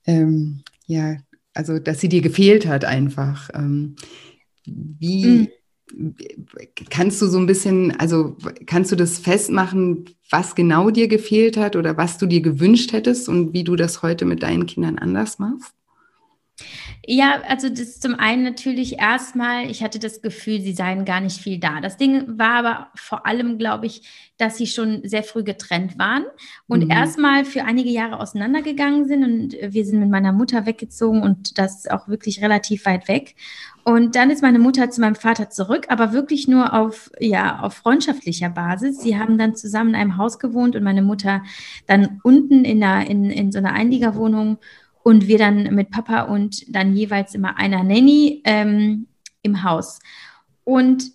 ähm, 0.07 0.63
ja, 0.87 1.17
also 1.55 1.79
dass 1.79 2.01
sie 2.01 2.09
dir 2.09 2.21
gefehlt 2.21 2.67
hat 2.67 2.85
einfach. 2.85 3.49
Ähm, 3.55 3.95
wie 4.65 5.49
mhm. 5.95 6.17
kannst 6.91 7.23
du 7.23 7.27
so 7.27 7.39
ein 7.39 7.47
bisschen, 7.47 7.93
also 7.93 8.37
kannst 8.67 8.91
du 8.91 8.97
das 8.97 9.21
festmachen, 9.21 10.07
was 10.31 10.57
genau 10.57 10.91
dir 10.91 11.07
gefehlt 11.07 11.57
hat 11.57 11.77
oder 11.77 11.97
was 11.97 12.19
du 12.19 12.27
dir 12.27 12.41
gewünscht 12.41 12.93
hättest 12.93 13.29
und 13.29 13.53
wie 13.53 13.63
du 13.63 13.77
das 13.77 14.03
heute 14.03 14.25
mit 14.25 14.43
deinen 14.43 14.67
Kindern 14.67 14.99
anders 14.99 15.39
machst? 15.39 15.76
Ja, 17.07 17.43
also 17.47 17.69
das 17.69 17.81
ist 17.81 18.03
zum 18.03 18.15
einen 18.15 18.43
natürlich 18.43 18.99
erstmal, 18.99 19.71
ich 19.71 19.83
hatte 19.83 19.99
das 19.99 20.23
Gefühl, 20.23 20.61
sie 20.61 20.73
seien 20.73 21.05
gar 21.05 21.21
nicht 21.21 21.41
viel 21.41 21.59
da. 21.59 21.81
Das 21.81 21.99
Ding 21.99 22.39
war 22.39 22.53
aber 22.53 22.89
vor 22.95 23.27
allem, 23.27 23.59
glaube 23.59 23.87
ich, 23.87 24.03
dass 24.39 24.57
sie 24.57 24.67
schon 24.67 25.03
sehr 25.05 25.23
früh 25.23 25.45
getrennt 25.45 25.99
waren 25.99 26.25
und 26.67 26.85
mhm. 26.85 26.91
erstmal 26.91 27.45
für 27.45 27.65
einige 27.65 27.91
Jahre 27.91 28.19
auseinandergegangen 28.21 29.07
sind 29.07 29.25
und 29.25 29.57
wir 29.73 29.85
sind 29.85 30.01
mit 30.01 30.11
meiner 30.11 30.33
Mutter 30.33 30.67
weggezogen 30.67 31.23
und 31.23 31.59
das 31.59 31.87
auch 31.87 32.09
wirklich 32.09 32.43
relativ 32.43 32.87
weit 32.87 33.07
weg. 33.07 33.37
Und 33.85 34.17
dann 34.17 34.31
ist 34.31 34.43
meine 34.43 34.59
Mutter 34.59 34.91
zu 34.91 35.01
meinem 35.01 35.15
Vater 35.15 35.49
zurück, 35.49 35.87
aber 35.91 36.13
wirklich 36.13 36.49
nur 36.49 36.75
auf, 36.75 37.11
ja, 37.21 37.61
auf 37.61 37.75
freundschaftlicher 37.75 38.49
Basis. 38.49 39.01
Sie 39.01 39.17
haben 39.17 39.39
dann 39.39 39.55
zusammen 39.55 39.91
in 39.91 39.97
einem 39.97 40.17
Haus 40.17 40.41
gewohnt 40.41 40.75
und 40.75 40.83
meine 40.83 41.03
Mutter 41.03 41.45
dann 41.87 42.21
unten 42.25 42.65
in, 42.65 42.83
einer, 42.83 43.09
in, 43.09 43.31
in 43.31 43.53
so 43.53 43.59
einer 43.59 43.75
Einliegerwohnung 43.75 44.59
und 45.07 45.29
wir 45.29 45.39
dann 45.39 45.73
mit 45.73 45.91
Papa 45.91 46.23
und 46.23 46.65
dann 46.75 46.93
jeweils 46.93 47.37
immer 47.37 47.59
einer 47.59 47.85
Nanny 47.85 48.43
ähm, 48.45 49.07
im 49.43 49.63
Haus. 49.63 50.01
Und 50.65 51.13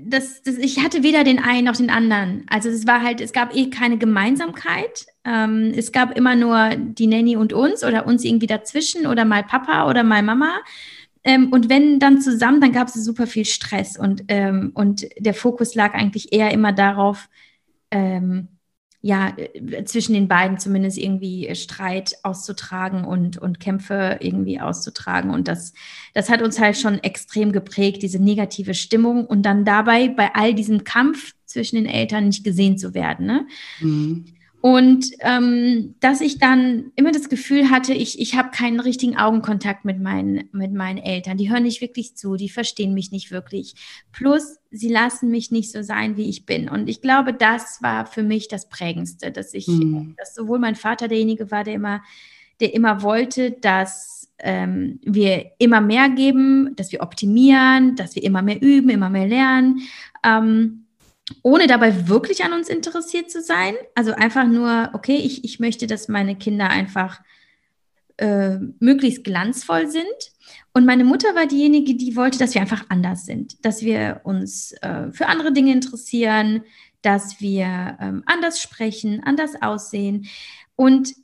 das, 0.00 0.44
das, 0.44 0.58
ich 0.58 0.78
hatte 0.78 1.02
weder 1.02 1.24
den 1.24 1.40
einen 1.40 1.64
noch 1.64 1.74
den 1.74 1.90
anderen. 1.90 2.46
Also 2.48 2.68
es 2.68 2.86
war 2.86 3.02
halt, 3.02 3.20
es 3.20 3.32
gab 3.32 3.52
eh 3.56 3.68
keine 3.68 3.98
Gemeinsamkeit. 3.98 5.06
Ähm, 5.24 5.72
es 5.74 5.90
gab 5.90 6.16
immer 6.16 6.36
nur 6.36 6.76
die 6.76 7.08
Nanny 7.08 7.34
und 7.34 7.52
uns 7.52 7.82
oder 7.82 8.06
uns 8.06 8.22
irgendwie 8.22 8.46
dazwischen 8.46 9.08
oder 9.08 9.24
mal 9.24 9.42
Papa 9.42 9.90
oder 9.90 10.04
mal 10.04 10.22
Mama. 10.22 10.60
Ähm, 11.24 11.50
und 11.50 11.68
wenn 11.68 11.98
dann 11.98 12.20
zusammen, 12.20 12.60
dann 12.60 12.70
gab 12.70 12.86
es 12.86 12.94
super 12.94 13.26
viel 13.26 13.44
Stress 13.44 13.98
und, 13.98 14.22
ähm, 14.28 14.70
und 14.74 15.04
der 15.18 15.34
Fokus 15.34 15.74
lag 15.74 15.94
eigentlich 15.94 16.32
eher 16.32 16.52
immer 16.52 16.70
darauf, 16.70 17.28
ähm, 17.90 18.46
ja, 19.04 19.36
äh, 19.36 19.84
zwischen 19.84 20.14
den 20.14 20.28
beiden 20.28 20.58
zumindest 20.58 20.96
irgendwie 20.96 21.48
äh, 21.48 21.56
Streit 21.56 22.14
auszutragen 22.22 23.04
und, 23.04 23.36
und 23.36 23.58
Kämpfe 23.58 24.18
irgendwie 24.20 24.60
auszutragen. 24.60 25.30
Und 25.30 25.48
das, 25.48 25.74
das 26.14 26.30
hat 26.30 26.40
uns 26.40 26.60
halt 26.60 26.78
schon 26.78 27.02
extrem 27.02 27.50
geprägt, 27.52 28.02
diese 28.02 28.22
negative 28.22 28.74
Stimmung 28.74 29.26
und 29.26 29.42
dann 29.42 29.64
dabei 29.64 30.08
bei 30.08 30.34
all 30.34 30.54
diesem 30.54 30.84
Kampf 30.84 31.32
zwischen 31.46 31.76
den 31.76 31.86
Eltern 31.86 32.28
nicht 32.28 32.44
gesehen 32.44 32.78
zu 32.78 32.94
werden. 32.94 33.26
Ne? 33.26 33.46
Mhm. 33.80 34.24
Und 34.62 35.06
ähm, 35.18 35.96
dass 35.98 36.20
ich 36.20 36.38
dann 36.38 36.92
immer 36.94 37.10
das 37.10 37.28
Gefühl 37.28 37.68
hatte, 37.68 37.94
ich, 37.94 38.20
ich 38.20 38.36
habe 38.36 38.52
keinen 38.52 38.78
richtigen 38.78 39.16
Augenkontakt 39.16 39.84
mit 39.84 40.00
meinen, 40.00 40.48
mit 40.52 40.72
meinen 40.72 40.98
Eltern. 40.98 41.36
Die 41.36 41.50
hören 41.50 41.64
nicht 41.64 41.80
wirklich 41.80 42.14
zu, 42.14 42.36
die 42.36 42.48
verstehen 42.48 42.94
mich 42.94 43.10
nicht 43.10 43.32
wirklich. 43.32 43.74
Plus, 44.12 44.60
sie 44.70 44.88
lassen 44.88 45.32
mich 45.32 45.50
nicht 45.50 45.72
so 45.72 45.82
sein, 45.82 46.16
wie 46.16 46.28
ich 46.28 46.46
bin. 46.46 46.68
Und 46.68 46.88
ich 46.88 47.00
glaube, 47.00 47.34
das 47.34 47.82
war 47.82 48.06
für 48.06 48.22
mich 48.22 48.46
das 48.46 48.68
Prägendste, 48.68 49.32
dass 49.32 49.52
ich, 49.52 49.66
mhm. 49.66 50.14
dass 50.16 50.32
sowohl 50.32 50.60
mein 50.60 50.76
Vater 50.76 51.08
derjenige 51.08 51.50
war, 51.50 51.64
der 51.64 51.74
immer, 51.74 52.00
der 52.60 52.72
immer 52.72 53.02
wollte, 53.02 53.50
dass 53.50 54.30
ähm, 54.38 55.00
wir 55.02 55.50
immer 55.58 55.80
mehr 55.80 56.08
geben, 56.08 56.76
dass 56.76 56.92
wir 56.92 57.00
optimieren, 57.00 57.96
dass 57.96 58.14
wir 58.14 58.22
immer 58.22 58.42
mehr 58.42 58.62
üben, 58.62 58.90
immer 58.90 59.10
mehr 59.10 59.26
lernen. 59.26 59.80
Ähm, 60.22 60.86
ohne 61.42 61.66
dabei 61.66 62.08
wirklich 62.08 62.44
an 62.44 62.52
uns 62.52 62.68
interessiert 62.68 63.30
zu 63.30 63.40
sein. 63.40 63.74
Also 63.94 64.12
einfach 64.12 64.46
nur, 64.46 64.90
okay, 64.92 65.16
ich, 65.16 65.44
ich 65.44 65.60
möchte, 65.60 65.86
dass 65.86 66.08
meine 66.08 66.36
Kinder 66.36 66.68
einfach 66.68 67.20
äh, 68.18 68.58
möglichst 68.80 69.24
glanzvoll 69.24 69.88
sind. 69.88 70.04
Und 70.74 70.84
meine 70.84 71.04
Mutter 71.04 71.34
war 71.34 71.46
diejenige, 71.46 71.94
die 71.94 72.16
wollte, 72.16 72.38
dass 72.38 72.54
wir 72.54 72.60
einfach 72.60 72.84
anders 72.88 73.24
sind, 73.24 73.64
dass 73.64 73.82
wir 73.82 74.20
uns 74.24 74.72
äh, 74.82 75.10
für 75.12 75.26
andere 75.26 75.52
Dinge 75.52 75.72
interessieren, 75.72 76.62
dass 77.02 77.40
wir 77.40 77.98
ähm, 78.00 78.22
anders 78.26 78.60
sprechen, 78.60 79.22
anders 79.24 79.60
aussehen. 79.60 80.28
Und 80.76 81.14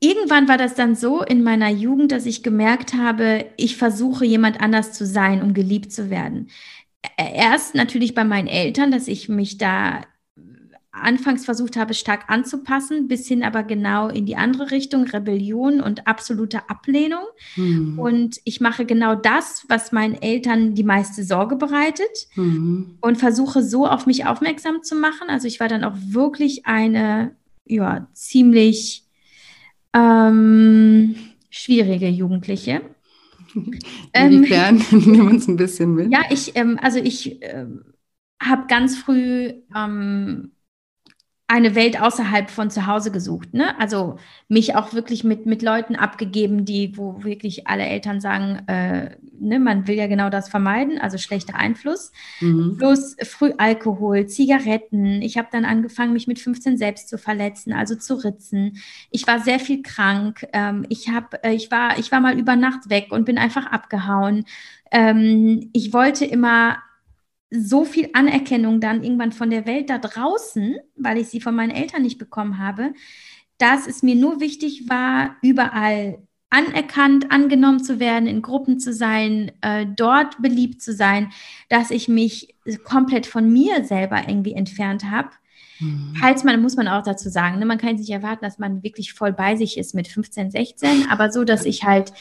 irgendwann 0.00 0.48
war 0.48 0.56
das 0.56 0.74
dann 0.74 0.94
so 0.94 1.22
in 1.22 1.42
meiner 1.42 1.68
Jugend, 1.68 2.12
dass 2.12 2.26
ich 2.26 2.42
gemerkt 2.42 2.94
habe, 2.94 3.46
ich 3.56 3.76
versuche 3.76 4.24
jemand 4.24 4.60
anders 4.60 4.92
zu 4.92 5.06
sein, 5.06 5.42
um 5.42 5.54
geliebt 5.54 5.92
zu 5.92 6.10
werden 6.10 6.48
erst 7.16 7.74
natürlich 7.74 8.14
bei 8.14 8.24
meinen 8.24 8.48
Eltern, 8.48 8.90
dass 8.90 9.08
ich 9.08 9.28
mich 9.28 9.58
da 9.58 10.02
anfangs 10.92 11.46
versucht 11.46 11.76
habe, 11.76 11.94
stark 11.94 12.24
anzupassen, 12.28 13.08
bis 13.08 13.26
hin 13.26 13.42
aber 13.42 13.62
genau 13.62 14.08
in 14.08 14.26
die 14.26 14.36
andere 14.36 14.70
Richtung, 14.70 15.04
Rebellion 15.04 15.80
und 15.80 16.06
absolute 16.06 16.68
Ablehnung. 16.68 17.24
Mhm. 17.56 17.98
Und 17.98 18.40
ich 18.44 18.60
mache 18.60 18.84
genau 18.84 19.14
das, 19.14 19.64
was 19.68 19.90
meinen 19.90 20.20
Eltern 20.20 20.74
die 20.74 20.84
meiste 20.84 21.24
Sorge 21.24 21.56
bereitet 21.56 22.28
mhm. 22.36 22.98
und 23.00 23.16
versuche 23.16 23.62
so 23.62 23.86
auf 23.86 24.06
mich 24.06 24.26
aufmerksam 24.26 24.82
zu 24.82 24.94
machen. 24.94 25.28
Also 25.28 25.48
ich 25.48 25.60
war 25.60 25.68
dann 25.68 25.82
auch 25.82 25.96
wirklich 25.96 26.66
eine, 26.66 27.34
ja, 27.64 28.06
ziemlich 28.12 29.04
ähm, 29.94 31.14
schwierige 31.48 32.08
Jugendliche. 32.08 32.82
Inwiefern? 34.14 34.82
Ähm, 34.92 34.98
Nimm 35.12 35.26
uns 35.28 35.48
ein 35.48 35.56
bisschen 35.56 35.94
mit. 35.94 36.12
Ja, 36.12 36.22
ich, 36.30 36.56
ähm, 36.56 36.78
also 36.80 36.98
ich 36.98 37.42
äh, 37.42 37.66
habe 38.40 38.66
ganz 38.68 38.98
früh 38.98 39.52
ähm, 39.74 40.52
eine 41.52 41.74
Welt 41.74 42.00
außerhalb 42.00 42.48
von 42.48 42.70
zu 42.70 42.86
Hause 42.86 43.10
gesucht. 43.10 43.52
Ne? 43.52 43.78
Also 43.78 44.16
mich 44.48 44.74
auch 44.74 44.94
wirklich 44.94 45.22
mit, 45.22 45.44
mit 45.44 45.60
Leuten 45.60 45.96
abgegeben, 45.96 46.64
die, 46.64 46.96
wo 46.96 47.24
wirklich 47.24 47.66
alle 47.66 47.84
Eltern 47.84 48.22
sagen, 48.22 48.66
äh, 48.68 49.16
ne, 49.38 49.60
man 49.60 49.86
will 49.86 49.96
ja 49.96 50.06
genau 50.06 50.30
das 50.30 50.48
vermeiden, 50.48 50.98
also 50.98 51.18
schlechter 51.18 51.54
Einfluss. 51.56 52.10
Mhm. 52.40 52.78
Plus 52.78 53.16
früh 53.22 53.52
Alkohol, 53.58 54.28
Zigaretten. 54.28 55.20
Ich 55.20 55.36
habe 55.36 55.48
dann 55.52 55.66
angefangen, 55.66 56.14
mich 56.14 56.26
mit 56.26 56.38
15 56.38 56.78
selbst 56.78 57.10
zu 57.10 57.18
verletzen, 57.18 57.74
also 57.74 57.96
zu 57.96 58.14
ritzen. 58.14 58.78
Ich 59.10 59.26
war 59.26 59.38
sehr 59.38 59.60
viel 59.60 59.82
krank. 59.82 60.46
Ähm, 60.54 60.86
ich, 60.88 61.10
hab, 61.10 61.44
äh, 61.44 61.52
ich, 61.52 61.70
war, 61.70 61.98
ich 61.98 62.10
war 62.10 62.20
mal 62.20 62.38
über 62.38 62.56
Nacht 62.56 62.88
weg 62.88 63.08
und 63.10 63.26
bin 63.26 63.36
einfach 63.36 63.66
abgehauen. 63.66 64.46
Ähm, 64.90 65.68
ich 65.74 65.92
wollte 65.92 66.24
immer 66.24 66.78
so 67.52 67.84
viel 67.84 68.08
Anerkennung 68.14 68.80
dann 68.80 69.04
irgendwann 69.04 69.32
von 69.32 69.50
der 69.50 69.66
Welt 69.66 69.90
da 69.90 69.98
draußen, 69.98 70.76
weil 70.96 71.18
ich 71.18 71.28
sie 71.28 71.40
von 71.40 71.54
meinen 71.54 71.70
Eltern 71.70 72.02
nicht 72.02 72.18
bekommen 72.18 72.58
habe, 72.58 72.94
dass 73.58 73.86
es 73.86 74.02
mir 74.02 74.14
nur 74.14 74.40
wichtig 74.40 74.88
war, 74.88 75.36
überall 75.42 76.18
anerkannt, 76.48 77.30
angenommen 77.30 77.82
zu 77.82 78.00
werden, 78.00 78.26
in 78.26 78.42
Gruppen 78.42 78.78
zu 78.78 78.92
sein, 78.92 79.52
äh, 79.60 79.86
dort 79.86 80.40
beliebt 80.42 80.82
zu 80.82 80.92
sein, 80.92 81.30
dass 81.68 81.90
ich 81.90 82.08
mich 82.08 82.54
komplett 82.84 83.26
von 83.26 83.50
mir 83.50 83.84
selber 83.84 84.22
irgendwie 84.26 84.52
entfernt 84.52 85.10
habe. 85.10 85.30
Mhm. 85.80 86.14
Falls 86.18 86.44
man, 86.44 86.60
muss 86.60 86.76
man 86.76 86.88
auch 86.88 87.02
dazu 87.02 87.28
sagen, 87.28 87.58
ne, 87.58 87.66
man 87.66 87.78
kann 87.78 87.96
sich 87.96 88.10
erwarten, 88.10 88.44
dass 88.44 88.58
man 88.58 88.82
wirklich 88.82 89.14
voll 89.14 89.32
bei 89.32 89.56
sich 89.56 89.78
ist 89.78 89.94
mit 89.94 90.08
15, 90.08 90.50
16, 90.50 91.06
aber 91.10 91.30
so, 91.30 91.44
dass 91.44 91.64
ich 91.64 91.84
halt 91.84 92.12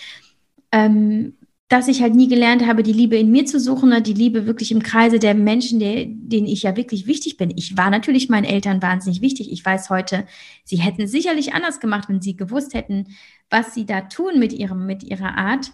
ähm, 0.71 1.36
dass 1.72 1.88
ich 1.88 2.01
halt 2.01 2.15
nie 2.15 2.28
gelernt 2.28 2.67
habe, 2.67 2.84
die 2.84 2.91
Liebe 2.91 3.15
in 3.15 3.32
mir 3.32 3.45
zu 3.45 3.57
suchen, 3.57 3.91
oder 3.91 4.01
die 4.01 4.13
Liebe 4.13 4.45
wirklich 4.45 4.74
im 4.74 4.84
Kreise 4.84 5.19
der 5.19 5.34
Menschen, 5.34 5.80
der, 5.80 6.05
denen 6.05 6.45
ich 6.45 6.63
ja 6.63 6.76
wirklich 6.76 7.07
wichtig 7.07 7.38
bin. 7.38 7.53
Ich 7.55 7.78
war 7.78 7.89
natürlich 7.89 8.28
meinen 8.28 8.43
Eltern 8.43 8.82
wahnsinnig 8.82 9.22
wichtig. 9.22 9.49
Ich 9.53 9.65
weiß 9.65 9.89
heute, 9.89 10.26
sie 10.65 10.76
hätten 10.76 11.07
sicherlich 11.07 11.53
anders 11.53 11.80
gemacht, 11.80 12.09
wenn 12.09 12.22
sie 12.22 12.36
gewusst 12.36 12.74
hätten, 12.74 13.07
was 13.49 13.74
sie 13.74 13.86
da 13.86 14.01
tun 14.01 14.38
mit 14.38 14.51
ihrem, 14.51 14.86
mit 14.86 15.03
ihrer 15.03 15.38
Art. 15.38 15.72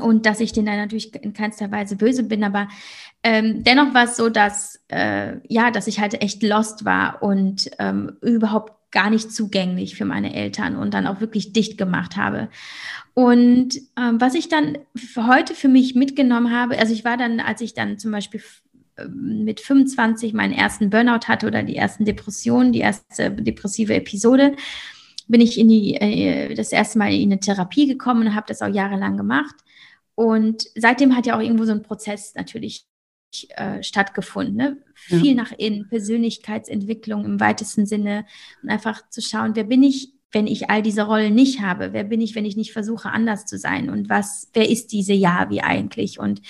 Und 0.00 0.24
dass 0.24 0.38
ich 0.38 0.52
denen 0.52 0.66
da 0.66 0.76
natürlich 0.76 1.12
in 1.16 1.32
keinster 1.32 1.72
Weise 1.72 1.96
böse 1.96 2.22
bin, 2.22 2.44
aber 2.44 2.68
ähm, 3.24 3.64
dennoch 3.64 3.94
war 3.94 4.04
es 4.04 4.16
so, 4.16 4.28
dass 4.28 4.80
äh, 4.86 5.38
ja, 5.48 5.72
dass 5.72 5.88
ich 5.88 5.98
halt 5.98 6.22
echt 6.22 6.44
lost 6.44 6.84
war 6.84 7.22
und 7.22 7.70
ähm, 7.80 8.12
überhaupt 8.20 8.78
gar 8.90 9.10
nicht 9.10 9.32
zugänglich 9.32 9.96
für 9.96 10.04
meine 10.04 10.34
Eltern 10.34 10.76
und 10.76 10.94
dann 10.94 11.06
auch 11.06 11.20
wirklich 11.20 11.52
dicht 11.52 11.76
gemacht 11.76 12.16
habe. 12.16 12.48
Und 13.18 13.80
ähm, 13.98 14.20
was 14.20 14.34
ich 14.34 14.48
dann 14.48 14.78
für 14.94 15.26
heute 15.26 15.56
für 15.56 15.66
mich 15.66 15.96
mitgenommen 15.96 16.52
habe, 16.52 16.78
also 16.78 16.92
ich 16.92 17.04
war 17.04 17.16
dann, 17.16 17.40
als 17.40 17.60
ich 17.60 17.74
dann 17.74 17.98
zum 17.98 18.12
Beispiel 18.12 18.40
ähm, 18.96 19.42
mit 19.42 19.58
25 19.58 20.34
meinen 20.34 20.52
ersten 20.52 20.88
Burnout 20.88 21.26
hatte 21.26 21.48
oder 21.48 21.64
die 21.64 21.74
ersten 21.74 22.04
Depressionen, 22.04 22.70
die 22.70 22.78
erste 22.78 23.32
depressive 23.32 23.92
Episode, 23.92 24.54
bin 25.26 25.40
ich 25.40 25.58
in 25.58 25.68
die, 25.68 25.96
äh, 25.96 26.54
das 26.54 26.70
erste 26.70 26.98
Mal 26.98 27.12
in 27.12 27.32
eine 27.32 27.40
Therapie 27.40 27.88
gekommen 27.88 28.28
und 28.28 28.34
habe 28.36 28.46
das 28.46 28.62
auch 28.62 28.72
jahrelang 28.72 29.16
gemacht. 29.16 29.56
Und 30.14 30.66
seitdem 30.76 31.16
hat 31.16 31.26
ja 31.26 31.36
auch 31.36 31.42
irgendwo 31.42 31.64
so 31.64 31.72
ein 31.72 31.82
Prozess 31.82 32.36
natürlich 32.36 32.86
äh, 33.56 33.82
stattgefunden. 33.82 34.54
Ne? 34.54 34.76
Ja. 35.08 35.18
Viel 35.18 35.34
nach 35.34 35.50
innen, 35.58 35.88
Persönlichkeitsentwicklung 35.88 37.24
im 37.24 37.40
weitesten 37.40 37.84
Sinne 37.84 38.26
und 38.62 38.70
einfach 38.70 39.10
zu 39.10 39.20
schauen, 39.22 39.56
wer 39.56 39.64
bin 39.64 39.82
ich, 39.82 40.12
wenn 40.32 40.46
ich 40.46 40.68
all 40.68 40.82
diese 40.82 41.02
Rollen 41.02 41.34
nicht 41.34 41.60
habe? 41.60 41.92
Wer 41.92 42.04
bin 42.04 42.20
ich, 42.20 42.34
wenn 42.34 42.44
ich 42.44 42.56
nicht 42.56 42.72
versuche, 42.72 43.10
anders 43.10 43.46
zu 43.46 43.58
sein? 43.58 43.88
Und 43.88 44.08
was, 44.08 44.50
wer 44.52 44.68
ist 44.68 44.92
diese 44.92 45.14
Yavi 45.14 45.60
eigentlich? 45.60 46.18
Und 46.18 46.42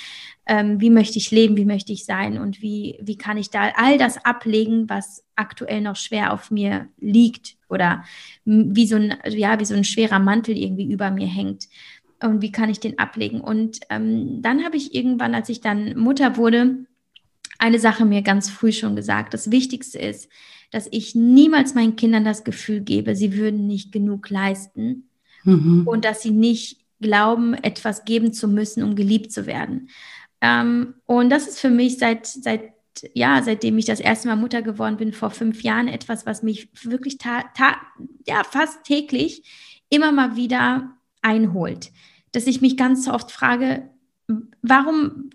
ähm, 0.46 0.80
wie 0.80 0.90
möchte 0.90 1.18
ich 1.18 1.30
leben? 1.30 1.56
Wie 1.56 1.64
möchte 1.64 1.92
ich 1.92 2.04
sein? 2.04 2.38
Und 2.38 2.60
wie, 2.60 2.98
wie 3.00 3.16
kann 3.16 3.36
ich 3.36 3.50
da 3.50 3.70
all 3.76 3.98
das 3.98 4.24
ablegen, 4.24 4.88
was 4.88 5.24
aktuell 5.36 5.80
noch 5.80 5.96
schwer 5.96 6.32
auf 6.32 6.50
mir 6.50 6.88
liegt 6.98 7.56
oder 7.68 8.02
wie 8.44 8.86
so 8.86 8.96
ein, 8.96 9.16
ja, 9.28 9.60
wie 9.60 9.64
so 9.64 9.74
ein 9.74 9.84
schwerer 9.84 10.18
Mantel 10.18 10.56
irgendwie 10.56 10.90
über 10.90 11.10
mir 11.10 11.28
hängt? 11.28 11.68
und 12.20 12.42
wie 12.42 12.52
kann 12.52 12.70
ich 12.70 12.80
den 12.80 12.98
ablegen? 12.98 13.40
Und 13.40 13.80
ähm, 13.90 14.42
dann 14.42 14.64
habe 14.64 14.76
ich 14.76 14.94
irgendwann, 14.94 15.34
als 15.34 15.48
ich 15.48 15.60
dann 15.60 15.96
Mutter 15.96 16.36
wurde, 16.36 16.86
eine 17.58 17.78
Sache 17.78 18.04
mir 18.04 18.22
ganz 18.22 18.50
früh 18.50 18.72
schon 18.72 18.96
gesagt. 18.96 19.34
Das 19.34 19.50
Wichtigste 19.50 19.98
ist, 19.98 20.28
dass 20.70 20.88
ich 20.90 21.14
niemals 21.14 21.74
meinen 21.74 21.96
Kindern 21.96 22.24
das 22.24 22.44
Gefühl 22.44 22.80
gebe, 22.80 23.16
sie 23.16 23.36
würden 23.36 23.66
nicht 23.66 23.92
genug 23.92 24.28
leisten 24.30 25.08
mhm. 25.44 25.86
und 25.86 26.04
dass 26.04 26.22
sie 26.22 26.30
nicht 26.30 26.80
glauben, 27.00 27.54
etwas 27.54 28.04
geben 28.04 28.32
zu 28.32 28.48
müssen, 28.48 28.82
um 28.82 28.96
geliebt 28.96 29.32
zu 29.32 29.46
werden. 29.46 29.88
Ähm, 30.40 30.94
und 31.06 31.30
das 31.30 31.48
ist 31.48 31.60
für 31.60 31.70
mich 31.70 31.98
seit, 31.98 32.26
seit 32.26 32.72
ja, 33.14 33.42
seitdem 33.42 33.78
ich 33.78 33.84
das 33.84 34.00
erste 34.00 34.28
Mal 34.28 34.36
Mutter 34.36 34.62
geworden 34.62 34.96
bin, 34.96 35.12
vor 35.12 35.30
fünf 35.30 35.62
Jahren, 35.62 35.88
etwas, 35.88 36.26
was 36.26 36.42
mich 36.42 36.68
wirklich 36.82 37.18
ja, 38.26 38.44
fast 38.44 38.84
täglich 38.84 39.44
immer 39.88 40.12
mal 40.12 40.36
wieder 40.36 40.96
einholt. 41.22 41.90
Dass 42.32 42.46
ich 42.46 42.60
mich 42.60 42.76
ganz 42.76 43.08
oft 43.08 43.30
frage, 43.30 43.88
warum, 44.62 45.30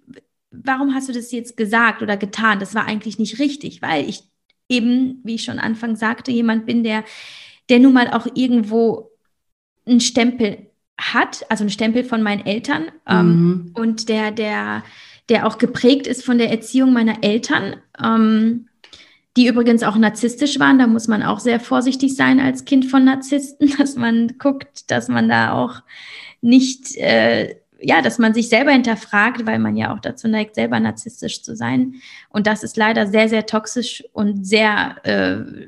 warum 0.51 0.93
hast 0.93 1.09
du 1.09 1.13
das 1.13 1.31
jetzt 1.31 1.57
gesagt 1.57 2.01
oder 2.01 2.17
getan? 2.17 2.59
Das 2.59 2.75
war 2.75 2.85
eigentlich 2.85 3.17
nicht 3.17 3.39
richtig, 3.39 3.81
weil 3.81 4.07
ich 4.07 4.23
eben, 4.69 5.19
wie 5.23 5.35
ich 5.35 5.43
schon 5.43 5.59
Anfang 5.59 5.95
sagte, 5.95 6.31
jemand 6.31 6.65
bin, 6.65 6.83
der, 6.83 7.03
der 7.69 7.79
nun 7.79 7.93
mal 7.93 8.09
auch 8.11 8.27
irgendwo 8.33 9.11
einen 9.85 10.01
Stempel 10.01 10.67
hat, 10.97 11.45
also 11.49 11.63
einen 11.63 11.71
Stempel 11.71 12.03
von 12.03 12.21
meinen 12.21 12.45
Eltern 12.45 12.91
ähm, 13.07 13.27
mhm. 13.27 13.71
und 13.73 14.09
der, 14.09 14.31
der, 14.31 14.83
der 15.29 15.47
auch 15.47 15.57
geprägt 15.57 16.07
ist 16.07 16.23
von 16.23 16.37
der 16.37 16.51
Erziehung 16.51 16.93
meiner 16.93 17.23
Eltern. 17.23 17.77
Ähm, 18.01 18.67
die 19.35 19.47
übrigens 19.47 19.83
auch 19.83 19.95
narzisstisch 19.95 20.59
waren. 20.59 20.77
Da 20.77 20.87
muss 20.87 21.07
man 21.07 21.23
auch 21.23 21.39
sehr 21.39 21.59
vorsichtig 21.59 22.15
sein 22.15 22.39
als 22.39 22.65
Kind 22.65 22.85
von 22.85 23.03
Narzissten, 23.03 23.73
dass 23.77 23.95
man 23.95 24.35
guckt, 24.37 24.91
dass 24.91 25.07
man 25.07 25.29
da 25.29 25.53
auch 25.53 25.81
nicht, 26.41 26.95
äh, 26.97 27.55
ja, 27.83 28.01
dass 28.01 28.17
man 28.17 28.33
sich 28.33 28.49
selber 28.49 28.71
hinterfragt, 28.71 29.45
weil 29.45 29.59
man 29.59 29.75
ja 29.75 29.93
auch 29.93 29.99
dazu 29.99 30.27
neigt, 30.27 30.55
selber 30.55 30.79
narzisstisch 30.79 31.43
zu 31.43 31.55
sein. 31.55 31.95
Und 32.29 32.47
das 32.47 32.63
ist 32.63 32.77
leider 32.77 33.07
sehr, 33.07 33.29
sehr 33.29 33.45
toxisch 33.45 34.03
und 34.13 34.45
sehr 34.45 34.95
äh, 35.03 35.67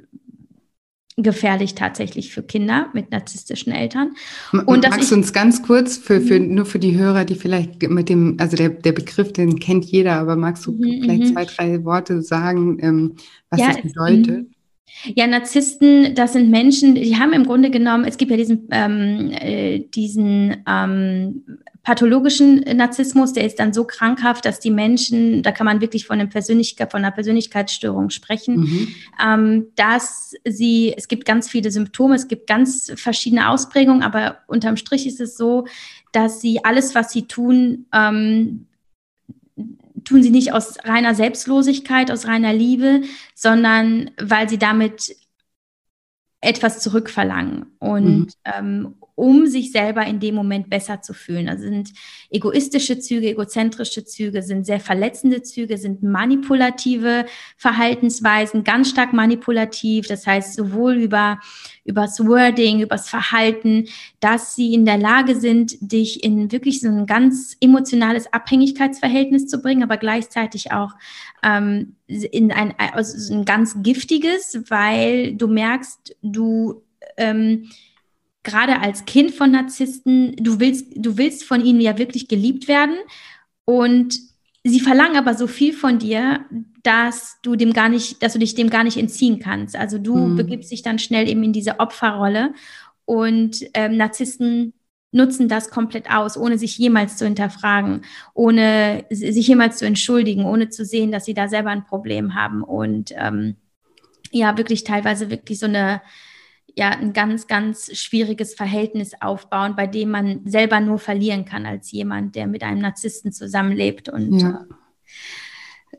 gefährlich 1.17 1.75
tatsächlich 1.75 2.33
für 2.33 2.43
Kinder 2.43 2.89
mit 2.93 3.11
narzisstischen 3.11 3.71
Eltern. 3.71 4.15
Und 4.51 4.83
Magst 4.89 5.11
du 5.11 5.15
uns 5.15 5.31
ganz 5.31 5.61
kurz, 5.61 5.97
für, 5.97 6.19
für, 6.19 6.39
mhm. 6.39 6.55
nur 6.55 6.65
für 6.65 6.79
die 6.79 6.97
Hörer, 6.97 7.23
die 7.23 7.35
vielleicht 7.35 7.81
mit 7.89 8.09
dem, 8.09 8.35
also 8.39 8.57
der, 8.57 8.69
der 8.69 8.91
Begriff, 8.91 9.31
den 9.31 9.59
kennt 9.59 9.85
jeder, 9.85 10.13
aber 10.13 10.35
magst 10.35 10.65
du 10.65 10.71
mhm, 10.71 11.01
vielleicht 11.01 11.23
mhm. 11.23 11.33
zwei, 11.33 11.45
drei 11.45 11.83
Worte 11.85 12.21
sagen, 12.21 12.79
ähm, 12.81 13.15
was 13.49 13.61
das 13.61 13.81
bedeutet? 13.81 14.47
Ja, 15.15 15.27
Narzissten, 15.27 16.15
das 16.15 16.33
sind 16.33 16.49
Menschen, 16.49 16.95
die 16.95 17.17
haben 17.17 17.33
im 17.33 17.45
Grunde 17.45 17.69
genommen, 17.69 18.05
es 18.05 18.17
gibt 18.17 18.31
ja 18.31 18.37
diesen, 18.37 18.67
ähm, 18.71 19.31
äh, 19.31 19.79
diesen 19.79 20.63
ähm, 20.67 21.43
pathologischen 21.85 22.61
Narzissmus, 22.61 23.31
der 23.31 23.45
ist 23.45 23.59
dann 23.59 23.71
so 23.71 23.85
krankhaft, 23.85 24.43
dass 24.43 24.59
die 24.59 24.71
Menschen, 24.71 25.43
da 25.43 25.51
kann 25.51 25.65
man 25.65 25.81
wirklich 25.81 26.07
von, 26.07 26.19
einem 26.19 26.29
Persönlichkeit, 26.29 26.91
von 26.91 27.05
einer 27.05 27.11
Persönlichkeitsstörung 27.11 28.09
sprechen, 28.09 28.55
mhm. 28.55 28.95
ähm, 29.23 29.67
dass 29.75 30.33
sie, 30.43 30.93
es 30.97 31.07
gibt 31.07 31.25
ganz 31.25 31.47
viele 31.47 31.69
Symptome, 31.69 32.15
es 32.15 32.27
gibt 32.27 32.47
ganz 32.47 32.91
verschiedene 32.95 33.49
Ausprägungen, 33.49 34.01
aber 34.01 34.39
unterm 34.47 34.77
Strich 34.77 35.05
ist 35.05 35.21
es 35.21 35.37
so, 35.37 35.67
dass 36.11 36.41
sie 36.41 36.65
alles, 36.65 36.95
was 36.95 37.11
sie 37.11 37.27
tun, 37.27 37.85
ähm, 37.93 38.65
tun 40.03 40.23
sie 40.23 40.31
nicht 40.31 40.53
aus 40.53 40.77
reiner 40.85 41.13
Selbstlosigkeit, 41.13 42.09
aus 42.09 42.25
reiner 42.25 42.53
Liebe, 42.53 43.01
sondern 43.35 44.09
weil 44.19 44.49
sie 44.49 44.57
damit 44.57 45.15
etwas 46.41 46.79
zurückverlangen. 46.79 47.65
Und 47.79 48.19
mhm. 48.19 48.27
ähm, 48.45 48.95
um 49.15 49.47
sich 49.47 49.71
selber 49.71 50.05
in 50.05 50.19
dem 50.19 50.35
Moment 50.35 50.69
besser 50.69 51.01
zu 51.01 51.13
fühlen. 51.13 51.47
Also 51.47 51.63
sind 51.63 51.93
egoistische 52.29 52.99
Züge, 52.99 53.29
egozentrische 53.29 54.03
Züge, 54.03 54.43
sind 54.43 54.65
sehr 54.65 54.81
verletzende 54.81 55.41
Züge, 55.41 55.77
sind 55.77 56.03
manipulative 56.03 57.25
Verhaltensweisen, 57.57 58.65
ganz 58.65 58.89
stark 58.89 59.13
manipulativ. 59.13 60.07
Das 60.07 60.27
heißt, 60.27 60.55
sowohl 60.55 60.95
über, 60.95 61.39
übers 61.85 62.19
Wording, 62.19 62.81
übers 62.81 63.07
Verhalten, 63.07 63.87
dass 64.19 64.55
sie 64.55 64.73
in 64.73 64.85
der 64.85 64.97
Lage 64.97 65.35
sind, 65.35 65.77
dich 65.79 66.23
in 66.23 66.51
wirklich 66.51 66.81
so 66.81 66.87
ein 66.87 67.05
ganz 67.05 67.55
emotionales 67.61 68.31
Abhängigkeitsverhältnis 68.33 69.47
zu 69.47 69.61
bringen, 69.61 69.83
aber 69.83 69.97
gleichzeitig 69.97 70.71
auch 70.71 70.93
ähm, 71.43 71.95
in 72.07 72.51
ein, 72.51 72.73
also 72.77 73.33
ein 73.33 73.45
ganz 73.45 73.81
giftiges, 73.83 74.59
weil 74.67 75.35
du 75.35 75.47
merkst, 75.47 76.15
du 76.23 76.81
ähm, 77.17 77.69
gerade 78.43 78.81
als 78.81 79.05
Kind 79.05 79.31
von 79.31 79.51
Narzissten, 79.51 80.35
du 80.37 80.59
willst, 80.59 80.87
du 80.95 81.17
willst 81.17 81.43
von 81.43 81.63
ihnen 81.63 81.81
ja 81.81 81.97
wirklich 81.97 82.27
geliebt 82.27 82.67
werden. 82.67 82.95
Und 83.65 84.19
sie 84.65 84.79
verlangen 84.79 85.15
aber 85.15 85.35
so 85.35 85.45
viel 85.45 85.73
von 85.73 85.99
dir, 85.99 86.43
dass 86.81 87.37
du 87.43 87.55
dem 87.55 87.71
gar 87.71 87.87
nicht, 87.87 88.23
dass 88.23 88.33
du 88.33 88.39
dich 88.39 88.55
dem 88.55 88.71
gar 88.71 88.83
nicht 88.83 88.97
entziehen 88.97 89.39
kannst. 89.39 89.75
Also 89.75 89.99
du 89.99 90.17
mhm. 90.17 90.35
begibst 90.35 90.71
dich 90.71 90.81
dann 90.81 90.97
schnell 90.97 91.29
eben 91.29 91.43
in 91.43 91.53
diese 91.53 91.79
Opferrolle 91.79 92.53
und 93.05 93.59
ähm, 93.75 93.95
Narzissten 93.95 94.73
nutzen 95.11 95.47
das 95.47 95.69
komplett 95.69 96.11
aus, 96.11 96.35
ohne 96.35 96.57
sich 96.57 96.77
jemals 96.77 97.15
zu 97.15 97.25
hinterfragen, 97.25 98.01
ohne 98.33 99.05
sich 99.11 99.47
jemals 99.47 99.77
zu 99.77 99.85
entschuldigen, 99.85 100.45
ohne 100.45 100.69
zu 100.69 100.83
sehen, 100.83 101.11
dass 101.11 101.25
sie 101.25 101.35
da 101.35 101.47
selber 101.47 101.69
ein 101.69 101.85
Problem 101.85 102.33
haben 102.33 102.63
und 102.63 103.13
ähm, 103.15 103.55
ja, 104.31 104.57
wirklich 104.57 104.83
teilweise 104.83 105.29
wirklich 105.29 105.59
so 105.59 105.67
eine 105.67 106.01
ja 106.75 106.89
ein 106.89 107.13
ganz, 107.13 107.47
ganz 107.47 107.95
schwieriges 107.97 108.53
Verhältnis 108.53 109.13
aufbauen, 109.21 109.75
bei 109.75 109.87
dem 109.87 110.11
man 110.11 110.41
selber 110.45 110.79
nur 110.79 110.99
verlieren 110.99 111.45
kann 111.45 111.65
als 111.65 111.91
jemand, 111.91 112.35
der 112.35 112.47
mit 112.47 112.63
einem 112.63 112.81
Narzissten 112.81 113.31
zusammenlebt. 113.31 114.09
Und 114.09 114.39
ja. 114.39 114.65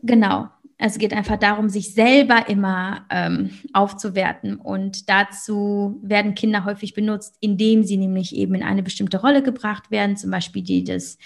genau, 0.03 0.49
es 0.79 0.99
geht 0.99 1.15
einfach 1.15 1.39
darum, 1.39 1.71
sich 1.71 1.95
selber 1.95 2.49
immer 2.49 3.07
ähm, 3.11 3.51
aufzuwerten. 3.73 4.57
Und 4.57 5.09
dazu 5.09 5.99
werden 6.03 6.35
Kinder 6.35 6.67
häufig 6.67 6.93
benutzt, 6.93 7.37
indem 7.41 7.83
sie 7.83 7.97
nämlich 7.97 8.37
eben 8.37 8.55
in 8.55 8.63
eine 8.63 8.83
bestimmte 8.83 9.21
Rolle 9.21 9.43
gebracht 9.43 9.91
werden, 9.91 10.19
zum 10.19 10.31
Beispiel 10.31 10.63
die 10.63 10.85
des 10.85 11.19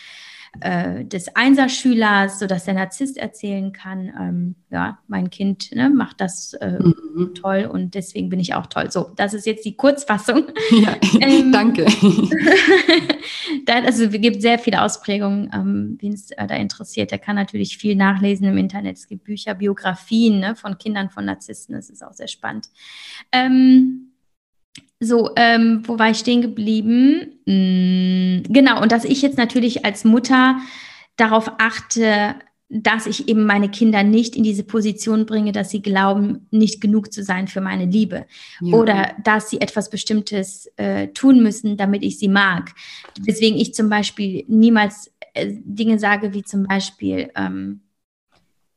äh, 0.61 1.05
des 1.05 1.35
Einserschülers, 1.37 2.41
sodass 2.41 2.65
der 2.65 2.75
Narzisst 2.75 3.17
erzählen 3.17 3.73
kann, 3.73 4.13
ähm, 4.21 4.55
ja, 4.71 4.99
mein 5.07 5.31
Kind 5.31 5.73
ne, 5.73 5.89
macht 5.89 6.21
das 6.21 6.55
äh, 6.55 6.79
mhm. 6.81 7.35
toll 7.35 7.69
und 7.73 7.95
deswegen 7.95 8.29
bin 8.29 8.41
ich 8.41 8.55
auch 8.55 8.67
toll. 8.67 8.91
So, 8.91 9.13
das 9.17 9.33
ist 9.33 9.47
jetzt 9.47 9.65
die 9.65 9.77
Kurzfassung. 9.77 10.47
Ja, 10.71 10.97
ähm, 11.21 11.53
danke. 11.53 11.85
da, 13.67 13.81
also 13.81 14.05
es 14.05 14.13
gibt 14.13 14.41
sehr 14.41 14.59
viele 14.59 14.83
Ausprägungen, 14.83 15.51
ähm, 15.53 15.99
wen 16.01 16.13
es 16.13 16.31
äh, 16.31 16.47
da 16.47 16.55
interessiert. 16.55 17.11
Der 17.11 17.19
kann 17.19 17.37
natürlich 17.37 17.77
viel 17.77 17.97
nachlesen 17.97 18.47
im 18.47 18.57
Internet. 18.57 18.97
Es 18.97 19.09
gibt 19.09 19.25
Bücher, 19.25 19.55
Biografien 19.55 20.41
ne, 20.41 20.55
von 20.55 20.79
Kindern 20.79 21.11
von 21.11 21.25
Narzissten. 21.25 21.75
Das 21.75 21.91
ist 21.91 22.05
auch 22.05 22.13
sehr 22.13 22.29
spannend. 22.29 22.69
Ähm, 23.33 24.10
So, 25.01 25.31
ähm, 25.37 25.83
wo 25.87 25.99
war 25.99 26.11
ich 26.11 26.19
stehen 26.19 26.43
geblieben? 26.43 27.41
Mm, 27.47 28.53
genau, 28.53 28.83
und 28.83 28.93
dass 28.93 29.05
ich 29.05 29.23
jetzt 29.23 29.39
natürlich 29.39 29.85
als 29.85 30.05
Mutter 30.05 30.61
darauf 31.17 31.51
achte, 31.59 32.35
dass 32.69 33.07
ich 33.07 33.29
eben 33.29 33.47
meine 33.47 33.69
Kinder 33.69 34.05
nicht 34.05 34.37
in 34.37 34.45
diese 34.45 34.63
Position 34.63 35.27
bringe, 35.27 35.53
dass 35.53 35.71
sie 35.71 35.83
glauben, 35.83 36.47
nicht 36.51 36.81
genug 36.81 37.13
zu 37.13 37.25
sein 37.25 37.49
für 37.49 37.61
meine 37.61 37.87
Liebe 37.87 38.27
ja. 38.61 38.77
oder 38.77 39.17
dass 39.25 39.51
sie 39.51 39.61
etwas 39.61 39.91
Bestimmtes 39.91 40.71
äh, 40.77 41.09
tun 41.09 41.43
müssen, 41.43 41.77
damit 41.77 42.05
ich 42.05 42.19
sie 42.19 42.29
mag. 42.29 42.73
Deswegen 43.19 43.57
ich 43.57 43.75
zum 43.75 43.89
Beispiel 43.89 44.45
niemals 44.47 45.11
äh, 45.35 45.49
Dinge 45.51 45.99
sage 45.99 46.33
wie 46.33 46.45
zum 46.45 46.65
Beispiel, 46.65 47.31
ähm, 47.35 47.81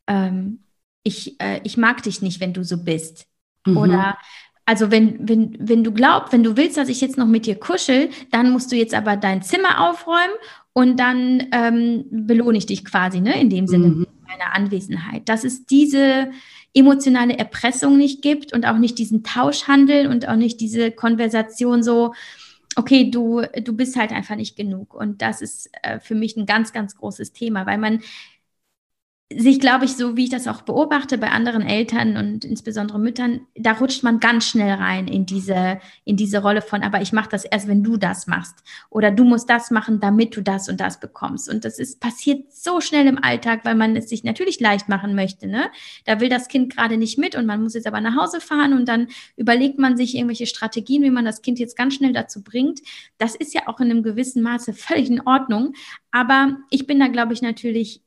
ähm, 0.08 0.60
ich, 1.04 1.40
äh, 1.40 1.60
ich 1.64 1.78
mag 1.78 2.02
dich 2.02 2.22
nicht, 2.22 2.40
wenn 2.40 2.54
du 2.54 2.64
so 2.64 2.84
bist. 2.84 3.28
Mhm. 3.66 3.78
Oder 3.78 4.18
also 4.66 4.92
wenn, 4.92 5.28
wenn, 5.28 5.58
wenn 5.60 5.84
du 5.84 5.92
glaubst, 5.92 6.32
wenn 6.32 6.44
du 6.44 6.56
willst, 6.56 6.78
dass 6.78 6.90
ich 6.90 7.02
jetzt 7.02 7.18
noch 7.18 7.28
mit 7.28 7.46
dir 7.46 7.56
kuschel, 7.56 8.10
dann 8.32 8.52
musst 8.52 8.72
du 8.72 8.76
jetzt 8.76 8.94
aber 8.94 9.18
dein 9.18 9.42
Zimmer 9.42 9.90
aufräumen 9.90 10.36
und 10.72 11.00
dann 11.00 11.48
ähm, 11.52 12.06
belohne 12.10 12.58
ich 12.58 12.66
dich 12.66 12.86
quasi, 12.86 13.20
ne, 13.20 13.40
in 13.40 13.50
dem 13.50 13.68
Sinne 13.68 13.88
mhm. 13.88 14.08
meiner 14.26 14.56
Anwesenheit. 14.56 15.28
Dass 15.28 15.44
es 15.44 15.66
diese 15.66 16.32
emotionale 16.74 17.38
Erpressung 17.38 17.98
nicht 17.98 18.22
gibt 18.22 18.54
und 18.54 18.66
auch 18.66 18.78
nicht 18.78 18.98
diesen 18.98 19.24
Tauschhandel 19.24 20.08
und 20.08 20.28
auch 20.28 20.36
nicht 20.36 20.60
diese 20.60 20.92
Konversation 20.92 21.84
so, 21.84 22.14
okay, 22.76 23.12
du, 23.12 23.44
du 23.64 23.76
bist 23.76 23.96
halt 23.96 24.12
einfach 24.12 24.36
nicht 24.36 24.56
genug. 24.56 24.94
Und 24.94 25.22
das 25.22 25.42
ist 25.42 25.70
äh, 25.84 26.00
für 26.00 26.16
mich 26.16 26.36
ein 26.38 26.46
ganz, 26.46 26.74
ganz 26.74 26.96
großes 26.96 27.34
Thema, 27.34 27.66
weil 27.66 27.78
man 27.78 28.02
sich, 29.38 29.60
glaube 29.60 29.86
ich, 29.86 29.96
so 29.96 30.18
wie 30.18 30.26
ich 30.26 30.30
das 30.30 30.48
auch 30.48 30.62
beobachte 30.62 31.18
bei 31.18 31.30
anderen 31.30 31.62
Eltern 31.62 32.18
und 32.18 32.46
insbesondere 32.46 33.00
Müttern, 33.00 33.42
da 33.56 33.74
rutscht 33.74 34.04
man 34.04 34.20
ganz 34.20 34.48
schnell 34.48 34.74
rein 34.74 35.08
in 35.08 35.26
diese, 35.26 35.80
in 36.06 36.18
diese 36.18 36.42
Rolle 36.42 36.62
von, 36.62 36.84
aber 36.84 37.02
ich 37.02 37.14
mache 37.14 37.30
das 37.30 37.46
erst, 37.46 37.68
wenn 37.68 37.84
du 37.84 37.98
das 37.98 38.28
machst. 38.28 38.64
Oder 38.90 39.12
du 39.12 39.24
musst 39.24 39.50
das 39.50 39.72
machen, 39.72 40.00
damit 40.00 40.36
du 40.36 40.42
das 40.42 40.70
und 40.70 40.80
das 40.80 41.00
bekommst. 41.00 41.50
Und 41.50 41.66
das 41.66 41.80
ist 41.80 42.00
passiert 42.00 42.52
so 42.54 42.82
schnell 42.82 43.08
im 43.08 43.24
Alltag, 43.24 43.62
weil 43.64 43.76
man 43.76 43.96
es 43.96 44.10
sich 44.10 44.24
natürlich 44.24 44.60
leicht 44.60 44.90
machen 44.90 45.16
möchte. 45.16 45.48
Ne? 45.48 45.72
Da 46.06 46.20
will 46.20 46.30
das 46.30 46.48
Kind 46.48 46.76
gerade 46.76 46.98
nicht 46.98 47.18
mit 47.18 47.36
und 47.36 47.46
man 47.46 47.62
muss 47.62 47.74
jetzt 47.74 47.88
aber 47.88 48.02
nach 48.02 48.16
Hause 48.16 48.42
fahren 48.42 48.74
und 48.74 48.88
dann 48.88 49.08
überlegt 49.36 49.80
man 49.80 49.98
sich 49.98 50.16
irgendwelche 50.16 50.48
Strategien, 50.48 51.04
wie 51.04 51.12
man 51.12 51.26
das 51.26 51.42
Kind 51.42 51.60
jetzt 51.60 51.78
ganz 51.78 51.96
schnell 51.96 52.14
dazu 52.14 52.44
bringt. 52.44 52.82
Das 53.18 53.36
ist 53.36 53.54
ja 53.54 53.68
auch 53.68 53.80
in 53.80 53.92
einem 53.92 54.04
gewissen 54.04 54.42
Maße 54.44 54.74
völlig 54.74 55.10
in 55.10 55.22
Ordnung. 55.22 55.74
Aber 56.12 56.58
ich 56.70 56.88
bin 56.88 57.00
da, 57.00 57.08
glaube 57.08 57.34
ich, 57.34 57.42
natürlich 57.42 58.02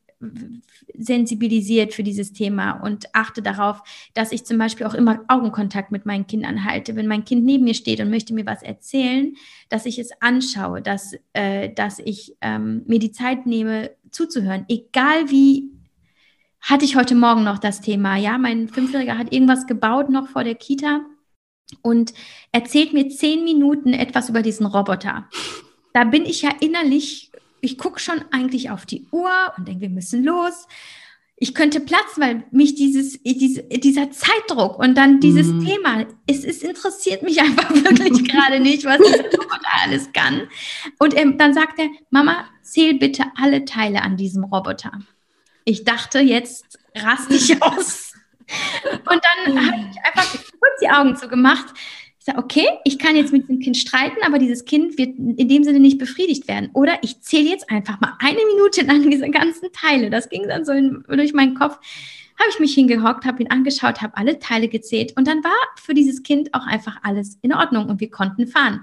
sensibilisiert 0.95 1.95
für 1.95 2.03
dieses 2.03 2.33
Thema 2.33 2.73
und 2.73 3.15
achte 3.15 3.43
darauf, 3.43 3.83
dass 4.15 4.33
ich 4.33 4.45
zum 4.45 4.59
Beispiel 4.59 4.87
auch 4.87 4.95
immer 4.95 5.25
Augenkontakt 5.29 5.93
mit 5.93 6.07
meinen 6.07 6.27
Kindern 6.27 6.65
halte. 6.65 6.97
Wenn 6.97 7.07
mein 7.07 7.25
Kind 7.25 7.45
neben 7.45 7.65
mir 7.65 7.75
steht 7.75 8.01
und 8.01 8.11
möchte 8.11 8.35
mir 8.35 8.47
was 8.47 8.63
erzählen, 8.63 9.35
dass 9.69 9.87
ich 9.87 9.99
es 9.99 10.11
anschaue, 10.21 10.83
dass, 10.83 11.15
äh, 11.33 11.73
dass 11.73 11.99
ich 11.99 12.37
ähm, 12.41 12.83
mir 12.87 12.99
die 12.99 13.13
Zeit 13.13 13.47
nehme, 13.47 13.91
zuzuhören, 14.11 14.65
egal 14.69 15.31
wie 15.31 15.71
hatte 16.61 16.85
ich 16.85 16.97
heute 16.97 17.15
Morgen 17.15 17.45
noch 17.45 17.59
das 17.59 17.81
Thema. 17.81 18.17
Ja, 18.17 18.39
mein 18.39 18.69
Fünfjähriger 18.69 19.19
hat 19.19 19.33
irgendwas 19.33 19.67
gebaut 19.67 20.11
noch 20.11 20.29
vor 20.29 20.43
der 20.43 20.57
Kita 20.57 21.03
und 21.83 22.13
erzählt 22.53 22.93
mir 22.93 23.09
zehn 23.09 23.45
Minuten 23.45 23.93
etwas 23.93 24.29
über 24.29 24.43
diesen 24.43 24.67
Roboter. 24.67 25.29
Da 25.93 26.05
bin 26.05 26.25
ich 26.25 26.43
ja 26.43 26.51
innerlich 26.61 27.31
ich 27.61 27.79
gucke 27.79 28.01
schon 28.01 28.25
eigentlich 28.31 28.71
auf 28.71 28.87
die 28.87 29.07
Uhr 29.11 29.31
und 29.57 29.69
denke, 29.69 29.83
wir 29.83 29.91
müssen 29.91 30.25
los. 30.25 30.67
Ich 31.39 31.55
könnte 31.55 31.81
platzen, 31.81 32.23
weil 32.23 32.45
mich 32.51 32.75
dieses, 32.75 33.23
diese, 33.23 33.63
dieser 33.65 34.11
Zeitdruck 34.11 34.79
und 34.79 34.97
dann 34.97 35.21
dieses 35.21 35.49
mhm. 35.49 35.67
Thema, 35.67 36.07
es, 36.27 36.45
es 36.45 36.63
interessiert 36.63 37.23
mich 37.23 37.41
einfach 37.43 37.71
wirklich 37.71 38.27
gerade 38.27 38.61
nicht, 38.61 38.85
was 38.85 38.99
da 39.01 39.85
alles 39.85 40.13
kann. 40.13 40.49
Und 40.99 41.15
er, 41.15 41.31
dann 41.33 41.53
sagt 41.53 41.79
er, 41.79 41.89
Mama, 42.11 42.47
zähl 42.63 42.95
bitte 42.95 43.25
alle 43.37 43.65
Teile 43.65 44.03
an 44.03 44.17
diesem 44.17 44.45
Roboter. 44.45 44.93
Ich 45.65 45.85
dachte, 45.85 46.21
jetzt 46.21 46.79
raste 46.95 47.35
ich 47.35 47.63
aus. 47.63 48.15
Und 49.11 49.21
dann 49.45 49.67
habe 49.67 49.91
ich 49.91 49.99
einfach 50.05 50.33
kurz 50.33 50.81
die 50.81 50.89
Augen 50.89 51.17
zugemacht 51.17 51.75
okay, 52.37 52.67
ich 52.85 52.99
kann 52.99 53.15
jetzt 53.15 53.33
mit 53.33 53.49
dem 53.49 53.61
Kind 53.61 53.77
streiten, 53.77 54.17
aber 54.25 54.39
dieses 54.39 54.65
Kind 54.65 54.99
wird 54.99 55.17
in 55.17 55.49
dem 55.49 55.65
Sinne 55.65 55.79
nicht 55.79 55.99
befriedigt 55.99 56.49
werden. 56.49 56.71
Oder 56.73 56.99
ich 57.03 57.21
zähle 57.21 57.49
jetzt 57.49 57.71
einfach 57.71 58.01
mal 58.01 58.15
eine 58.19 58.39
Minute 58.55 58.85
lang 58.85 59.09
diese 59.11 59.31
ganzen 59.31 59.71
Teile. 59.73 60.11
Das 60.11 60.29
ging 60.29 60.49
dann 60.49 60.65
so 60.65 60.73
in, 60.73 61.05
durch 61.09 61.33
meinen 61.33 61.55
Kopf. 61.55 61.79
Habe 62.39 62.51
ich 62.51 62.61
mich 62.61 62.75
hingehockt, 62.75 63.25
habe 63.25 63.43
ihn 63.43 63.51
angeschaut, 63.51 64.03
habe 64.03 64.17
alle 64.17 64.39
Teile 64.39 64.69
gezählt 64.69 65.15
und 65.17 65.27
dann 65.27 65.43
war 65.43 65.57
für 65.81 65.95
dieses 65.95 66.23
Kind 66.23 66.53
auch 66.53 66.67
einfach 66.67 66.99
alles 67.03 67.39
in 67.41 67.55
Ordnung 67.55 67.89
und 67.89 68.01
wir 68.01 68.11
konnten 68.11 68.47
fahren. 68.47 68.83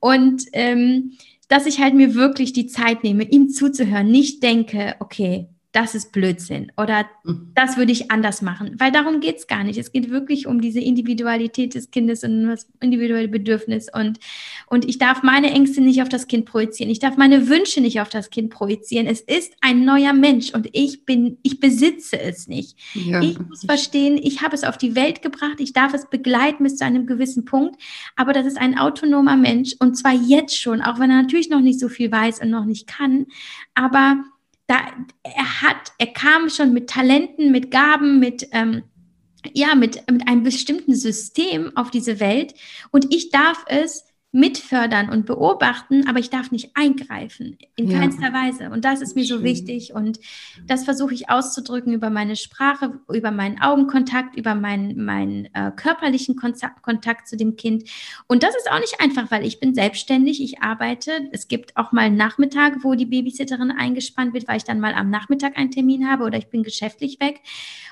Und 0.00 0.44
ähm, 0.52 1.12
dass 1.48 1.66
ich 1.66 1.80
halt 1.80 1.94
mir 1.94 2.14
wirklich 2.14 2.52
die 2.52 2.66
Zeit 2.66 3.04
nehme, 3.04 3.24
ihm 3.24 3.50
zuzuhören, 3.50 4.10
nicht 4.10 4.42
denke, 4.42 4.96
okay, 4.98 5.48
das 5.76 5.94
ist 5.94 6.10
Blödsinn 6.10 6.72
oder 6.78 7.04
mhm. 7.24 7.52
das 7.54 7.76
würde 7.76 7.92
ich 7.92 8.10
anders 8.10 8.40
machen, 8.40 8.76
weil 8.78 8.90
darum 8.90 9.20
geht 9.20 9.36
es 9.36 9.46
gar 9.46 9.62
nicht. 9.62 9.78
Es 9.78 9.92
geht 9.92 10.10
wirklich 10.10 10.46
um 10.46 10.62
diese 10.62 10.80
Individualität 10.80 11.74
des 11.74 11.90
Kindes 11.90 12.24
und 12.24 12.46
das 12.46 12.66
individuelle 12.80 13.28
Bedürfnis 13.28 13.88
und, 13.92 14.18
und 14.68 14.88
ich 14.88 14.96
darf 14.96 15.22
meine 15.22 15.50
Ängste 15.50 15.82
nicht 15.82 16.00
auf 16.00 16.08
das 16.08 16.28
Kind 16.28 16.46
projizieren. 16.46 16.90
Ich 16.90 16.98
darf 16.98 17.18
meine 17.18 17.50
Wünsche 17.50 17.82
nicht 17.82 18.00
auf 18.00 18.08
das 18.08 18.30
Kind 18.30 18.48
projizieren. 18.48 19.06
Es 19.06 19.20
ist 19.20 19.52
ein 19.60 19.84
neuer 19.84 20.14
Mensch 20.14 20.54
und 20.54 20.66
ich 20.72 21.04
bin, 21.04 21.36
ich 21.42 21.60
besitze 21.60 22.18
es 22.18 22.48
nicht. 22.48 22.78
Ja. 22.94 23.20
Ich 23.20 23.38
muss 23.38 23.66
verstehen, 23.66 24.18
ich 24.22 24.40
habe 24.40 24.54
es 24.54 24.64
auf 24.64 24.78
die 24.78 24.94
Welt 24.96 25.20
gebracht. 25.20 25.60
Ich 25.60 25.74
darf 25.74 25.92
es 25.92 26.08
begleiten 26.08 26.64
bis 26.64 26.76
zu 26.76 26.86
einem 26.86 27.06
gewissen 27.06 27.44
Punkt, 27.44 27.76
aber 28.16 28.32
das 28.32 28.46
ist 28.46 28.56
ein 28.56 28.78
autonomer 28.78 29.36
Mensch 29.36 29.74
und 29.78 29.94
zwar 29.94 30.14
jetzt 30.14 30.58
schon, 30.58 30.80
auch 30.80 30.98
wenn 30.98 31.10
er 31.10 31.20
natürlich 31.20 31.50
noch 31.50 31.60
nicht 31.60 31.80
so 31.80 31.90
viel 31.90 32.10
weiß 32.10 32.40
und 32.40 32.48
noch 32.48 32.64
nicht 32.64 32.86
kann, 32.86 33.26
aber 33.74 34.24
da, 34.66 34.78
er 35.22 35.62
hat, 35.62 35.92
er 35.98 36.08
kam 36.08 36.48
schon 36.48 36.72
mit 36.72 36.90
Talenten, 36.90 37.52
mit 37.52 37.70
Gaben, 37.70 38.18
mit, 38.18 38.48
ähm, 38.52 38.82
ja, 39.52 39.74
mit, 39.74 40.10
mit 40.10 40.26
einem 40.26 40.42
bestimmten 40.42 40.94
System 40.94 41.76
auf 41.76 41.90
diese 41.90 42.18
Welt. 42.18 42.54
Und 42.90 43.14
ich 43.14 43.30
darf 43.30 43.64
es 43.68 44.04
mitfördern 44.36 45.08
und 45.08 45.24
beobachten, 45.24 46.06
aber 46.06 46.18
ich 46.18 46.28
darf 46.28 46.50
nicht 46.50 46.72
eingreifen, 46.74 47.56
in 47.74 47.90
ja. 47.90 47.98
keinster 47.98 48.34
Weise. 48.34 48.70
Und 48.70 48.84
das 48.84 49.00
ist 49.00 49.16
mir 49.16 49.24
so 49.24 49.42
wichtig 49.42 49.94
und 49.94 50.20
das 50.66 50.84
versuche 50.84 51.14
ich 51.14 51.30
auszudrücken 51.30 51.94
über 51.94 52.10
meine 52.10 52.36
Sprache, 52.36 53.00
über 53.10 53.30
meinen 53.30 53.62
Augenkontakt, 53.62 54.36
über 54.36 54.54
meinen, 54.54 55.02
meinen 55.02 55.46
äh, 55.54 55.72
körperlichen 55.74 56.36
Kontakt, 56.36 56.82
Kontakt 56.82 57.28
zu 57.28 57.38
dem 57.38 57.56
Kind. 57.56 57.88
Und 58.26 58.42
das 58.42 58.54
ist 58.56 58.70
auch 58.70 58.78
nicht 58.78 59.00
einfach, 59.00 59.30
weil 59.30 59.46
ich 59.46 59.58
bin 59.58 59.74
selbstständig, 59.74 60.42
ich 60.42 60.60
arbeite. 60.60 61.30
Es 61.32 61.48
gibt 61.48 61.74
auch 61.78 61.92
mal 61.92 62.10
Nachmittag, 62.10 62.84
wo 62.84 62.94
die 62.94 63.06
Babysitterin 63.06 63.70
eingespannt 63.70 64.34
wird, 64.34 64.48
weil 64.48 64.58
ich 64.58 64.64
dann 64.64 64.80
mal 64.80 64.92
am 64.92 65.08
Nachmittag 65.08 65.56
einen 65.56 65.70
Termin 65.70 66.10
habe 66.10 66.24
oder 66.24 66.36
ich 66.36 66.48
bin 66.48 66.62
geschäftlich 66.62 67.20
weg. 67.20 67.40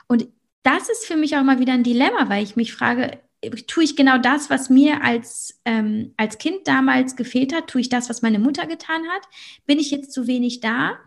Und 0.09 0.29
das 0.63 0.91
ist 0.91 1.07
für 1.07 1.17
mich 1.17 1.39
auch 1.39 1.43
mal 1.43 1.59
wieder 1.59 1.73
ein 1.73 1.85
Dilemma, 1.85 2.29
weil 2.29 2.45
ich 2.45 2.55
mich 2.55 2.75
frage, 2.75 3.19
tue 3.67 3.85
ich 3.85 3.97
genau 3.97 4.19
das, 4.19 4.51
was 4.51 4.71
mir 4.71 5.03
als, 5.03 5.61
ähm, 5.65 6.13
als 6.17 6.39
Kind 6.39 6.67
damals 6.67 7.17
gefehlt 7.17 7.55
hat? 7.55 7.69
Tue 7.69 7.83
ich 7.83 7.89
das, 7.89 8.09
was 8.09 8.23
meine 8.23 8.39
Mutter 8.39 8.67
getan 8.67 9.03
hat? 9.15 9.23
Bin 9.67 9.79
ich 9.79 9.91
jetzt 9.91 10.13
zu 10.13 10.27
wenig 10.27 10.61
da? 10.61 10.99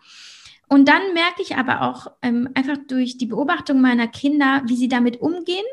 Und 0.70 0.88
dann 0.88 1.14
merke 1.14 1.42
ich 1.42 1.56
aber 1.56 1.82
auch 1.82 2.08
ähm, 2.22 2.50
einfach 2.54 2.78
durch 2.88 3.18
die 3.18 3.28
Beobachtung 3.28 3.80
meiner 3.80 4.08
Kinder, 4.08 4.64
wie 4.68 4.76
sie 4.76 4.90
damit 4.90 5.22
umgehen 5.22 5.66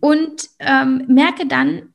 und 0.00 0.48
ähm, 0.58 1.04
merke 1.06 1.46
dann, 1.46 1.94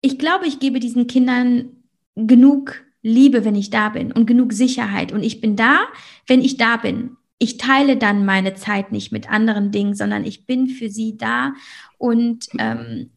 ich 0.00 0.18
glaube, 0.18 0.46
ich 0.46 0.60
gebe 0.60 0.78
diesen 0.78 1.06
Kindern 1.06 1.84
genug 2.14 2.84
Liebe, 3.02 3.44
wenn 3.44 3.56
ich 3.56 3.70
da 3.70 3.88
bin 3.88 4.12
und 4.12 4.26
genug 4.26 4.52
Sicherheit. 4.52 5.12
Und 5.12 5.22
ich 5.22 5.40
bin 5.40 5.56
da, 5.56 5.86
wenn 6.26 6.40
ich 6.40 6.56
da 6.56 6.76
bin. 6.76 7.16
Ich 7.38 7.56
teile 7.56 7.96
dann 7.96 8.24
meine 8.24 8.54
Zeit 8.54 8.92
nicht 8.92 9.12
mit 9.12 9.30
anderen 9.30 9.72
Dingen, 9.72 9.94
sondern 9.94 10.24
ich 10.24 10.46
bin 10.46 10.68
für 10.68 10.88
sie 10.88 11.16
da 11.16 11.54
und 11.98 12.48
ähm, 12.58 13.10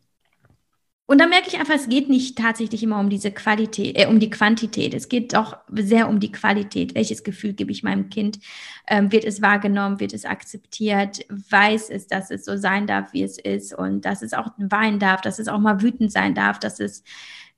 und 1.07 1.19
dann 1.19 1.29
merke 1.29 1.47
ich 1.47 1.57
einfach, 1.57 1.73
es 1.73 1.87
geht 1.87 2.09
nicht 2.09 2.37
tatsächlich 2.37 2.83
immer 2.83 2.99
um 2.99 3.09
diese 3.09 3.31
Qualität, 3.31 3.97
äh, 3.97 4.07
um 4.07 4.19
die 4.19 4.29
Quantität. 4.29 4.93
Es 4.93 5.07
geht 5.07 5.33
doch 5.33 5.55
sehr 5.71 6.09
um 6.09 6.19
die 6.19 6.33
Qualität. 6.33 6.95
Welches 6.95 7.23
Gefühl 7.23 7.53
gebe 7.53 7.71
ich 7.71 7.81
meinem 7.81 8.09
Kind? 8.09 8.39
Ähm, 8.87 9.09
wird 9.13 9.23
es 9.23 9.41
wahrgenommen? 9.41 10.01
Wird 10.01 10.13
es 10.13 10.25
akzeptiert? 10.25 11.25
Weiß 11.29 11.89
es, 11.89 12.07
dass 12.07 12.29
es 12.29 12.43
so 12.43 12.57
sein 12.57 12.87
darf, 12.87 13.13
wie 13.13 13.23
es 13.23 13.39
ist 13.39 13.73
und 13.73 14.03
dass 14.03 14.21
es 14.21 14.33
auch 14.33 14.49
weinen 14.57 14.99
darf, 14.99 15.21
dass 15.21 15.39
es 15.39 15.47
auch 15.47 15.59
mal 15.59 15.81
wütend 15.81 16.11
sein 16.11 16.35
darf, 16.35 16.59
dass 16.59 16.81
es 16.81 17.05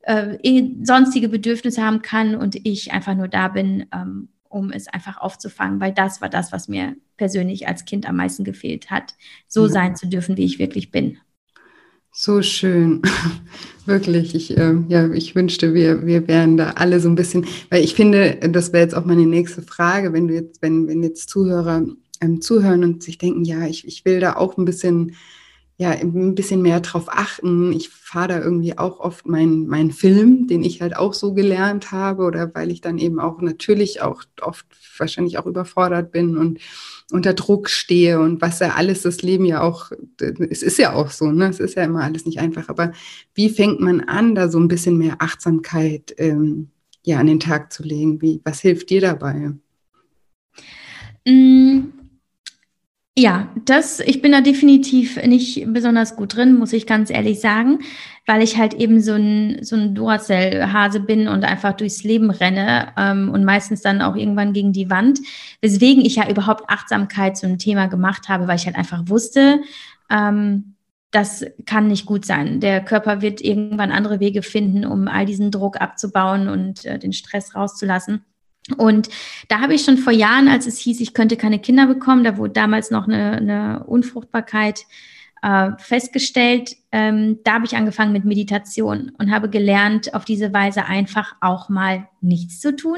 äh, 0.03 0.37
sonstige 0.83 1.27
Bedürfnisse 1.27 1.83
haben 1.83 2.03
kann 2.03 2.35
und 2.35 2.55
ich 2.67 2.91
einfach 2.91 3.15
nur 3.15 3.27
da 3.27 3.47
bin, 3.47 3.87
ähm, 3.91 4.29
um 4.47 4.71
es 4.71 4.87
einfach 4.87 5.17
aufzufangen, 5.17 5.79
weil 5.79 5.93
das 5.93 6.21
war 6.21 6.29
das, 6.29 6.51
was 6.51 6.67
mir 6.67 6.95
persönlich 7.17 7.67
als 7.67 7.85
Kind 7.85 8.07
am 8.07 8.17
meisten 8.17 8.43
gefehlt 8.43 8.91
hat, 8.91 9.15
so 9.47 9.63
ja. 9.63 9.69
sein 9.69 9.95
zu 9.95 10.07
dürfen, 10.07 10.37
wie 10.37 10.45
ich 10.45 10.59
wirklich 10.59 10.91
bin. 10.91 11.17
So 12.11 12.41
schön. 12.41 13.01
Wirklich. 13.85 14.35
Ich, 14.35 14.57
äh, 14.57 14.75
ja, 14.87 15.09
ich 15.11 15.35
wünschte, 15.35 15.73
wir, 15.73 16.05
wir 16.05 16.27
wären 16.27 16.57
da 16.57 16.71
alle 16.71 16.99
so 16.99 17.09
ein 17.09 17.15
bisschen, 17.15 17.45
weil 17.69 17.83
ich 17.83 17.95
finde, 17.95 18.35
das 18.51 18.73
wäre 18.73 18.83
jetzt 18.83 18.95
auch 18.95 19.05
meine 19.05 19.25
nächste 19.25 19.61
Frage, 19.61 20.13
wenn 20.13 20.27
du 20.27 20.33
jetzt, 20.35 20.61
wenn, 20.61 20.87
wenn 20.87 21.01
jetzt 21.01 21.29
Zuhörer 21.29 21.83
ähm, 22.21 22.41
zuhören 22.41 22.83
und 22.83 23.03
sich 23.03 23.17
denken, 23.17 23.45
ja, 23.45 23.65
ich, 23.65 23.87
ich 23.87 24.05
will 24.05 24.19
da 24.19 24.35
auch 24.35 24.57
ein 24.57 24.65
bisschen 24.65 25.15
ja, 25.79 25.91
ein 25.91 26.35
bisschen 26.35 26.61
mehr 26.61 26.81
drauf 26.81 27.05
achten. 27.07 27.71
Ich 27.71 27.87
fahre 27.87 28.27
da 28.27 28.39
irgendwie 28.39 28.77
auch 28.77 28.99
oft 28.99 29.25
meinen 29.25 29.65
mein 29.65 29.91
Film, 29.91 30.45
den 30.45 30.61
ich 30.61 30.81
halt 30.81 30.93
auch 30.97 31.13
so 31.13 31.33
gelernt 31.33 31.93
habe 31.93 32.23
oder 32.23 32.53
weil 32.53 32.69
ich 32.69 32.81
dann 32.81 32.97
eben 32.97 33.17
auch 33.21 33.39
natürlich 33.39 34.01
auch 34.01 34.23
oft 34.41 34.65
wahrscheinlich 34.97 35.37
auch 35.37 35.45
überfordert 35.45 36.11
bin 36.11 36.35
und 36.35 36.59
unter 37.11 37.33
Druck 37.33 37.69
stehe 37.69 38.19
und 38.19 38.41
was 38.41 38.59
ja 38.59 38.75
alles 38.75 39.01
das 39.01 39.21
Leben 39.21 39.45
ja 39.45 39.61
auch, 39.61 39.91
es 40.49 40.61
ist 40.61 40.77
ja 40.77 40.93
auch 40.93 41.09
so, 41.09 41.31
ne? 41.31 41.47
Es 41.47 41.59
ist 41.59 41.75
ja 41.75 41.83
immer 41.83 42.03
alles 42.03 42.25
nicht 42.25 42.39
einfach. 42.39 42.69
Aber 42.69 42.91
wie 43.33 43.49
fängt 43.49 43.79
man 43.79 44.01
an, 44.01 44.35
da 44.35 44.49
so 44.49 44.59
ein 44.59 44.67
bisschen 44.67 44.97
mehr 44.97 45.15
Achtsamkeit 45.19 46.13
ähm, 46.17 46.69
ja, 47.05 47.19
an 47.19 47.27
den 47.27 47.39
Tag 47.39 47.73
zu 47.73 47.83
legen? 47.83 48.21
Wie, 48.21 48.41
was 48.43 48.61
hilft 48.61 48.89
dir 48.89 49.01
dabei? 49.01 49.53
Mm 51.25 51.98
ja, 53.19 53.49
das, 53.65 53.99
ich 53.99 54.21
bin 54.21 54.31
da 54.31 54.39
definitiv 54.39 55.21
nicht 55.23 55.65
besonders 55.67 56.15
gut 56.15 56.35
drin, 56.35 56.57
muss 56.57 56.71
ich 56.71 56.87
ganz 56.87 57.09
ehrlich 57.09 57.41
sagen, 57.41 57.79
weil 58.25 58.41
ich 58.41 58.57
halt 58.57 58.73
eben 58.75 59.01
so 59.01 59.13
ein, 59.13 59.61
so 59.61 59.75
ein 59.75 59.93
Duracell-Hase 59.93 61.01
bin 61.01 61.27
und 61.27 61.43
einfach 61.43 61.73
durchs 61.73 62.03
Leben 62.03 62.31
renne 62.31 62.93
ähm, 62.97 63.29
und 63.29 63.43
meistens 63.43 63.81
dann 63.81 64.01
auch 64.01 64.15
irgendwann 64.15 64.53
gegen 64.53 64.71
die 64.71 64.89
Wand. 64.89 65.19
Weswegen 65.61 66.05
ich 66.05 66.15
ja 66.15 66.29
überhaupt 66.29 66.69
Achtsamkeit 66.69 67.35
zu 67.37 67.45
einem 67.45 67.57
Thema 67.57 67.87
gemacht 67.87 68.29
habe, 68.29 68.47
weil 68.47 68.55
ich 68.55 68.65
halt 68.65 68.77
einfach 68.77 69.03
wusste, 69.07 69.59
ähm, 70.09 70.75
das 71.11 71.45
kann 71.65 71.87
nicht 71.87 72.05
gut 72.05 72.23
sein. 72.25 72.61
Der 72.61 72.83
Körper 72.85 73.21
wird 73.21 73.41
irgendwann 73.41 73.91
andere 73.91 74.19
Wege 74.19 74.43
finden, 74.43 74.85
um 74.85 75.07
all 75.07 75.25
diesen 75.25 75.51
Druck 75.51 75.81
abzubauen 75.81 76.47
und 76.47 76.85
äh, 76.85 76.99
den 76.99 77.13
Stress 77.13 77.55
rauszulassen. 77.55 78.23
Und 78.77 79.09
da 79.47 79.61
habe 79.61 79.73
ich 79.73 79.83
schon 79.83 79.97
vor 79.97 80.13
Jahren, 80.13 80.47
als 80.47 80.67
es 80.67 80.77
hieß, 80.79 80.99
ich 81.01 81.13
könnte 81.13 81.37
keine 81.37 81.59
Kinder 81.59 81.87
bekommen, 81.87 82.23
da 82.23 82.37
wurde 82.37 82.53
damals 82.53 82.91
noch 82.91 83.07
eine, 83.07 83.37
eine 83.37 83.83
Unfruchtbarkeit 83.85 84.85
äh, 85.41 85.71
festgestellt, 85.77 86.75
ähm, 86.91 87.39
da 87.43 87.53
habe 87.53 87.65
ich 87.65 87.75
angefangen 87.75 88.11
mit 88.11 88.25
Meditation 88.25 89.11
und 89.17 89.31
habe 89.31 89.49
gelernt, 89.49 90.13
auf 90.13 90.25
diese 90.25 90.53
Weise 90.53 90.85
einfach 90.85 91.35
auch 91.41 91.69
mal 91.69 92.07
nichts 92.21 92.59
zu 92.59 92.75
tun 92.75 92.97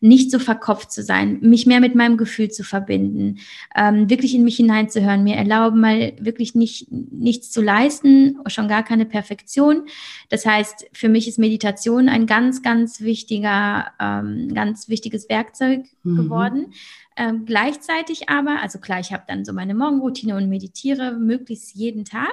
nicht 0.00 0.30
so 0.30 0.38
verkopft 0.38 0.92
zu 0.92 1.02
sein, 1.02 1.38
mich 1.40 1.66
mehr 1.66 1.80
mit 1.80 1.94
meinem 1.94 2.16
Gefühl 2.16 2.50
zu 2.50 2.62
verbinden, 2.62 3.38
ähm, 3.74 4.08
wirklich 4.08 4.34
in 4.34 4.44
mich 4.44 4.56
hineinzuhören, 4.56 5.24
mir 5.24 5.36
erlauben, 5.36 5.80
mal 5.80 6.12
wirklich 6.20 6.54
nicht, 6.54 6.90
nichts 6.90 7.50
zu 7.50 7.60
leisten, 7.60 8.38
schon 8.46 8.68
gar 8.68 8.84
keine 8.84 9.06
Perfektion. 9.06 9.86
Das 10.28 10.46
heißt, 10.46 10.86
für 10.92 11.08
mich 11.08 11.26
ist 11.26 11.38
Meditation 11.38 12.08
ein 12.08 12.26
ganz, 12.26 12.62
ganz 12.62 13.00
wichtiger, 13.00 13.86
ähm, 14.00 14.54
ganz 14.54 14.88
wichtiges 14.88 15.28
Werkzeug 15.28 15.84
mhm. 16.04 16.16
geworden. 16.16 16.72
Ähm, 17.16 17.44
gleichzeitig 17.46 18.28
aber, 18.28 18.62
also 18.62 18.78
klar, 18.78 19.00
ich 19.00 19.12
habe 19.12 19.24
dann 19.26 19.44
so 19.44 19.52
meine 19.52 19.74
Morgenroutine 19.74 20.36
und 20.36 20.48
meditiere 20.48 21.18
möglichst 21.18 21.74
jeden 21.74 22.04
Tag. 22.04 22.32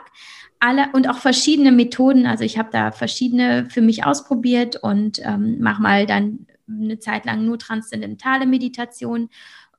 Alle 0.59 0.89
und 0.93 1.09
auch 1.09 1.17
verschiedene 1.17 1.71
Methoden. 1.71 2.27
Also 2.27 2.43
ich 2.43 2.59
habe 2.59 2.69
da 2.71 2.91
verschiedene 2.91 3.67
für 3.71 3.81
mich 3.81 4.05
ausprobiert 4.05 4.75
und 4.75 5.19
ähm, 5.25 5.59
mache 5.59 5.81
mal 5.81 6.05
dann 6.05 6.45
eine 6.67 6.99
Zeit 6.99 7.25
lang 7.25 7.45
nur 7.45 7.59
transzendentale 7.59 8.45
Meditation, 8.45 9.29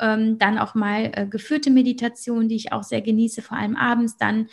ähm, 0.00 0.38
dann 0.38 0.58
auch 0.58 0.74
mal 0.74 1.10
äh, 1.14 1.26
geführte 1.26 1.70
Meditation, 1.70 2.48
die 2.48 2.56
ich 2.56 2.72
auch 2.72 2.82
sehr 2.82 3.02
genieße, 3.02 3.42
vor 3.42 3.56
allem 3.56 3.76
abends 3.76 4.16
dann. 4.16 4.48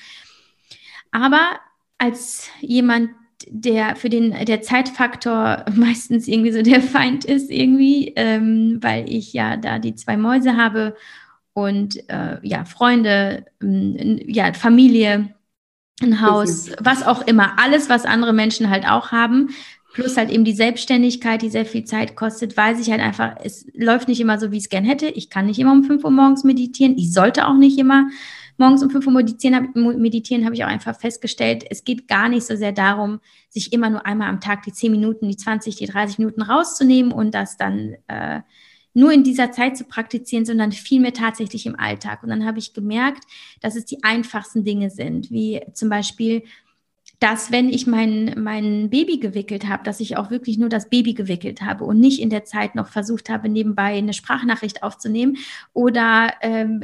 Aber 1.12 1.60
als 1.98 2.50
jemand, 2.62 3.12
der 3.50 3.96
für 3.96 4.10
den 4.10 4.46
der 4.46 4.62
Zeitfaktor 4.62 5.66
meistens 5.76 6.28
irgendwie 6.28 6.52
so 6.52 6.62
der 6.62 6.82
Feind 6.82 7.26
ist, 7.26 7.52
irgendwie, 7.52 8.14
ähm, 8.16 8.80
weil 8.82 9.10
ich 9.10 9.34
ja 9.34 9.58
da 9.58 9.80
die 9.80 9.96
zwei 9.96 10.18
Mäuse 10.18 10.56
habe 10.56 10.96
und 11.54 12.10
äh, 12.10 12.40
ja, 12.42 12.66
Freunde, 12.66 13.46
ähm, 13.62 14.20
ja, 14.26 14.54
Familie, 14.54 15.36
ein 16.02 16.22
Haus, 16.22 16.72
was 16.80 17.04
auch 17.04 17.22
immer, 17.28 17.60
alles, 17.60 17.90
was 17.90 18.06
andere 18.06 18.34
Menschen 18.34 18.70
halt 18.70 18.88
auch 18.88 19.12
haben, 19.12 19.50
Plus 19.94 20.18
halt 20.18 20.32
eben 20.32 20.44
die 20.44 20.54
Selbstständigkeit, 20.54 21.41
die 21.44 21.50
sehr 21.50 21.66
viel 21.66 21.86
Zeit 21.86 22.16
kostet, 22.16 22.58
weiß 22.58 22.80
ich 22.80 22.89
halt 22.89 23.00
einfach, 23.00 23.36
es 23.44 23.68
läuft 23.74 24.08
nicht 24.08 24.20
immer 24.20 24.39
so, 24.39 24.52
wie 24.52 24.58
ich 24.58 24.64
es 24.64 24.70
gern 24.70 24.84
hätte. 24.84 25.08
Ich 25.08 25.30
kann 25.30 25.46
nicht 25.46 25.60
immer 25.60 25.72
um 25.72 25.84
5 25.84 26.04
Uhr 26.04 26.12
morgens 26.12 26.44
meditieren. 26.44 26.98
Ich 26.98 27.14
sollte 27.14 27.48
auch 27.48 27.56
nicht 27.56 27.78
immer 27.78 28.08
morgens 28.58 28.84
um 28.84 28.89
5 28.89 29.06
Uhr 29.06 29.14
meditieren, 29.14 29.70
meditieren 29.74 30.46
habe 30.46 30.56
ich 30.56 30.64
auch 30.64 30.70
einfach 30.70 31.00
festgestellt. 31.00 31.64
Es 31.70 31.84
geht 31.84 32.08
gar 32.08 32.28
nicht 32.28 32.46
so 32.46 32.56
sehr 32.56 32.72
darum, 32.72 33.20
sich 33.50 33.72
immer 33.72 33.89
nur 33.91 34.06
einmal 34.06 34.30
am 34.30 34.41
Tag 34.41 34.64
die 34.64 34.74
10 34.74 34.91
Minuten, 34.91 35.28
die 35.28 35.38
20, 35.38 35.76
die 35.76 35.86
30 35.86 36.18
Minuten 36.18 36.41
rauszunehmen 36.41 37.12
und 37.12 37.36
das 37.36 37.58
dann 37.58 37.96
äh, 38.08 38.41
nur 38.96 39.12
in 39.12 39.24
dieser 39.24 39.52
Zeit 39.52 39.78
zu 39.78 39.86
praktizieren, 39.86 40.46
sondern 40.46 40.72
vielmehr 40.72 41.14
tatsächlich 41.14 41.66
im 41.66 41.80
Alltag. 41.80 42.24
Und 42.24 42.30
dann 42.30 42.46
habe 42.46 42.60
ich 42.60 42.74
gemerkt, 42.74 43.24
dass 43.62 43.76
es 43.76 43.86
die 43.86 44.04
einfachsten 44.04 44.64
Dinge 44.64 44.89
sind, 44.89 45.32
wie 45.32 45.62
zum 45.74 45.89
Beispiel 45.89 46.44
dass 47.24 47.53
wenn 47.53 47.69
ich 47.69 47.88
mein, 47.88 48.36
mein 48.38 48.89
Baby 48.89 49.17
gewickelt 49.17 49.69
habe, 49.69 49.86
dass 49.86 50.01
ich 50.01 50.17
auch 50.17 50.30
wirklich 50.30 50.57
nur 50.57 50.67
das 50.67 50.89
Baby 50.89 51.13
gewickelt 51.13 51.61
habe 51.61 51.86
und 51.86 51.97
nicht 51.97 52.21
in 52.21 52.30
der 52.30 52.43
Zeit 52.43 52.76
noch 52.76 52.89
versucht 52.89 53.30
habe, 53.30 53.47
nebenbei 53.47 53.97
eine 53.97 54.11
Sprachnachricht 54.11 54.84
aufzunehmen 54.84 55.38
oder 55.71 56.34
ähm, 56.41 56.82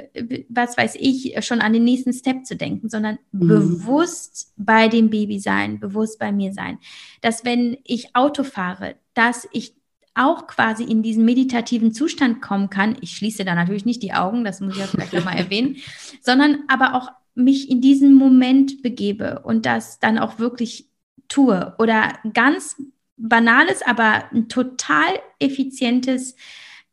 was 0.47 0.77
weiß 0.77 0.95
ich, 0.97 1.35
schon 1.45 1.59
an 1.59 1.73
den 1.73 1.83
nächsten 1.83 2.13
Step 2.13 2.45
zu 2.45 2.55
denken, 2.55 2.87
sondern 2.87 3.19
mhm. 3.33 3.47
bewusst 3.49 4.53
bei 4.55 4.87
dem 4.87 5.09
Baby 5.09 5.39
sein, 5.39 5.77
bewusst 5.77 6.19
bei 6.19 6.31
mir 6.31 6.53
sein. 6.53 6.79
Dass 7.19 7.43
wenn 7.43 7.77
ich 7.83 8.15
Auto 8.15 8.45
fahre, 8.45 8.95
dass 9.15 9.45
ich 9.51 9.73
auch 10.13 10.47
quasi 10.47 10.85
in 10.85 11.03
diesen 11.03 11.25
meditativen 11.25 11.93
Zustand 11.93 12.41
kommen 12.41 12.69
kann. 12.69 12.97
Ich 13.01 13.11
schließe 13.11 13.43
da 13.43 13.55
natürlich 13.55 13.85
nicht 13.85 14.03
die 14.03 14.13
Augen, 14.13 14.45
das 14.45 14.61
muss 14.61 14.73
ich 14.75 14.79
ja 14.79 14.87
vielleicht 14.87 15.13
nochmal 15.13 15.37
erwähnen, 15.37 15.77
sondern 16.21 16.59
aber 16.69 16.95
auch 16.95 17.11
mich 17.39 17.69
in 17.69 17.81
diesen 17.81 18.13
Moment 18.13 18.81
begebe 18.81 19.41
und 19.43 19.65
das 19.65 19.99
dann 19.99 20.17
auch 20.17 20.39
wirklich 20.39 20.89
tue. 21.27 21.73
Oder 21.79 22.19
ganz 22.33 22.81
banales, 23.17 23.81
aber 23.81 24.31
ein 24.31 24.49
total 24.49 25.19
effizientes, 25.39 26.35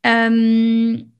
ähm, 0.02 1.12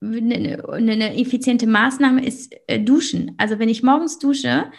eine, 0.00 0.64
eine 0.68 1.16
effiziente 1.16 1.66
Maßnahme 1.66 2.24
ist 2.24 2.54
äh, 2.66 2.80
Duschen. 2.80 3.34
Also 3.38 3.58
wenn 3.58 3.68
ich 3.68 3.82
morgens 3.82 4.18
dusche, 4.18 4.70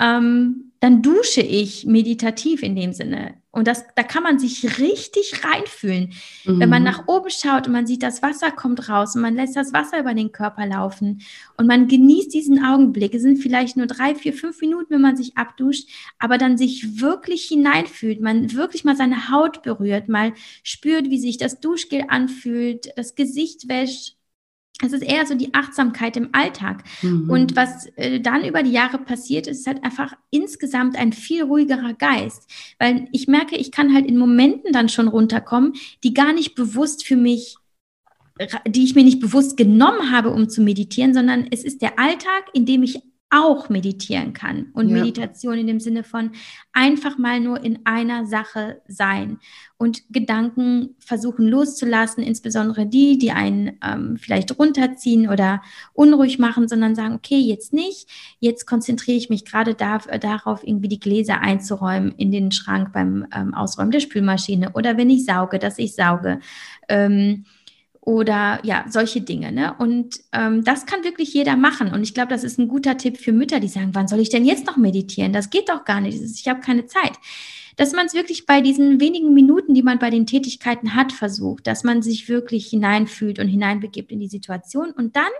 ähm, 0.00 0.72
dann 0.80 1.02
dusche 1.02 1.42
ich 1.42 1.84
meditativ 1.84 2.62
in 2.62 2.74
dem 2.74 2.92
Sinne. 2.92 3.41
Und 3.54 3.68
das, 3.68 3.84
da 3.96 4.02
kann 4.02 4.22
man 4.22 4.38
sich 4.38 4.78
richtig 4.78 5.44
reinfühlen. 5.44 6.14
Mhm. 6.44 6.58
Wenn 6.58 6.70
man 6.70 6.82
mhm. 6.82 6.88
nach 6.88 7.06
oben 7.06 7.28
schaut 7.28 7.66
und 7.66 7.74
man 7.74 7.86
sieht, 7.86 8.02
das 8.02 8.22
Wasser 8.22 8.50
kommt 8.50 8.88
raus 8.88 9.14
und 9.14 9.20
man 9.20 9.34
lässt 9.34 9.56
das 9.56 9.74
Wasser 9.74 10.00
über 10.00 10.14
den 10.14 10.32
Körper 10.32 10.64
laufen 10.64 11.20
und 11.58 11.66
man 11.66 11.86
genießt 11.86 12.32
diesen 12.32 12.64
Augenblick. 12.64 13.14
Es 13.14 13.20
sind 13.20 13.36
vielleicht 13.36 13.76
nur 13.76 13.86
drei, 13.86 14.14
vier, 14.14 14.32
fünf 14.32 14.58
Minuten, 14.62 14.94
wenn 14.94 15.02
man 15.02 15.18
sich 15.18 15.36
abduscht, 15.36 15.90
aber 16.18 16.38
dann 16.38 16.56
sich 16.56 17.02
wirklich 17.02 17.44
hineinfühlt, 17.44 18.22
man 18.22 18.54
wirklich 18.54 18.84
mal 18.84 18.96
seine 18.96 19.30
Haut 19.30 19.62
berührt, 19.62 20.08
mal 20.08 20.32
spürt, 20.62 21.10
wie 21.10 21.20
sich 21.20 21.36
das 21.36 21.60
Duschgel 21.60 22.04
anfühlt, 22.08 22.90
das 22.96 23.14
Gesicht 23.14 23.68
wäscht 23.68 24.16
es 24.84 24.92
ist 24.92 25.02
eher 25.02 25.24
so 25.26 25.34
die 25.34 25.54
Achtsamkeit 25.54 26.16
im 26.16 26.30
Alltag. 26.32 26.82
Mhm. 27.02 27.30
Und 27.30 27.56
was 27.56 27.86
äh, 27.96 28.20
dann 28.20 28.44
über 28.44 28.62
die 28.62 28.72
Jahre 28.72 28.98
passiert, 28.98 29.46
ist 29.46 29.66
halt 29.66 29.82
einfach 29.84 30.14
insgesamt 30.30 30.96
ein 30.96 31.12
viel 31.12 31.44
ruhigerer 31.44 31.94
Geist. 31.94 32.50
Weil 32.78 33.08
ich 33.12 33.28
merke, 33.28 33.56
ich 33.56 33.70
kann 33.70 33.94
halt 33.94 34.06
in 34.06 34.18
Momenten 34.18 34.72
dann 34.72 34.88
schon 34.88 35.08
runterkommen, 35.08 35.74
die 36.02 36.14
gar 36.14 36.32
nicht 36.32 36.54
bewusst 36.54 37.06
für 37.06 37.16
mich, 37.16 37.56
die 38.66 38.84
ich 38.84 38.94
mir 38.94 39.04
nicht 39.04 39.20
bewusst 39.20 39.56
genommen 39.56 40.10
habe, 40.10 40.30
um 40.30 40.48
zu 40.48 40.62
meditieren, 40.62 41.14
sondern 41.14 41.46
es 41.50 41.62
ist 41.62 41.80
der 41.80 41.98
Alltag, 41.98 42.44
in 42.52 42.66
dem 42.66 42.82
ich 42.82 43.00
auch 43.32 43.70
meditieren 43.70 44.34
kann. 44.34 44.66
Und 44.74 44.90
ja. 44.90 44.98
Meditation 44.98 45.58
in 45.58 45.66
dem 45.66 45.80
Sinne 45.80 46.04
von 46.04 46.32
einfach 46.72 47.16
mal 47.16 47.40
nur 47.40 47.64
in 47.64 47.80
einer 47.84 48.26
Sache 48.26 48.82
sein 48.86 49.38
und 49.78 50.02
Gedanken 50.10 50.94
versuchen 50.98 51.48
loszulassen, 51.48 52.22
insbesondere 52.22 52.86
die, 52.86 53.18
die 53.18 53.32
einen 53.32 53.78
ähm, 53.82 54.18
vielleicht 54.18 54.56
runterziehen 54.58 55.28
oder 55.28 55.62
unruhig 55.94 56.38
machen, 56.38 56.68
sondern 56.68 56.94
sagen, 56.94 57.14
okay, 57.14 57.40
jetzt 57.40 57.72
nicht, 57.72 58.06
jetzt 58.38 58.66
konzentriere 58.66 59.16
ich 59.16 59.30
mich 59.30 59.44
gerade 59.44 59.74
da, 59.74 59.96
äh, 60.08 60.18
darauf, 60.18 60.62
irgendwie 60.62 60.88
die 60.88 61.00
Gläser 61.00 61.40
einzuräumen 61.40 62.12
in 62.16 62.30
den 62.30 62.52
Schrank 62.52 62.92
beim 62.92 63.26
ähm, 63.34 63.54
Ausräumen 63.54 63.90
der 63.90 64.00
Spülmaschine 64.00 64.72
oder 64.74 64.98
wenn 64.98 65.10
ich 65.10 65.24
sauge, 65.24 65.58
dass 65.58 65.78
ich 65.78 65.94
sauge. 65.94 66.38
Ähm, 66.88 67.44
oder 68.04 68.58
ja, 68.64 68.84
solche 68.88 69.20
Dinge. 69.20 69.52
Ne? 69.52 69.74
Und 69.78 70.20
ähm, 70.32 70.64
das 70.64 70.86
kann 70.86 71.04
wirklich 71.04 71.32
jeder 71.32 71.56
machen. 71.56 71.92
Und 71.92 72.02
ich 72.02 72.14
glaube, 72.14 72.30
das 72.30 72.42
ist 72.42 72.58
ein 72.58 72.66
guter 72.66 72.96
Tipp 72.96 73.16
für 73.16 73.32
Mütter, 73.32 73.60
die 73.60 73.68
sagen, 73.68 73.90
wann 73.92 74.08
soll 74.08 74.18
ich 74.18 74.28
denn 74.28 74.44
jetzt 74.44 74.66
noch 74.66 74.76
meditieren? 74.76 75.32
Das 75.32 75.50
geht 75.50 75.68
doch 75.68 75.84
gar 75.84 76.00
nicht. 76.00 76.20
Ich 76.20 76.48
habe 76.48 76.60
keine 76.60 76.86
Zeit. 76.86 77.12
Dass 77.76 77.92
man 77.92 78.06
es 78.06 78.14
wirklich 78.14 78.44
bei 78.44 78.60
diesen 78.60 79.00
wenigen 79.00 79.32
Minuten, 79.32 79.72
die 79.72 79.84
man 79.84 80.00
bei 80.00 80.10
den 80.10 80.26
Tätigkeiten 80.26 80.94
hat, 80.94 81.12
versucht, 81.12 81.66
dass 81.66 81.84
man 81.84 82.02
sich 82.02 82.28
wirklich 82.28 82.66
hineinfühlt 82.66 83.38
und 83.38 83.46
hineinbegibt 83.48 84.10
in 84.10 84.18
die 84.18 84.28
Situation. 84.28 84.90
Und 84.90 85.14
dann 85.16 85.30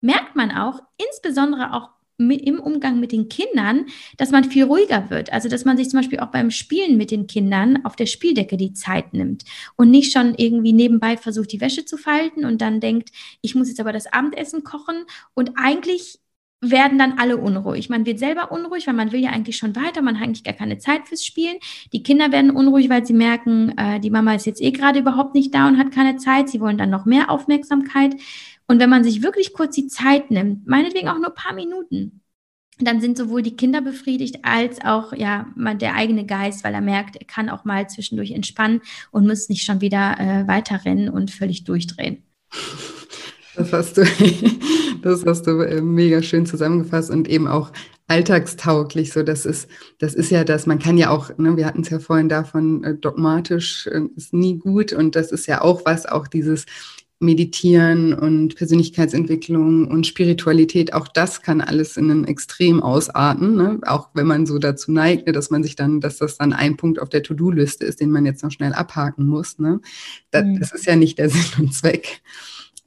merkt 0.00 0.36
man 0.36 0.52
auch, 0.52 0.80
insbesondere 0.96 1.74
auch 1.74 1.90
im 2.18 2.60
Umgang 2.60 2.98
mit 3.00 3.12
den 3.12 3.28
Kindern, 3.28 3.86
dass 4.16 4.30
man 4.30 4.44
viel 4.44 4.64
ruhiger 4.64 5.10
wird. 5.10 5.32
Also, 5.32 5.48
dass 5.48 5.64
man 5.64 5.76
sich 5.76 5.90
zum 5.90 6.00
Beispiel 6.00 6.20
auch 6.20 6.30
beim 6.30 6.50
Spielen 6.50 6.96
mit 6.96 7.10
den 7.10 7.26
Kindern 7.26 7.84
auf 7.84 7.96
der 7.96 8.06
Spieldecke 8.06 8.56
die 8.56 8.72
Zeit 8.72 9.12
nimmt 9.12 9.44
und 9.76 9.90
nicht 9.90 10.12
schon 10.12 10.34
irgendwie 10.36 10.72
nebenbei 10.72 11.16
versucht, 11.16 11.52
die 11.52 11.60
Wäsche 11.60 11.84
zu 11.84 11.96
falten 11.96 12.44
und 12.44 12.60
dann 12.60 12.80
denkt, 12.80 13.10
ich 13.42 13.54
muss 13.54 13.68
jetzt 13.68 13.80
aber 13.80 13.92
das 13.92 14.12
Abendessen 14.12 14.64
kochen 14.64 15.04
und 15.34 15.52
eigentlich 15.56 16.18
werden 16.62 16.98
dann 16.98 17.18
alle 17.18 17.36
unruhig. 17.36 17.90
Man 17.90 18.06
wird 18.06 18.18
selber 18.18 18.50
unruhig, 18.50 18.86
weil 18.86 18.94
man 18.94 19.12
will 19.12 19.20
ja 19.20 19.30
eigentlich 19.30 19.58
schon 19.58 19.76
weiter, 19.76 20.00
man 20.00 20.16
hat 20.16 20.24
eigentlich 20.24 20.44
gar 20.44 20.54
keine 20.54 20.78
Zeit 20.78 21.06
fürs 21.06 21.24
Spielen. 21.24 21.56
Die 21.92 22.02
Kinder 22.02 22.32
werden 22.32 22.50
unruhig, 22.50 22.88
weil 22.88 23.04
sie 23.04 23.12
merken, 23.12 23.76
äh, 23.76 24.00
die 24.00 24.10
Mama 24.10 24.34
ist 24.34 24.46
jetzt 24.46 24.62
eh 24.62 24.70
gerade 24.70 24.98
überhaupt 25.00 25.34
nicht 25.34 25.54
da 25.54 25.68
und 25.68 25.78
hat 25.78 25.92
keine 25.92 26.16
Zeit. 26.16 26.48
Sie 26.48 26.60
wollen 26.60 26.78
dann 26.78 26.90
noch 26.90 27.04
mehr 27.04 27.30
Aufmerksamkeit. 27.30 28.14
Und 28.66 28.80
wenn 28.80 28.90
man 28.90 29.04
sich 29.04 29.22
wirklich 29.22 29.52
kurz 29.52 29.74
die 29.76 29.86
Zeit 29.86 30.30
nimmt, 30.30 30.66
meinetwegen 30.66 31.08
auch 31.08 31.16
nur 31.16 31.28
ein 31.28 31.34
paar 31.34 31.54
Minuten, 31.54 32.22
dann 32.78 33.00
sind 33.00 33.16
sowohl 33.16 33.42
die 33.42 33.56
Kinder 33.56 33.80
befriedigt 33.80 34.40
als 34.42 34.84
auch 34.84 35.12
ja 35.12 35.46
der 35.56 35.94
eigene 35.94 36.26
Geist, 36.26 36.62
weil 36.62 36.74
er 36.74 36.80
merkt, 36.80 37.16
er 37.16 37.26
kann 37.26 37.48
auch 37.48 37.64
mal 37.64 37.88
zwischendurch 37.88 38.32
entspannen 38.32 38.82
und 39.10 39.26
muss 39.26 39.48
nicht 39.48 39.64
schon 39.64 39.80
wieder 39.80 40.16
äh, 40.18 40.46
weiterrennen 40.46 41.08
und 41.08 41.30
völlig 41.30 41.64
durchdrehen. 41.64 42.22
Das 43.56 43.72
hast 43.72 43.96
du, 43.96 44.04
das 45.02 45.24
hast 45.24 45.46
du 45.46 45.60
äh, 45.60 45.80
mega 45.80 46.22
schön 46.22 46.44
zusammengefasst 46.44 47.10
und 47.10 47.28
eben 47.28 47.48
auch 47.48 47.72
alltagstauglich. 48.08 49.12
So, 49.12 49.22
das 49.22 49.46
ist, 49.46 49.68
das 49.98 50.14
ist 50.14 50.30
ja 50.30 50.44
das, 50.44 50.66
man 50.66 50.78
kann 50.78 50.98
ja 50.98 51.10
auch, 51.10 51.36
ne, 51.38 51.56
wir 51.56 51.64
hatten 51.66 51.80
es 51.80 51.90
ja 51.90 51.98
vorhin 51.98 52.28
davon, 52.28 52.84
äh, 52.84 52.94
dogmatisch 52.94 53.86
äh, 53.86 54.02
ist 54.16 54.34
nie 54.34 54.58
gut 54.58 54.92
und 54.92 55.16
das 55.16 55.32
ist 55.32 55.46
ja 55.46 55.62
auch 55.62 55.86
was, 55.86 56.04
auch 56.04 56.28
dieses 56.28 56.66
Meditieren 57.18 58.12
und 58.12 58.56
Persönlichkeitsentwicklung 58.56 59.88
und 59.88 60.06
Spiritualität, 60.06 60.92
auch 60.92 61.08
das 61.08 61.40
kann 61.40 61.62
alles 61.62 61.96
in 61.96 62.10
einem 62.10 62.24
Extrem 62.24 62.82
ausarten, 62.82 63.54
ne? 63.56 63.80
auch 63.86 64.10
wenn 64.12 64.26
man 64.26 64.44
so 64.44 64.58
dazu 64.58 64.92
neigt, 64.92 65.26
ne, 65.26 65.32
dass 65.32 65.48
man 65.48 65.62
sich 65.62 65.76
dann, 65.76 66.00
dass 66.00 66.18
das 66.18 66.36
dann 66.36 66.52
ein 66.52 66.76
Punkt 66.76 67.00
auf 67.00 67.08
der 67.08 67.22
To-Do-Liste 67.22 67.86
ist, 67.86 68.00
den 68.00 68.10
man 68.10 68.26
jetzt 68.26 68.42
noch 68.42 68.50
schnell 68.50 68.74
abhaken 68.74 69.26
muss. 69.26 69.58
Ne? 69.58 69.80
Das, 70.30 70.44
mhm. 70.44 70.60
das 70.60 70.72
ist 70.72 70.84
ja 70.84 70.94
nicht 70.94 71.18
der 71.18 71.30
Sinn 71.30 71.64
und 71.64 71.72
Zweck 71.72 72.22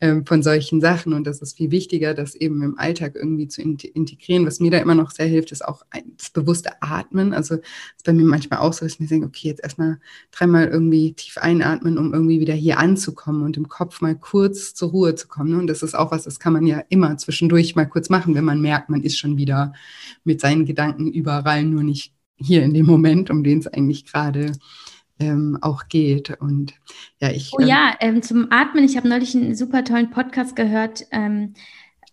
ähm, 0.01 0.25
von 0.25 0.41
solchen 0.43 0.81
Sachen. 0.81 1.13
Und 1.13 1.25
das 1.25 1.41
ist 1.41 1.57
viel 1.57 1.71
wichtiger, 1.71 2.13
das 2.13 2.35
eben 2.35 2.61
im 2.61 2.77
Alltag 2.77 3.15
irgendwie 3.15 3.47
zu 3.47 3.61
integrieren. 3.61 4.45
Was 4.45 4.59
mir 4.59 4.71
da 4.71 4.77
immer 4.77 4.95
noch 4.95 5.11
sehr 5.11 5.25
hilft, 5.25 5.51
ist 5.51 5.65
auch 5.65 5.83
das 6.17 6.29
bewusste 6.29 6.81
Atmen. 6.81 7.33
Also 7.33 7.55
ist 7.55 8.05
bei 8.05 8.13
mir 8.13 8.25
manchmal 8.25 8.59
auch 8.59 8.73
so, 8.73 8.85
dass 8.85 8.93
ich 8.93 8.99
mir 8.99 9.07
denke, 9.07 9.27
okay, 9.27 9.49
jetzt 9.49 9.63
erstmal 9.63 9.99
dreimal 10.31 10.67
irgendwie 10.67 11.13
tief 11.13 11.37
einatmen, 11.37 11.97
um 11.97 12.13
irgendwie 12.13 12.39
wieder 12.39 12.53
hier 12.53 12.79
anzukommen 12.79 13.43
und 13.43 13.57
im 13.57 13.67
Kopf 13.67 14.01
mal 14.01 14.15
kurz 14.15 14.73
zur 14.73 14.91
Ruhe 14.91 15.15
zu 15.15 15.27
kommen. 15.27 15.51
Ne? 15.51 15.57
Und 15.57 15.67
das 15.67 15.83
ist 15.83 15.95
auch 15.95 16.11
was, 16.11 16.23
das 16.23 16.39
kann 16.39 16.53
man 16.53 16.65
ja 16.65 16.83
immer 16.89 17.17
zwischendurch 17.17 17.75
mal 17.75 17.85
kurz 17.85 18.09
machen, 18.09 18.35
wenn 18.35 18.45
man 18.45 18.61
merkt, 18.61 18.89
man 18.89 19.03
ist 19.03 19.17
schon 19.17 19.37
wieder 19.37 19.73
mit 20.23 20.39
seinen 20.41 20.65
Gedanken 20.65 21.11
überall, 21.11 21.63
nur 21.63 21.83
nicht 21.83 22.13
hier 22.37 22.63
in 22.63 22.73
dem 22.73 22.85
Moment, 22.85 23.29
um 23.29 23.43
den 23.43 23.59
es 23.59 23.67
eigentlich 23.67 24.05
gerade 24.05 24.53
ähm, 25.19 25.57
auch 25.61 25.87
geht. 25.87 26.39
Und 26.39 26.73
ja, 27.19 27.29
ich. 27.29 27.51
Oh 27.53 27.61
ja, 27.61 27.95
ähm, 27.99 28.15
ähm, 28.15 28.21
zum 28.21 28.47
Atmen. 28.51 28.83
Ich 28.83 28.97
habe 28.97 29.07
neulich 29.07 29.35
einen 29.35 29.55
super 29.55 29.83
tollen 29.83 30.09
Podcast 30.09 30.55
gehört. 30.55 31.05
Ähm, 31.11 31.53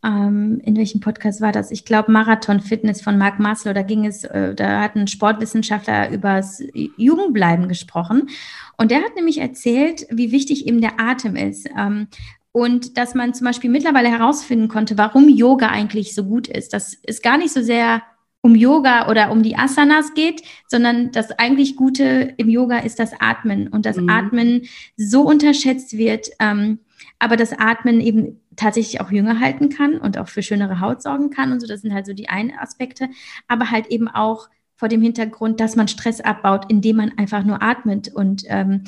ähm, 0.04 0.60
in 0.64 0.76
welchem 0.76 1.00
Podcast 1.00 1.40
war 1.40 1.52
das? 1.52 1.70
Ich 1.70 1.84
glaube, 1.84 2.12
Marathon 2.12 2.60
Fitness 2.60 3.00
von 3.00 3.18
Mark 3.18 3.38
Maslow. 3.38 3.72
Da 3.72 3.82
ging 3.82 4.06
es, 4.06 4.24
äh, 4.24 4.54
da 4.54 4.82
hat 4.82 4.96
ein 4.96 5.06
Sportwissenschaftler 5.06 6.10
über 6.10 6.34
das 6.34 6.62
Jugendbleiben 6.96 7.68
gesprochen. 7.68 8.28
Und 8.76 8.90
der 8.90 8.98
hat 8.98 9.16
nämlich 9.16 9.38
erzählt, 9.38 10.06
wie 10.10 10.32
wichtig 10.32 10.66
eben 10.66 10.80
der 10.80 11.00
Atem 11.00 11.36
ist. 11.36 11.68
Ähm, 11.76 12.08
und 12.52 12.96
dass 12.96 13.14
man 13.14 13.34
zum 13.34 13.44
Beispiel 13.46 13.68
mittlerweile 13.68 14.08
herausfinden 14.08 14.68
konnte, 14.68 14.96
warum 14.96 15.28
Yoga 15.28 15.68
eigentlich 15.68 16.14
so 16.14 16.24
gut 16.24 16.48
ist. 16.48 16.72
Das 16.72 16.94
ist 16.94 17.22
gar 17.22 17.36
nicht 17.36 17.52
so 17.52 17.60
sehr 17.60 18.02
um 18.46 18.54
Yoga 18.54 19.08
oder 19.08 19.32
um 19.32 19.42
die 19.42 19.56
Asanas 19.56 20.14
geht, 20.14 20.42
sondern 20.68 21.10
das 21.10 21.32
eigentlich 21.32 21.74
Gute 21.74 22.32
im 22.36 22.48
Yoga 22.48 22.78
ist 22.78 23.00
das 23.00 23.10
Atmen 23.18 23.66
und 23.66 23.84
das 23.84 23.96
mhm. 23.96 24.08
Atmen 24.08 24.62
so 24.96 25.22
unterschätzt 25.22 25.98
wird, 25.98 26.28
ähm, 26.38 26.78
aber 27.18 27.36
das 27.36 27.52
Atmen 27.52 28.00
eben 28.00 28.40
tatsächlich 28.54 29.00
auch 29.00 29.10
jünger 29.10 29.40
halten 29.40 29.68
kann 29.68 29.98
und 29.98 30.16
auch 30.16 30.28
für 30.28 30.44
schönere 30.44 30.78
Haut 30.78 31.02
sorgen 31.02 31.30
kann 31.30 31.50
und 31.50 31.58
so. 31.58 31.66
Das 31.66 31.80
sind 31.82 31.92
halt 31.92 32.06
so 32.06 32.12
die 32.12 32.28
einen 32.28 32.56
Aspekte, 32.56 33.08
aber 33.48 33.72
halt 33.72 33.88
eben 33.88 34.06
auch 34.06 34.48
vor 34.76 34.88
dem 34.88 35.02
Hintergrund, 35.02 35.58
dass 35.58 35.74
man 35.74 35.88
Stress 35.88 36.20
abbaut, 36.20 36.70
indem 36.70 36.98
man 36.98 37.18
einfach 37.18 37.42
nur 37.42 37.60
atmet 37.62 38.14
und 38.14 38.44
ähm, 38.46 38.84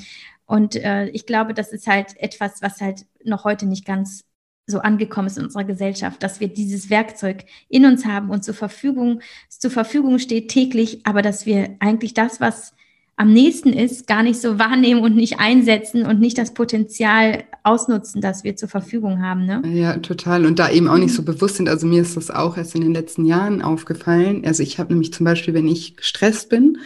und 0.47 0.77
äh, 0.77 1.09
ich 1.09 1.27
glaube, 1.27 1.53
das 1.53 1.73
ist 1.73 1.87
halt 1.89 2.17
etwas, 2.17 2.63
was 2.63 2.81
halt 2.81 3.05
noch 3.23 3.45
heute 3.45 3.67
nicht 3.67 3.85
ganz 3.85 4.25
so 4.69 4.81
angekommen 4.81 5.27
ist 5.27 5.39
in 5.39 5.45
unserer 5.45 5.65
Gesellschaft, 5.65 6.23
dass 6.23 6.41
wir 6.41 6.49
dieses 6.49 6.91
Werkzeug 6.91 7.45
in 7.69 7.87
uns 7.87 8.05
haben 8.05 8.31
und 8.31 8.45
zur 8.45 8.55
Verfügung, 8.55 9.21
zur 9.49 9.71
Verfügung 9.71 10.19
steht 10.19 10.51
täglich, 10.51 11.01
aber 11.05 11.23
dass 11.23 11.47
wir 11.47 11.77
eigentlich 11.81 12.15
das, 12.15 12.41
was 12.41 12.75
am 13.17 13.33
nächsten 13.33 13.73
ist, 13.73 14.07
gar 14.07 14.23
nicht 14.23 14.41
so 14.41 14.61
wahrnehmen 14.61 15.03
und 15.03 15.17
nicht 15.17 15.41
einsetzen 15.41 16.07
und 16.07 16.21
nicht 16.21 16.39
das 16.39 16.55
Potenzial 16.55 17.45
ausnutzen, 17.65 18.21
das 18.21 18.45
wir 18.45 18.55
zur 18.55 18.69
Verfügung 18.69 19.21
haben. 19.21 19.45
Ne? 19.45 19.61
Ja, 19.67 19.97
total. 19.97 20.47
Und 20.47 20.61
da 20.61 20.71
eben 20.71 20.87
auch 20.87 20.99
nicht 20.99 21.13
so 21.13 21.25
bewusst 21.25 21.57
sind. 21.57 21.69
Also 21.69 21.85
mir 21.89 22.01
ist 22.01 22.17
das 22.17 22.31
auch 22.31 22.57
erst 22.57 22.77
in 22.77 22.83
den 22.83 22.95
letzten 22.95 23.25
Jahren 23.25 23.61
aufgefallen. 23.61 24.45
Also 24.47 24.63
ich 24.63 24.79
habe 24.79 24.93
nämlich 24.93 25.13
zum 25.13 25.25
Beispiel, 25.25 25.53
wenn 25.53 25.67
ich 25.67 25.97
gestresst 25.97 26.49
bin, 26.49 26.79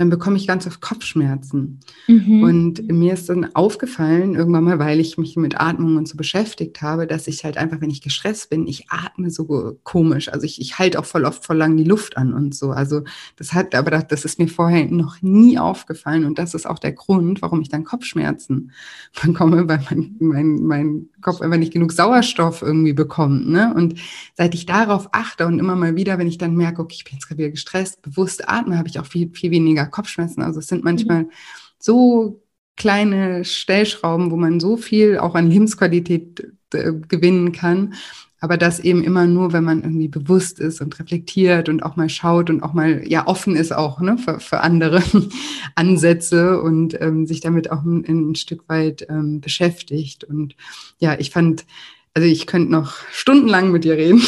dann 0.00 0.08
bekomme 0.08 0.38
ich 0.38 0.46
ganz 0.46 0.66
oft 0.66 0.80
Kopfschmerzen. 0.80 1.78
Mhm. 2.08 2.42
Und 2.42 2.90
mir 2.90 3.12
ist 3.12 3.28
dann 3.28 3.54
aufgefallen, 3.54 4.34
irgendwann 4.34 4.64
mal, 4.64 4.78
weil 4.78 4.98
ich 4.98 5.18
mich 5.18 5.36
mit 5.36 5.60
Atmung 5.60 5.98
und 5.98 6.08
so 6.08 6.16
beschäftigt 6.16 6.80
habe, 6.80 7.06
dass 7.06 7.26
ich 7.26 7.44
halt 7.44 7.58
einfach, 7.58 7.82
wenn 7.82 7.90
ich 7.90 8.00
gestresst 8.00 8.48
bin, 8.48 8.66
ich 8.66 8.86
atme 8.88 9.28
so 9.28 9.78
komisch. 9.82 10.30
Also 10.30 10.46
ich, 10.46 10.58
ich 10.58 10.78
halte 10.78 10.98
auch 10.98 11.04
voll 11.04 11.26
oft 11.26 11.44
voll 11.44 11.58
lang 11.58 11.76
die 11.76 11.84
Luft 11.84 12.16
an 12.16 12.32
und 12.32 12.54
so. 12.54 12.70
Also 12.70 13.02
das 13.36 13.52
hat, 13.52 13.74
aber 13.74 13.90
das, 13.90 14.06
das 14.06 14.24
ist 14.24 14.38
mir 14.38 14.48
vorher 14.48 14.86
noch 14.86 15.20
nie 15.20 15.58
aufgefallen. 15.58 16.24
Und 16.24 16.38
das 16.38 16.54
ist 16.54 16.66
auch 16.66 16.78
der 16.78 16.92
Grund, 16.92 17.42
warum 17.42 17.60
ich 17.60 17.68
dann 17.68 17.84
Kopfschmerzen 17.84 18.72
bekomme, 19.22 19.68
weil 19.68 19.84
mein, 19.90 20.16
mein, 20.18 20.62
mein 20.62 21.08
Kopf 21.20 21.42
einfach 21.42 21.58
nicht 21.58 21.74
genug 21.74 21.92
Sauerstoff 21.92 22.62
irgendwie 22.62 22.94
bekommt. 22.94 23.50
Ne? 23.50 23.74
Und 23.76 23.96
seit 24.34 24.54
ich 24.54 24.64
darauf 24.64 25.10
achte 25.12 25.46
und 25.46 25.58
immer 25.58 25.76
mal 25.76 25.94
wieder, 25.94 26.16
wenn 26.16 26.26
ich 26.26 26.38
dann 26.38 26.56
merke, 26.56 26.80
okay, 26.80 26.96
ich 26.96 27.04
bin 27.04 27.12
jetzt 27.16 27.28
gerade 27.28 27.40
wieder 27.40 27.50
gestresst, 27.50 28.00
bewusst 28.00 28.48
atme, 28.48 28.78
habe 28.78 28.88
ich 28.88 28.98
auch 28.98 29.04
viel, 29.04 29.28
viel 29.34 29.50
weniger 29.50 29.89
Kopfschmerzen. 29.90 30.42
Also 30.42 30.60
es 30.60 30.68
sind 30.68 30.84
manchmal 30.84 31.24
mhm. 31.24 31.30
so 31.78 32.42
kleine 32.76 33.44
Stellschrauben, 33.44 34.30
wo 34.30 34.36
man 34.36 34.58
so 34.60 34.76
viel 34.76 35.18
auch 35.18 35.34
an 35.34 35.50
Lebensqualität 35.50 36.52
äh, 36.72 36.92
gewinnen 37.08 37.52
kann. 37.52 37.94
Aber 38.42 38.56
das 38.56 38.80
eben 38.80 39.04
immer 39.04 39.26
nur, 39.26 39.52
wenn 39.52 39.64
man 39.64 39.82
irgendwie 39.82 40.08
bewusst 40.08 40.60
ist 40.60 40.80
und 40.80 40.98
reflektiert 40.98 41.68
und 41.68 41.82
auch 41.82 41.96
mal 41.96 42.08
schaut 42.08 42.48
und 42.48 42.62
auch 42.62 42.72
mal 42.72 43.06
ja 43.06 43.26
offen 43.26 43.54
ist 43.54 43.70
auch 43.70 44.00
ne, 44.00 44.16
für, 44.16 44.40
für 44.40 44.60
andere 44.60 45.02
Ansätze 45.74 46.62
und 46.62 46.98
ähm, 47.02 47.26
sich 47.26 47.40
damit 47.40 47.70
auch 47.70 47.82
ein, 47.82 48.04
ein 48.08 48.34
Stück 48.34 48.66
weit 48.68 49.06
ähm, 49.10 49.42
beschäftigt. 49.42 50.24
Und 50.24 50.56
ja, 50.98 51.18
ich 51.18 51.30
fand 51.30 51.66
also 52.14 52.28
ich 52.28 52.46
könnte 52.46 52.72
noch 52.72 52.94
stundenlang 53.12 53.70
mit 53.70 53.84
dir 53.84 53.96
reden. 53.96 54.18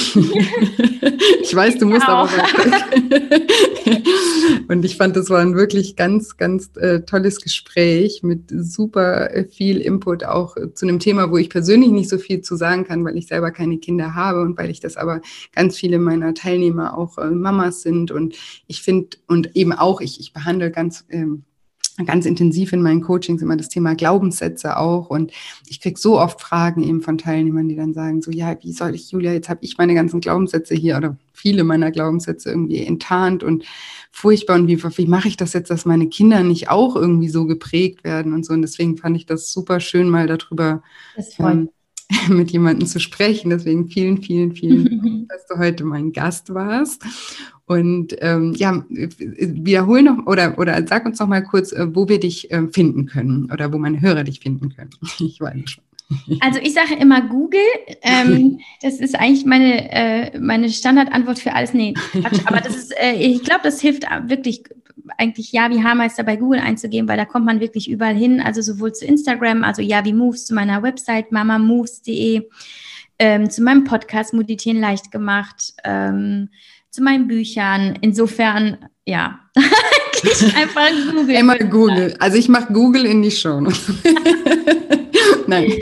ich 1.43 1.55
weiß, 1.55 1.79
du 1.79 1.87
musst 1.87 2.09
aber 2.09 2.31
weg. 2.31 4.03
Und 4.69 4.85
ich 4.85 4.97
fand, 4.97 5.17
das 5.17 5.31
war 5.31 5.41
ein 5.41 5.57
wirklich 5.57 5.97
ganz, 5.97 6.37
ganz 6.37 6.71
äh, 6.77 7.01
tolles 7.01 7.41
Gespräch 7.41 8.23
mit 8.23 8.45
super 8.51 9.35
äh, 9.35 9.45
viel 9.45 9.81
Input 9.81 10.25
auch 10.25 10.57
zu 10.75 10.87
einem 10.87 11.01
Thema, 11.01 11.31
wo 11.31 11.39
ich 11.39 11.51
persönlich 11.51 11.91
nicht 11.91 12.09
so 12.09 12.19
viel 12.19 12.41
zu 12.41 12.55
sagen 12.57 12.85
kann, 12.85 13.05
weil 13.05 13.17
ich 13.17 13.27
selber 13.27 13.51
keine 13.51 13.79
Kinder 13.79 14.15
habe 14.15 14.43
und 14.43 14.57
weil 14.57 14.71
ich 14.71 14.81
das 14.81 14.97
aber 14.97 15.21
ganz 15.53 15.77
viele 15.77 15.99
meiner 15.99 16.35
Teilnehmer 16.35 16.97
auch 16.97 17.19
äh, 17.19 17.31
Mamas 17.31 17.83
sind. 17.83 18.13
Und 18.13 18.37
ich 18.69 18.81
finde, 18.83 19.17
und 19.27 19.57
eben 19.57 19.73
auch, 19.73 20.01
ich, 20.01 20.21
ich 20.21 20.33
behandle 20.33 20.71
ganz 20.71 21.05
ähm, 21.11 21.43
ganz 22.07 22.25
intensiv 22.27 22.73
in 22.73 22.83
meinen 22.83 23.03
Coachings 23.03 23.43
immer 23.43 23.57
das 23.57 23.69
Thema 23.69 23.95
Glaubenssätze 23.95 24.79
auch. 24.79 25.11
Und 25.11 25.33
ich 25.69 25.81
kriege 25.81 25.99
so 25.99 26.19
oft 26.19 26.41
Fragen 26.41 26.83
eben 26.83 27.03
von 27.03 27.19
Teilnehmern, 27.19 27.69
die 27.69 27.77
dann 27.77 27.93
sagen, 27.93 28.23
so, 28.23 28.31
ja, 28.31 28.57
wie 28.63 28.73
soll 28.73 28.95
ich, 28.95 29.11
Julia, 29.11 29.33
jetzt 29.33 29.49
habe 29.49 29.61
ich 29.63 29.77
meine 29.79 29.95
ganzen 29.95 30.21
Glaubenssätze 30.21 30.75
hier 30.75 30.97
oder 30.97 31.17
viele 31.33 31.65
meiner 31.65 31.91
Glaubenssätze 31.91 32.51
irgendwie 32.51 32.85
enttarnt 32.85 33.43
und 33.43 33.65
furchtbar. 34.11 34.57
Und 34.57 34.69
wie, 34.69 34.83
wie 34.83 35.07
mache 35.07 35.29
ich 35.29 35.37
das 35.37 35.53
jetzt, 35.53 35.71
dass 35.71 35.85
meine 35.85 36.09
Kinder 36.09 36.43
nicht 36.43 36.71
auch 36.71 36.97
irgendwie 36.97 37.29
so 37.29 37.45
geprägt 37.47 38.05
werden 38.05 38.33
und 38.33 38.47
so. 38.47 38.55
Und 38.55 38.63
deswegen 38.63 38.97
fand 38.97 39.17
ich 39.17 39.27
das 39.27 39.53
super 39.53 39.81
schön, 39.81 40.09
mal 40.09 40.27
darüber 40.27 40.83
ähm, 41.39 41.69
mit 42.29 42.51
jemandem 42.51 42.87
zu 42.87 43.01
sprechen. 43.01 43.51
Deswegen 43.51 43.89
vielen, 43.89 44.23
vielen, 44.23 44.55
vielen 44.55 44.85
Dank, 45.03 45.29
dass 45.29 45.47
du 45.47 45.59
heute 45.59 45.85
mein 45.85 46.13
Gast 46.13 46.53
warst. 46.55 47.03
Und 47.67 48.17
ähm, 48.21 48.55
ja, 48.57 48.85
wiederhol 48.89 50.03
noch 50.03 50.27
oder, 50.27 50.59
oder 50.59 50.87
sag 50.87 51.07
uns 51.07 51.19
noch 51.19 51.29
mal 51.29 51.43
kurz, 51.43 51.73
äh, 51.73 51.87
wo 51.95 52.09
wir 52.09 52.21
dich 52.21 52.51
äh, 52.51 52.67
finden 52.69 53.07
können 53.07 53.51
oder 53.53 53.73
wo 53.73 53.79
meine 53.79 54.01
Hörer 54.01 54.25
dich 54.25 54.41
finden 54.41 54.75
können. 54.75 54.91
Ich 55.21 55.41
weiß 55.41 55.71
schon. 55.71 55.85
Also 56.41 56.61
ich 56.61 56.75
sage 56.75 56.95
immer 57.01 57.23
Google. 57.23 57.61
Ähm, 58.03 58.61
das 58.83 59.01
ist 59.01 59.19
eigentlich 59.19 59.47
meine, 59.47 59.91
äh, 59.91 60.39
meine 60.39 60.69
Standardantwort 60.69 61.39
für 61.39 61.55
alles. 61.55 61.73
Nee, 61.73 61.95
Quatsch, 61.95 62.41
aber 62.45 62.61
das 62.61 62.77
ist, 62.77 62.95
äh, 63.01 63.15
ich 63.15 63.43
glaube, 63.43 63.63
das 63.65 63.81
hilft 63.81 64.05
wirklich 64.27 64.65
eigentlich 65.19 65.53
Javi 65.53 65.81
Haarmeister 65.81 66.25
bei 66.25 66.37
Google 66.37 66.61
einzugeben, 66.61 67.09
weil 67.09 67.17
da 67.17 67.25
kommt 67.25 67.47
man 67.47 67.61
wirklich 67.61 67.91
überall 67.91 68.15
hin. 68.15 68.41
Also 68.41 68.63
sowohl 68.63 68.93
zu 68.93 69.05
Instagram, 69.07 69.65
also 69.65 69.83
Javi 69.83 70.13
Moves, 70.13 70.47
zu 70.47 70.55
meiner 70.55 70.83
Website 70.83 71.33
mamamoves.de, 71.33 72.49
ähm, 73.19 73.51
zu 73.51 73.63
meinem 73.63 73.85
Podcast 73.85 74.35
Meditieren 74.35 74.81
leicht 74.81 75.11
gemacht. 75.11 75.75
Ähm, 75.85 76.49
zu 76.93 77.03
meinen 77.03 77.27
Büchern. 77.27 77.99
Insofern, 78.03 78.77
ja, 79.07 79.41
einfach 80.57 80.91
Google. 81.11 81.35
Immer 81.35 81.59
Google. 81.59 82.15
Also 82.21 82.37
ich 82.37 82.49
mache 82.49 82.73
Google 82.73 83.07
in 83.07 83.23
die 83.23 83.31
Show. 83.31 83.61
Nein, 85.47 85.73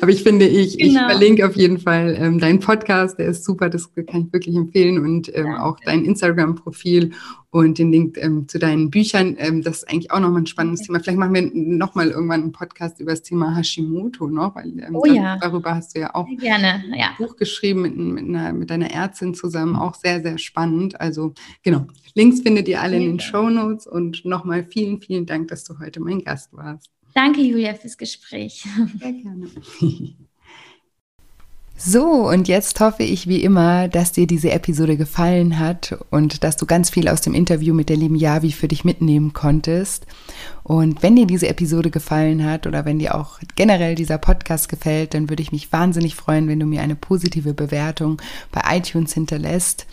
aber 0.00 0.10
ich 0.10 0.22
finde, 0.22 0.46
ich, 0.46 0.78
genau. 0.78 1.00
ich 1.00 1.06
verlinke 1.12 1.46
auf 1.46 1.56
jeden 1.56 1.78
Fall 1.78 2.16
ähm, 2.18 2.38
deinen 2.38 2.60
Podcast, 2.60 3.18
der 3.18 3.26
ist 3.26 3.44
super, 3.44 3.68
das 3.68 3.92
kann 3.94 4.26
ich 4.26 4.32
wirklich 4.32 4.56
empfehlen 4.56 4.98
und 4.98 5.30
ähm, 5.36 5.54
auch 5.54 5.78
dein 5.84 6.04
Instagram-Profil 6.04 7.12
und 7.50 7.78
den 7.78 7.90
Link 7.90 8.16
ähm, 8.18 8.48
zu 8.48 8.58
deinen 8.58 8.90
Büchern. 8.90 9.36
Ähm, 9.38 9.62
das 9.62 9.78
ist 9.78 9.88
eigentlich 9.88 10.10
auch 10.10 10.20
nochmal 10.20 10.42
ein 10.42 10.46
spannendes 10.46 10.86
Thema. 10.86 11.00
Vielleicht 11.00 11.18
machen 11.18 11.34
wir 11.34 11.50
nochmal 11.52 12.10
irgendwann 12.10 12.42
einen 12.42 12.52
Podcast 12.52 13.00
über 13.00 13.10
das 13.10 13.22
Thema 13.22 13.56
Hashimoto, 13.56 14.28
ne? 14.28 14.50
weil 14.54 14.78
ähm, 14.78 14.94
oh, 14.94 15.04
ja. 15.04 15.36
darüber 15.38 15.74
hast 15.74 15.96
du 15.96 16.00
ja 16.00 16.14
auch 16.14 16.26
Gerne, 16.38 16.84
ja. 16.96 17.10
ein 17.10 17.16
Buch 17.18 17.36
geschrieben 17.36 17.82
mit, 17.82 17.96
mit, 17.96 18.24
einer, 18.24 18.52
mit 18.52 18.70
deiner 18.70 18.90
Ärztin 18.90 19.34
zusammen, 19.34 19.74
auch 19.74 19.94
sehr, 19.94 20.22
sehr 20.22 20.38
spannend. 20.38 21.00
Also 21.00 21.34
genau, 21.62 21.86
Links 22.14 22.40
findet 22.40 22.68
ihr 22.68 22.80
alle 22.80 22.96
in 22.96 23.02
den 23.02 23.20
Show 23.20 23.50
Notes 23.50 23.86
und 23.86 24.24
nochmal 24.24 24.64
vielen, 24.64 25.00
vielen 25.00 25.26
Dank, 25.26 25.48
dass 25.48 25.64
du 25.64 25.78
heute 25.80 26.00
mein 26.00 26.22
Gast 26.22 26.52
warst. 26.52 26.90
Danke, 27.14 27.40
Julia, 27.40 27.74
fürs 27.74 27.98
Gespräch. 27.98 28.64
Sehr 29.00 29.12
gerne. 29.12 29.48
So, 31.82 32.28
und 32.28 32.46
jetzt 32.46 32.78
hoffe 32.80 33.04
ich 33.04 33.26
wie 33.26 33.42
immer, 33.42 33.88
dass 33.88 34.12
dir 34.12 34.26
diese 34.26 34.50
Episode 34.50 34.98
gefallen 34.98 35.58
hat 35.58 35.96
und 36.10 36.44
dass 36.44 36.58
du 36.58 36.66
ganz 36.66 36.90
viel 36.90 37.08
aus 37.08 37.22
dem 37.22 37.32
Interview 37.32 37.72
mit 37.72 37.88
der 37.88 37.96
lieben 37.96 38.16
Yavi 38.16 38.52
für 38.52 38.68
dich 38.68 38.84
mitnehmen 38.84 39.32
konntest. 39.32 40.06
Und 40.62 41.02
wenn 41.02 41.16
dir 41.16 41.26
diese 41.26 41.48
Episode 41.48 41.90
gefallen 41.90 42.44
hat 42.44 42.66
oder 42.66 42.84
wenn 42.84 42.98
dir 42.98 43.14
auch 43.14 43.38
generell 43.56 43.94
dieser 43.94 44.18
Podcast 44.18 44.68
gefällt, 44.68 45.14
dann 45.14 45.30
würde 45.30 45.42
ich 45.42 45.52
mich 45.52 45.72
wahnsinnig 45.72 46.16
freuen, 46.16 46.48
wenn 46.48 46.60
du 46.60 46.66
mir 46.66 46.82
eine 46.82 46.96
positive 46.96 47.54
Bewertung 47.54 48.20
bei 48.52 48.76
iTunes 48.76 49.14
hinterlässt 49.14 49.86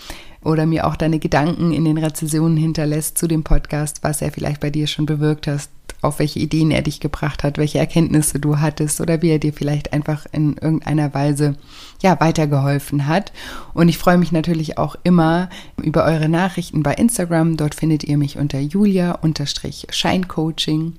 oder 0.43 0.65
mir 0.65 0.87
auch 0.87 0.97
deine 0.97 1.19
Gedanken 1.19 1.71
in 1.71 1.85
den 1.85 1.97
Rezensionen 1.97 2.57
hinterlässt 2.57 3.17
zu 3.17 3.29
dem 3.29 3.45
Podcast, 3.45 4.03
was 4.03 4.21
er 4.21 4.33
vielleicht 4.33 4.59
bei 4.59 4.71
dir 4.71 4.87
schon 4.87 5.05
bewirkt 5.05 5.47
hast, 5.47 5.71
auf 6.01 6.19
welche 6.19 6.39
Ideen 6.39 6.71
er 6.71 6.81
dich 6.81 6.99
gebracht 6.99 7.43
hat, 7.43 7.57
welche 7.57 7.79
Erkenntnisse 7.79 8.39
du 8.39 8.59
hattest 8.59 8.99
oder 9.01 9.21
wie 9.21 9.29
er 9.29 9.39
dir 9.39 9.53
vielleicht 9.53 9.93
einfach 9.93 10.25
in 10.31 10.57
irgendeiner 10.57 11.13
Weise 11.13 11.55
ja 12.01 12.19
weitergeholfen 12.19 13.07
hat. 13.07 13.31
Und 13.73 13.87
ich 13.89 13.97
freue 13.97 14.17
mich 14.17 14.31
natürlich 14.31 14.77
auch 14.77 14.95
immer 15.03 15.49
über 15.81 16.05
eure 16.05 16.29
Nachrichten 16.29 16.83
bei 16.83 16.93
Instagram. 16.93 17.57
Dort 17.57 17.75
findet 17.75 18.03
ihr 18.03 18.17
mich 18.17 18.37
unter 18.37 18.59
Julia-Scheincoaching. 18.59 20.93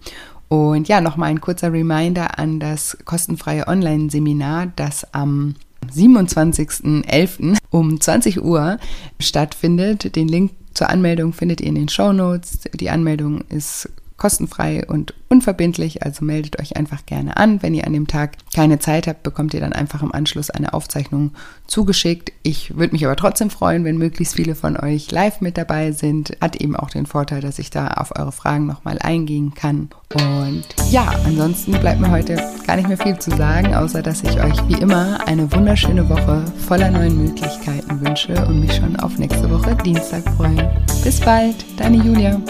Und 0.48 0.88
ja, 0.88 1.00
nochmal 1.00 1.30
ein 1.30 1.40
kurzer 1.40 1.72
Reminder 1.72 2.38
an 2.38 2.58
das 2.58 2.98
kostenfreie 3.04 3.68
Online-Seminar, 3.68 4.72
das 4.76 5.06
am 5.12 5.54
27.11. 5.94 7.58
um 7.70 8.00
20 8.00 8.42
Uhr 8.42 8.78
stattfindet. 9.20 10.16
Den 10.16 10.28
Link 10.28 10.52
zur 10.74 10.88
Anmeldung 10.88 11.32
findet 11.32 11.60
ihr 11.60 11.68
in 11.68 11.74
den 11.74 11.88
Show 11.88 12.12
Notes. 12.12 12.60
Die 12.74 12.90
Anmeldung 12.90 13.42
ist 13.48 13.88
kostenfrei 14.18 14.84
und 14.86 15.14
unverbindlich, 15.28 16.02
also 16.02 16.24
meldet 16.24 16.58
euch 16.60 16.76
einfach 16.76 17.06
gerne 17.06 17.36
an. 17.36 17.62
Wenn 17.62 17.72
ihr 17.72 17.86
an 17.86 17.92
dem 17.92 18.06
Tag 18.06 18.36
keine 18.54 18.78
Zeit 18.78 19.06
habt, 19.06 19.22
bekommt 19.22 19.54
ihr 19.54 19.60
dann 19.60 19.72
einfach 19.72 20.02
im 20.02 20.12
Anschluss 20.12 20.50
eine 20.50 20.74
Aufzeichnung 20.74 21.32
zugeschickt. 21.66 22.32
Ich 22.42 22.76
würde 22.76 22.92
mich 22.92 23.04
aber 23.06 23.16
trotzdem 23.16 23.48
freuen, 23.48 23.84
wenn 23.84 23.96
möglichst 23.96 24.34
viele 24.34 24.54
von 24.54 24.76
euch 24.76 25.10
live 25.10 25.40
mit 25.40 25.56
dabei 25.56 25.92
sind. 25.92 26.36
Hat 26.40 26.56
eben 26.56 26.76
auch 26.76 26.90
den 26.90 27.06
Vorteil, 27.06 27.40
dass 27.40 27.58
ich 27.58 27.70
da 27.70 27.88
auf 27.88 28.18
eure 28.18 28.32
Fragen 28.32 28.66
nochmal 28.66 28.98
eingehen 29.00 29.54
kann. 29.54 29.90
Und 30.14 30.64
ja, 30.90 31.14
ansonsten 31.24 31.72
bleibt 31.72 32.00
mir 32.00 32.10
heute 32.10 32.36
gar 32.66 32.76
nicht 32.76 32.88
mehr 32.88 32.98
viel 32.98 33.18
zu 33.18 33.30
sagen, 33.30 33.74
außer 33.74 34.02
dass 34.02 34.22
ich 34.22 34.40
euch 34.42 34.68
wie 34.68 34.80
immer 34.80 35.26
eine 35.28 35.52
wunderschöne 35.52 36.08
Woche 36.08 36.44
voller 36.66 36.90
neuen 36.90 37.22
Möglichkeiten 37.22 38.00
wünsche 38.00 38.34
und 38.46 38.60
mich 38.60 38.74
schon 38.74 38.96
auf 38.96 39.16
nächste 39.18 39.48
Woche 39.50 39.76
Dienstag 39.76 40.24
freue. 40.36 40.70
Bis 41.04 41.20
bald, 41.20 41.64
deine 41.78 41.98
Julia. 41.98 42.40